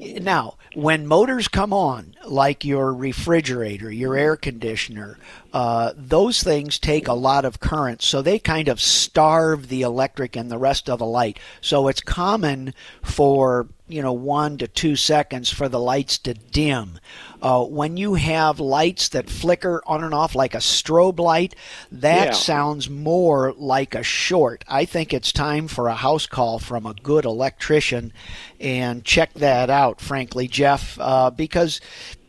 now, 0.00 0.56
when 0.74 1.06
motors 1.06 1.48
come 1.48 1.72
on, 1.72 2.16
like 2.26 2.64
your 2.64 2.94
refrigerator, 2.94 3.90
your 3.90 4.16
air 4.16 4.36
conditioner, 4.36 5.18
uh, 5.52 5.92
those 5.96 6.42
things 6.42 6.78
take 6.78 7.08
a 7.08 7.12
lot 7.12 7.44
of 7.44 7.60
current, 7.60 8.02
so 8.02 8.22
they 8.22 8.38
kind 8.38 8.68
of 8.68 8.80
starve 8.80 9.68
the 9.68 9.82
electric 9.82 10.36
and 10.36 10.50
the 10.50 10.58
rest 10.58 10.88
of 10.88 10.98
the 10.98 11.06
light. 11.06 11.38
So 11.60 11.88
it's 11.88 12.00
common 12.00 12.72
for 13.02 13.68
you 13.88 14.00
know 14.00 14.12
one 14.12 14.56
to 14.58 14.68
two 14.68 14.94
seconds 14.94 15.52
for 15.52 15.68
the 15.68 15.80
lights 15.80 16.18
to 16.18 16.34
dim. 16.34 17.00
Uh, 17.42 17.64
when 17.64 17.96
you 17.96 18.14
have 18.14 18.60
lights 18.60 19.08
that 19.08 19.28
flicker 19.28 19.82
on 19.86 20.04
and 20.04 20.14
off 20.14 20.34
like 20.36 20.54
a 20.54 20.58
strobe 20.58 21.18
light, 21.18 21.56
that 21.90 22.26
Yeah. 22.26 22.32
sounds 22.32 22.88
more 22.88 23.52
like 23.56 23.94
a 23.94 24.02
short. 24.04 24.64
I 24.68 24.84
think 24.84 25.12
it's 25.12 25.32
time 25.32 25.66
for 25.66 25.88
a 25.88 25.94
house 25.94 26.26
call 26.26 26.58
from 26.60 26.86
a 26.86 26.94
good 26.94 27.24
electrician 27.24 28.12
and 28.60 29.04
check 29.04 29.32
that 29.34 29.70
out, 29.70 30.00
frankly, 30.00 30.46
Jeff, 30.46 30.96
uh, 31.00 31.30
because, 31.30 31.80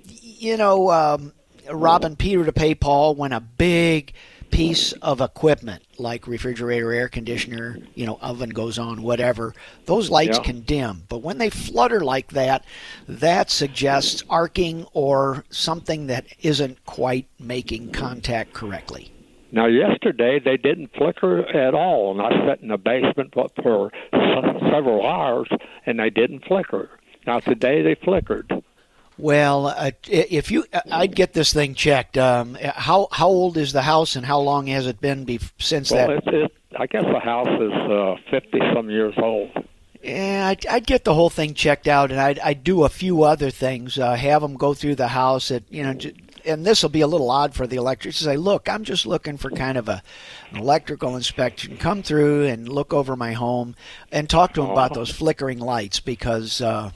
you 0.07 0.57
know, 0.57 0.89
um, 0.89 1.34
robbing 1.70 2.16
Peter 2.16 2.45
to 2.45 2.53
pay 2.53 2.76
Paul 2.76 3.16
when 3.16 3.34
a 3.34 3.39
big 3.39 4.14
piece 4.51 4.91
of 4.93 5.22
equipment 5.22 5.82
like 5.97 6.28
refrigerator, 6.28 6.91
air 6.91 7.07
conditioner, 7.07 7.78
you 7.95 8.05
know, 8.05 8.18
oven 8.22 8.49
goes 8.49 8.78
on, 8.78 9.01
whatever, 9.01 9.53
those 9.86 10.09
lights 10.09 10.38
Yeah. 10.38 10.43
can 10.43 10.59
dim. 10.62 11.03
But 11.07 11.20
when 11.22 11.38
they 11.38 11.49
flutter 11.49 12.01
like 12.01 12.32
that, 12.32 12.66
that 13.07 13.49
suggests 13.49 14.24
arcing 14.30 14.86
or 14.93 15.45
something 15.49 16.07
that 16.07 16.26
isn't 16.41 16.84
quite 16.86 17.28
making 17.39 17.91
contact 17.91 18.53
correctly. 18.53 19.12
Now, 19.53 19.68
yesterday 19.68 20.39
they 20.39 20.57
didn't 20.57 20.91
flicker 20.97 21.45
at 21.55 21.74
all, 21.74 22.12
and 22.12 22.22
I 22.22 22.45
sat 22.47 22.62
in 22.62 22.70
the 22.70 22.78
basement 22.78 23.34
for- 23.34 23.49
for 23.55 23.91
several 24.72 25.05
hours, 25.05 25.47
and 25.86 25.99
they 25.99 26.09
didn't 26.09 26.45
flicker. 26.45 26.89
Now 27.28 27.39
today 27.39 27.82
they 27.82 27.95
flickered. 27.95 28.64
Well, 29.22 29.67
uh, 29.67 29.91
if 30.07 30.49
you, 30.49 30.65
I'd 30.91 31.15
get 31.15 31.34
this 31.34 31.53
thing 31.53 31.76
checked. 31.76 32.17
Um, 32.17 32.55
how 32.59 33.07
how 33.11 33.28
old 33.28 33.55
is 33.55 33.72
the 33.72 33.84
house, 33.84 34.15
and 34.15 34.26
how 34.26 34.39
long 34.39 34.65
has 34.67 34.88
it 34.88 34.99
been 34.99 35.26
bef- 35.28 35.51
since 35.59 35.91
Well, 35.91 36.07
that? 36.07 36.17
it's, 36.17 36.28
it, 36.28 36.51
I 36.80 36.88
guess 36.88 37.03
the 37.03 37.19
house 37.19 37.47
is 37.47 37.72
uh, 37.72 38.15
fifty 38.32 38.59
some 38.74 38.89
years 38.89 39.13
old. 39.17 39.51
Yeah, 40.01 40.47
I'd, 40.47 40.65
I'd 40.65 40.88
get 40.88 41.03
the 41.03 41.13
whole 41.13 41.30
thing 41.30 41.53
checked 41.53 41.88
out, 41.88 42.09
and 42.09 42.19
I'd, 42.19 42.39
I'd 42.39 42.63
do 42.63 42.84
a 42.84 42.89
few 42.89 43.22
other 43.22 43.51
things. 43.51 43.99
Uh, 43.99 44.15
have 44.15 44.41
them 44.41 44.55
go 44.55 44.74
through 44.74 44.95
the 44.95 45.09
house. 45.09 45.51
At 45.51 45.61
you 45.69 45.84
know, 45.84 45.93
j- 45.93 46.15
and 46.43 46.65
this 46.65 46.82
will 46.82 46.89
be 46.89 47.01
a 47.01 47.07
little 47.07 47.30
odd 47.30 47.53
for 47.53 47.67
the 47.67 47.76
electrician. 47.76 48.17
To 48.17 48.24
say, 48.32 48.38
look, 48.38 48.67
I'm 48.67 48.84
just 48.84 49.05
looking 49.05 49.38
for 49.38 49.51
kind 49.51 49.78
of 49.78 49.88
a 49.88 50.01
an 50.49 50.57
electrical 50.57 51.15
inspection. 51.15 51.78
Come 51.78 52.01
through 52.01 52.47
and 52.47 52.67
look 52.67 52.91
over 52.91 53.15
my 53.15 53.34
home, 53.34 53.76
and 54.11 54.28
talk 54.28 54.53
to 54.55 54.61
them 54.61 54.72
about 54.72 54.93
Oh. 54.93 54.95
those 54.95 55.11
flickering 55.11 55.59
lights 55.59 55.99
because. 55.99 56.59
Uh, 56.59 56.89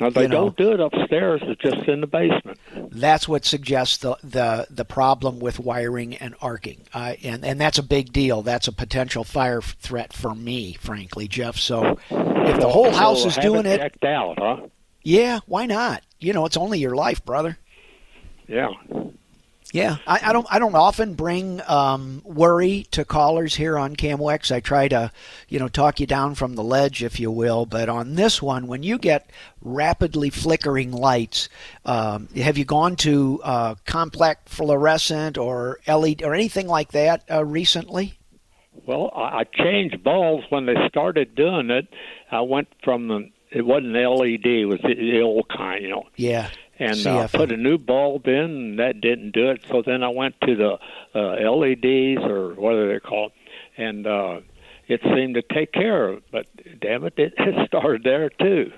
Now 0.00 0.10
they 0.10 0.22
you 0.22 0.28
know, 0.28 0.50
don't 0.50 0.56
do 0.56 0.72
it 0.72 0.80
upstairs; 0.80 1.42
it's 1.44 1.60
just 1.60 1.86
in 1.88 2.00
the 2.00 2.06
basement. 2.06 2.58
that's 2.90 3.28
what 3.28 3.44
suggests 3.44 3.98
the 3.98 4.16
the, 4.24 4.66
the 4.70 4.84
problem 4.84 5.38
with 5.40 5.58
wiring 5.60 6.16
and 6.16 6.34
arcing, 6.40 6.82
uh, 6.94 7.14
and 7.22 7.44
and 7.44 7.60
that's 7.60 7.78
a 7.78 7.82
big 7.82 8.12
deal. 8.12 8.42
That's 8.42 8.66
a 8.66 8.72
potential 8.72 9.24
fire 9.24 9.60
threat 9.60 10.12
for 10.12 10.34
me, 10.34 10.72
frankly, 10.74 11.28
Jeff. 11.28 11.56
So 11.56 11.98
if 12.10 12.60
the 12.60 12.68
whole 12.70 12.90
house 12.90 13.22
So 13.22 13.28
is 13.28 13.36
doing 13.36 13.66
it, 13.66 13.78
checked 13.78 14.04
out, 14.04 14.38
huh? 14.38 14.66
yeah, 15.02 15.40
why 15.46 15.66
not? 15.66 16.02
You 16.18 16.32
know, 16.32 16.46
it's 16.46 16.56
only 16.56 16.78
your 16.78 16.94
life, 16.94 17.24
brother. 17.24 17.58
Yeah. 18.48 18.70
Yeah, 19.72 19.98
I, 20.04 20.20
I 20.24 20.32
don't. 20.32 20.46
I 20.50 20.58
don't 20.58 20.74
often 20.74 21.14
bring 21.14 21.60
um, 21.68 22.22
worry 22.24 22.86
to 22.90 23.04
callers 23.04 23.54
here 23.54 23.78
on 23.78 23.94
KMOX. 23.94 24.50
I 24.50 24.58
try 24.58 24.88
to, 24.88 25.12
you 25.48 25.60
know, 25.60 25.68
talk 25.68 26.00
you 26.00 26.06
down 26.06 26.34
from 26.34 26.56
the 26.56 26.64
ledge, 26.64 27.04
if 27.04 27.20
you 27.20 27.30
will. 27.30 27.66
But 27.66 27.88
on 27.88 28.16
this 28.16 28.42
one, 28.42 28.66
when 28.66 28.82
you 28.82 28.98
get 28.98 29.30
rapidly 29.62 30.30
flickering 30.30 30.90
lights, 30.90 31.48
um, 31.84 32.26
have 32.34 32.58
you 32.58 32.64
gone 32.64 32.96
to 32.96 33.40
uh, 33.44 33.74
compact 33.84 34.48
fluorescent 34.48 35.38
or 35.38 35.78
LED 35.86 36.22
or 36.22 36.34
anything 36.34 36.66
like 36.66 36.90
that 36.90 37.22
uh, 37.30 37.44
recently? 37.44 38.18
Well, 38.86 39.12
I, 39.14 39.40
I 39.40 39.44
changed 39.44 40.02
bulbs 40.02 40.44
when 40.48 40.66
they 40.66 40.74
started 40.88 41.36
doing 41.36 41.70
it. 41.70 41.86
I 42.32 42.40
went 42.40 42.68
from 42.82 43.06
the 43.06 43.30
it 43.52 43.66
wasn't 43.66 43.94
LED, 43.94 44.46
it 44.46 44.66
was 44.66 44.80
the, 44.82 44.94
the 44.94 45.20
old 45.22 45.48
kind, 45.48 45.82
you 45.82 45.90
know. 45.90 46.04
Yeah. 46.16 46.50
And 46.80 47.06
uh, 47.06 47.28
CFL. 47.28 47.32
put 47.32 47.52
a 47.52 47.56
new 47.56 47.76
bulb 47.78 48.26
in, 48.26 48.34
and 48.34 48.78
that 48.78 49.00
didn't 49.00 49.32
do 49.32 49.50
it. 49.50 49.62
So 49.68 49.82
then 49.84 50.02
I 50.02 50.08
went 50.08 50.34
to 50.40 50.56
the 50.56 50.78
uh, 51.14 51.50
LEDs 51.50 52.24
or 52.24 52.54
whatever 52.54 52.88
they're 52.88 53.00
called, 53.00 53.32
and 53.76 54.06
uh, 54.06 54.40
it 54.88 55.02
seemed 55.02 55.34
to 55.34 55.42
take 55.42 55.72
care 55.72 56.08
of 56.08 56.18
it. 56.18 56.24
But 56.32 56.46
damn 56.80 57.04
it, 57.04 57.14
it, 57.18 57.34
it 57.38 57.68
started 57.68 58.02
there 58.02 58.30
too. 58.30 58.72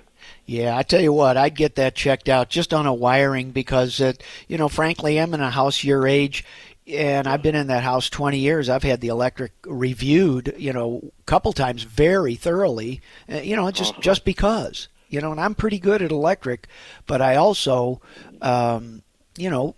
Yeah, 0.45 0.77
I 0.77 0.83
tell 0.83 1.01
you 1.01 1.13
what, 1.13 1.37
I'd 1.37 1.55
get 1.55 1.75
that 1.75 1.95
checked 1.95 2.29
out 2.29 2.49
just 2.49 2.73
on 2.73 2.85
a 2.85 2.93
wiring 2.93 3.51
because, 3.51 3.99
it, 3.99 4.23
you 4.47 4.57
know, 4.57 4.69
frankly, 4.69 5.19
I'm 5.19 5.33
in 5.33 5.41
a 5.41 5.49
house 5.49 5.83
your 5.83 6.07
age, 6.07 6.45
and 6.87 7.27
I've 7.27 7.41
been 7.41 7.55
in 7.55 7.67
that 7.67 7.83
house 7.83 8.09
20 8.09 8.37
years. 8.37 8.69
I've 8.69 8.83
had 8.83 9.01
the 9.01 9.07
electric 9.07 9.53
reviewed, 9.65 10.53
you 10.57 10.73
know, 10.73 11.11
a 11.19 11.23
couple 11.23 11.53
times 11.53 11.83
very 11.83 12.35
thoroughly. 12.35 13.01
Uh, 13.31 13.37
you 13.37 13.55
know, 13.55 13.69
just 13.71 13.99
just 14.01 14.25
because, 14.25 14.89
you 15.13 15.21
know, 15.21 15.31
and 15.31 15.39
I'm 15.39 15.55
pretty 15.55 15.79
good 15.79 16.01
at 16.01 16.11
electric, 16.11 16.67
but 17.07 17.21
I 17.21 17.35
also, 17.35 18.01
um, 18.41 19.03
you 19.37 19.49
know. 19.49 19.75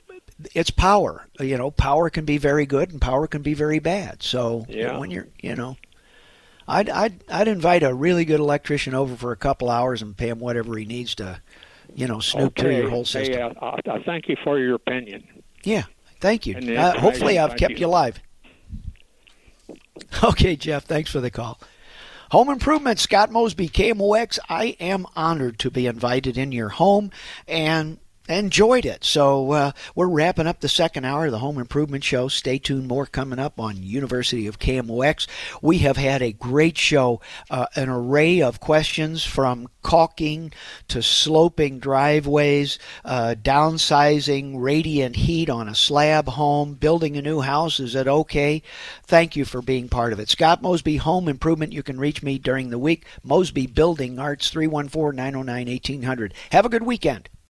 It's 0.53 0.69
power. 0.69 1.25
You 1.39 1.57
know, 1.57 1.71
power 1.71 2.09
can 2.09 2.25
be 2.25 2.37
very 2.37 2.65
good 2.65 2.91
and 2.91 2.99
power 2.99 3.25
can 3.25 3.41
be 3.41 3.53
very 3.53 3.79
bad. 3.79 4.21
So 4.21 4.65
Yeah. 4.67 4.97
when 4.97 5.09
you're, 5.09 5.27
you 5.41 5.55
know, 5.55 5.77
I'd, 6.67 6.89
I'd 6.89 7.23
I'd 7.29 7.47
invite 7.47 7.83
a 7.83 7.93
really 7.93 8.25
good 8.25 8.41
electrician 8.41 8.93
over 8.93 9.15
for 9.15 9.31
a 9.31 9.37
couple 9.37 9.69
hours 9.69 10.01
and 10.01 10.17
pay 10.17 10.27
him 10.27 10.39
whatever 10.39 10.75
he 10.77 10.83
needs 10.83 11.15
to, 11.15 11.39
you 11.95 12.05
know, 12.07 12.19
snoop 12.19 12.57
through 12.57 12.75
your 12.75 12.89
whole 12.89 13.05
system. 13.05 13.33
Hey, 13.35 13.41
uh, 13.41 13.77
I, 13.89 14.03
thank 14.05 14.27
you 14.27 14.35
for 14.43 14.59
your 14.59 14.75
opinion. 14.75 15.23
Yeah, 15.63 15.83
thank 16.19 16.45
you. 16.45 16.57
Uh, 16.57 16.99
hopefully, 16.99 17.39
I've 17.39 17.55
kept 17.55 17.75
you. 17.75 17.79
you 17.79 17.87
alive. 17.87 18.19
Okay, 20.21 20.57
Jeff. 20.57 20.83
Thanks 20.83 21.09
for 21.09 21.21
the 21.21 21.31
call. 21.31 21.61
Home 22.35 22.49
Improvement, 22.49 22.99
Scott 22.99 23.31
Mosby, 23.31 23.69
KMOX. 23.69 24.39
I 24.49 24.75
am 24.81 25.07
honored 25.15 25.57
to 25.59 25.71
be 25.71 25.87
invited 25.87 26.37
in 26.37 26.51
your 26.51 26.67
home 26.67 27.11
and 27.47 27.97
enjoyed 28.27 28.85
it. 28.85 29.03
So 29.03 29.51
uh, 29.51 29.71
we're 29.93 30.07
wrapping 30.07 30.47
up 30.47 30.59
the 30.59 30.69
second 30.69 31.05
hour 31.05 31.25
of 31.25 31.31
the 31.31 31.39
Home 31.39 31.57
Improvement 31.57 32.03
Show. 32.03 32.27
Stay 32.27 32.57
tuned. 32.57 32.87
More 32.87 33.05
coming 33.05 33.39
up 33.39 33.59
on 33.59 33.83
University 33.83 34.47
of 34.47 34.59
KMOX. 34.59 35.27
We 35.61 35.79
have 35.79 35.97
had 35.97 36.21
a 36.21 36.31
great 36.31 36.77
show, 36.77 37.21
uh, 37.49 37.67
an 37.75 37.89
array 37.89 38.41
of 38.41 38.59
questions 38.59 39.23
from 39.23 39.67
caulking 39.83 40.51
to 40.87 41.01
sloping 41.03 41.79
driveways, 41.79 42.79
uh, 43.03 43.35
downsizing, 43.41 44.53
radiant 44.55 45.15
heat 45.15 45.49
on 45.49 45.69
a 45.69 45.75
slab 45.75 46.27
home, 46.29 46.73
building 46.73 47.17
a 47.17 47.21
new 47.21 47.41
house. 47.41 47.79
Is 47.79 47.95
it 47.95 48.07
okay? 48.07 48.63
Thank 49.03 49.35
you 49.35 49.45
for 49.45 49.61
being 49.61 49.89
part 49.89 50.13
of 50.13 50.19
it. 50.19 50.29
Scott 50.29 50.61
Mosby, 50.61 50.97
Home 50.97 51.27
Improvement. 51.27 51.73
You 51.73 51.83
can 51.83 51.99
reach 51.99 52.23
me 52.23 52.39
during 52.39 52.69
the 52.69 52.79
week. 52.79 53.05
Mosby 53.23 53.67
Building 53.67 54.17
Arts, 54.17 54.49
314 54.49 55.15
909 55.15 55.67
1800. 55.67 56.33
Have 56.51 56.65
a 56.65 56.69
good 56.69 56.83
weekend. 56.83 57.29